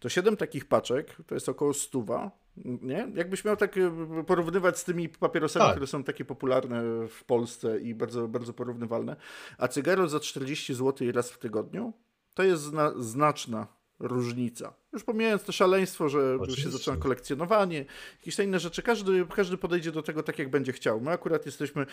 [0.00, 2.30] to 7 takich paczek to jest około 100,
[2.64, 3.08] nie?
[3.14, 5.72] Jakbyś miał tak e, porównywać z tymi papierosami, tak.
[5.72, 9.16] które są takie popularne w Polsce i bardzo, bardzo porównywalne,
[9.58, 11.92] a cygaro za 40 zł raz w tygodniu,
[12.34, 14.79] to jest zna znaczna różnica.
[14.92, 16.62] Już pomijając to szaleństwo, że Oczywiście.
[16.62, 17.84] się zaczyna kolekcjonowanie,
[18.18, 18.82] jakieś te inne rzeczy.
[18.82, 21.00] Każdy, każdy podejdzie do tego tak, jak będzie chciał.
[21.00, 21.86] My akurat jesteśmy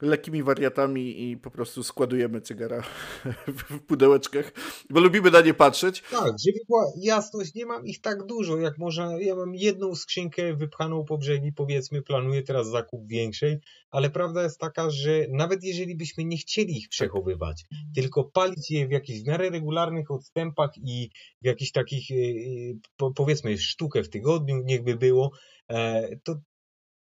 [0.00, 2.82] lekkimi wariatami i po prostu składujemy cygara
[3.68, 4.52] w pudełeczkach,
[4.90, 6.02] bo lubimy na nie patrzeć.
[6.10, 10.54] Tak, żeby była jasność, nie mam ich tak dużo, jak może ja mam jedną skrzynkę
[10.54, 13.60] wypchaną po brzegi, powiedzmy, planuję teraz zakup większej,
[13.90, 17.64] ale prawda jest taka, że nawet jeżeli byśmy nie chcieli ich przechowywać,
[17.94, 21.10] tylko palić je w jakichś w miarę regularnych odstępach i
[21.42, 22.10] w jakichś takich
[22.40, 25.32] y, powiedzmy sztukę w tygodniu, niechby było,
[25.68, 26.40] e, to,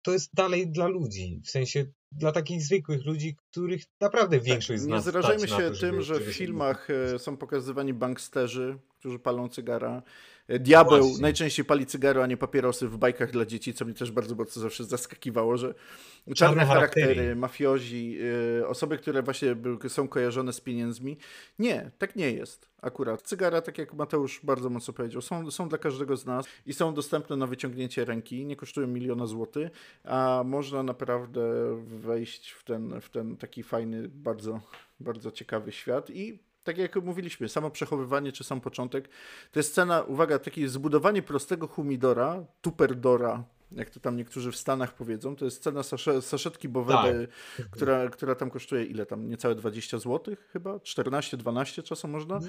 [0.01, 4.79] to jest dalej dla ludzi, w sensie dla takich zwykłych ludzi, których naprawdę tak, większość
[4.81, 8.77] tak, z nas Nie zarażajmy się to, tym, że w filmach e, są pokazywani banksterzy,
[8.99, 10.03] którzy palą cygara.
[10.47, 13.93] E, diabeł no najczęściej pali cygaro, a nie papierosy w bajkach dla dzieci, co mnie
[13.93, 18.11] też bardzo mocno zawsze zaskakiwało, że czarne, czarne charaktery, charaktery, mafiozi,
[18.57, 19.55] yy, osoby, które właśnie
[19.87, 21.17] są kojarzone z pieniędzmi.
[21.59, 23.21] Nie, tak nie jest akurat.
[23.21, 26.93] Cygara, tak jak Mateusz bardzo mocno powiedział, są, są dla każdego z nas i są
[26.93, 29.69] dostępne na wyciągnięcie ręki, nie kosztują miliona złotych,
[30.03, 31.41] a można naprawdę
[31.85, 34.61] wejść w ten, w ten taki fajny, bardzo,
[34.99, 39.09] bardzo ciekawy świat i tak jak mówiliśmy, samo przechowywanie czy sam początek,
[39.51, 44.93] to jest cena, uwaga, takie zbudowanie prostego humidora, tuperdora, jak to tam niektórzy w Stanach
[44.93, 45.81] powiedzą, to jest cena
[46.21, 47.27] saszetki Bowedy,
[47.57, 47.69] tak.
[47.69, 50.77] która, która tam kosztuje ile tam, niecałe 20 zł chyba?
[50.77, 52.39] 14-12 czasem można?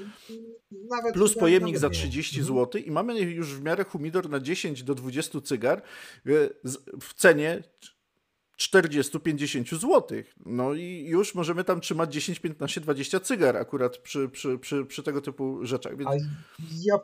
[0.91, 2.57] Nawet Plus pojemnik za 30 mhm.
[2.57, 5.83] zł i mamy już w miarę humidor na 10 do 20 cygar e,
[7.01, 7.63] w cenie
[8.59, 10.23] 40-50 zł.
[10.47, 15.03] No i już możemy tam trzymać 10, 15, 20 cygar akurat przy, przy, przy, przy
[15.03, 15.97] tego typu rzeczach.
[15.97, 16.11] Więc...
[16.85, 16.99] ja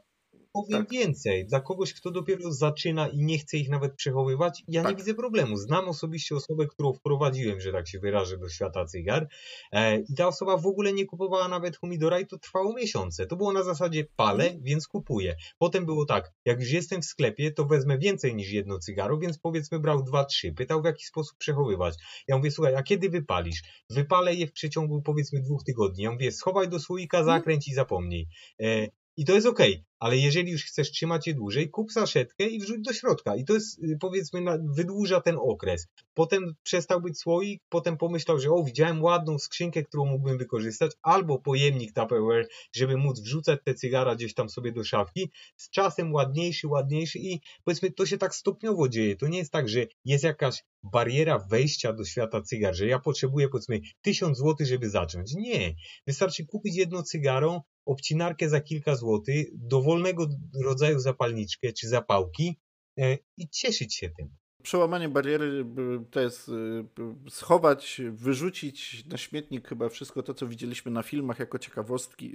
[0.52, 0.90] powiem tak.
[0.90, 1.46] więcej.
[1.46, 4.90] Dla kogoś, kto dopiero zaczyna i nie chce ich nawet przechowywać, ja tak.
[4.90, 5.56] nie widzę problemu.
[5.56, 9.28] Znam osobiście osobę, którą wprowadziłem, że tak się wyrażę, do świata cygar
[9.72, 13.26] e, i ta osoba w ogóle nie kupowała nawet humidora i to trwało miesiące.
[13.26, 14.62] To było na zasadzie palę, mm.
[14.62, 15.36] więc kupuję.
[15.58, 19.38] Potem było tak, jak już jestem w sklepie, to wezmę więcej niż jedno cygaro, więc
[19.38, 20.52] powiedzmy brał dwa, trzy.
[20.52, 21.94] Pytał w jaki sposób przechowywać.
[22.28, 23.62] Ja mówię, słuchaj, a kiedy wypalisz?
[23.90, 26.04] Wypalę je w przeciągu powiedzmy dwóch tygodni.
[26.04, 27.38] Ja mówię, schowaj do słoika, mhm.
[27.38, 28.28] zakręć i zapomnij.
[28.60, 28.86] E,
[29.16, 29.58] i to jest ok,
[29.98, 33.36] ale jeżeli już chcesz trzymać je dłużej, kup saszetkę i wrzuć do środka.
[33.36, 34.40] I to jest, y, powiedzmy,
[34.76, 35.86] wydłuża ten okres.
[36.14, 41.38] Potem przestał być słoik, potem pomyślał, że o, widziałem ładną skrzynkę, którą mógłbym wykorzystać, albo
[41.38, 45.30] pojemnik Tupperware, żeby móc wrzucać te cygara gdzieś tam sobie do szafki.
[45.56, 49.16] Z czasem ładniejszy, ładniejszy i powiedzmy, to się tak stopniowo dzieje.
[49.16, 53.48] To nie jest tak, że jest jakaś bariera wejścia do świata cygar, że ja potrzebuję
[53.48, 55.34] powiedzmy 1000 zł, żeby zacząć.
[55.34, 55.74] Nie.
[56.06, 60.28] Wystarczy kupić jedno cygaro, obcinarkę za kilka złotych, dowolnego
[60.64, 62.60] rodzaju zapalniczkę czy zapałki
[62.98, 64.36] e, i cieszyć się tym.
[64.62, 65.64] Przełamanie bariery
[66.10, 66.84] to jest y,
[67.30, 72.32] schować, wyrzucić na śmietnik chyba wszystko to, co widzieliśmy na filmach jako ciekawostki.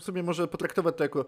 [0.00, 1.24] Sobie może potraktować to jako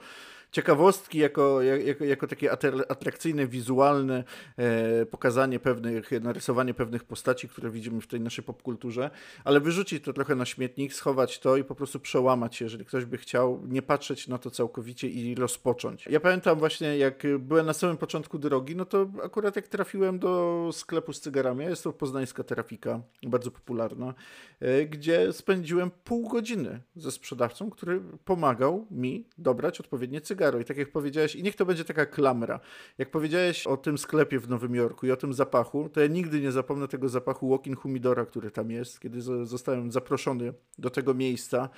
[0.53, 2.53] ciekawostki, jako, jako, jako takie
[2.89, 4.25] atrakcyjne, wizualne
[4.57, 9.11] e, pokazanie pewnych, narysowanie pewnych postaci, które widzimy w tej naszej popkulturze,
[9.45, 13.05] ale wyrzucić to trochę na śmietnik, schować to i po prostu przełamać się, jeżeli ktoś
[13.05, 16.07] by chciał nie patrzeć na to całkowicie i rozpocząć.
[16.07, 20.28] Ja pamiętam właśnie, jak byłem na samym początku drogi, no to akurat jak trafiłem do
[20.29, 24.15] do sklepu z cygarami, jest to poznańska trafika, bardzo popularna,
[24.61, 30.61] e, gdzie spędziłem pół godziny ze sprzedawcą, który pomagał mi dobrać odpowiednie cygaro.
[30.61, 32.61] I tak jak powiedziałeś, i niech to będzie taka klamra,
[32.99, 36.41] jak powiedziałeś o tym sklepie w Nowym Jorku i o tym zapachu, to ja nigdy
[36.41, 41.69] nie zapomnę tego zapachu walk-in humidora, który tam jest, kiedy zostałem zaproszony do tego miejsca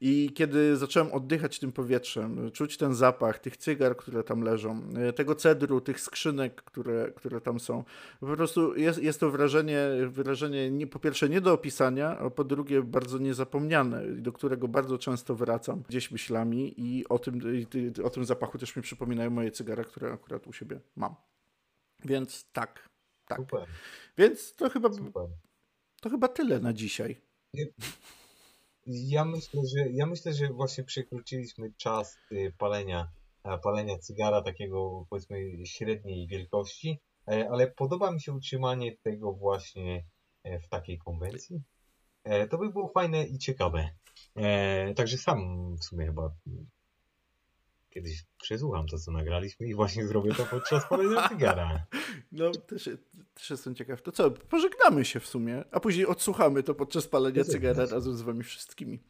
[0.00, 5.12] i kiedy zacząłem oddychać tym powietrzem, czuć ten zapach tych cygar, które tam leżą, e,
[5.12, 7.84] tego cedru, tych skrzynek, które, które tam są,
[8.20, 12.44] po prostu jest, jest to wrażenie, wrażenie nie, po pierwsze nie do opisania, a po
[12.44, 17.40] drugie bardzo niezapomniane, do którego bardzo często wracam gdzieś myślami i o tym,
[17.74, 21.14] i o tym zapachu też mi przypominają moje cygara, które akurat u siebie mam.
[22.04, 22.88] Więc tak,
[23.26, 23.38] tak.
[23.38, 23.66] Super.
[24.18, 25.28] Więc to chyba, Super.
[26.00, 27.20] to chyba tyle na dzisiaj.
[28.90, 33.08] Ja myślę, że, ja myślę, że właśnie przekroczyliśmy czas y, palenia,
[33.62, 37.00] palenia cygara takiego powiedzmy średniej wielkości.
[37.28, 40.04] E, ale podoba mi się utrzymanie tego właśnie
[40.42, 41.62] e, w takiej konwencji.
[42.24, 43.90] E, to by było fajne i ciekawe.
[44.96, 45.38] Także sam
[45.76, 46.34] w sumie chyba
[47.90, 51.86] kiedyś przesłucham to, co nagraliśmy i właśnie zrobię to podczas palenia cygara.
[52.32, 52.90] No, też,
[53.34, 54.02] też jestem ciekaw.
[54.02, 58.22] To co, pożegnamy się w sumie, a później odsłuchamy to podczas palenia cygara razem z
[58.22, 59.00] wami wszystkimi.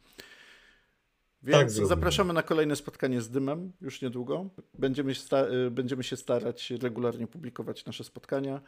[1.43, 4.49] Więc tak zapraszamy na kolejne spotkanie z dymem już niedługo.
[4.73, 5.13] Będziemy,
[5.67, 8.61] y, będziemy się starać regularnie publikować nasze spotkania.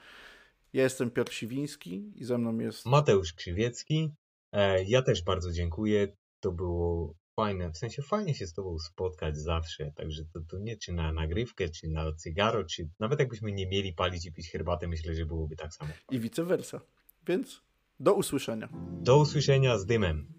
[0.73, 4.13] Ja jestem Piotr Siwiński i ze mną jest Mateusz Krzywiecki.
[4.51, 6.07] E, ja też bardzo dziękuję.
[6.39, 9.91] To było fajne, w sensie fajnie się z Tobą spotkać zawsze.
[9.95, 13.93] Także to, to nie czy na nagrywkę, czy na cygaro, czy nawet jakbyśmy nie mieli
[13.93, 15.91] palić i pić herbatę, myślę, że byłoby tak samo.
[16.11, 16.81] I vice versa.
[17.27, 17.61] Więc
[17.99, 18.69] do usłyszenia.
[19.01, 20.33] Do usłyszenia z dymem.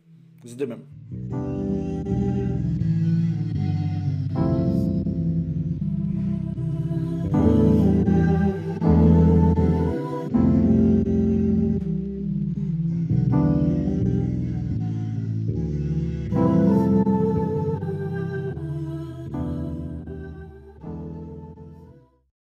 [0.44, 0.86] Z dymem.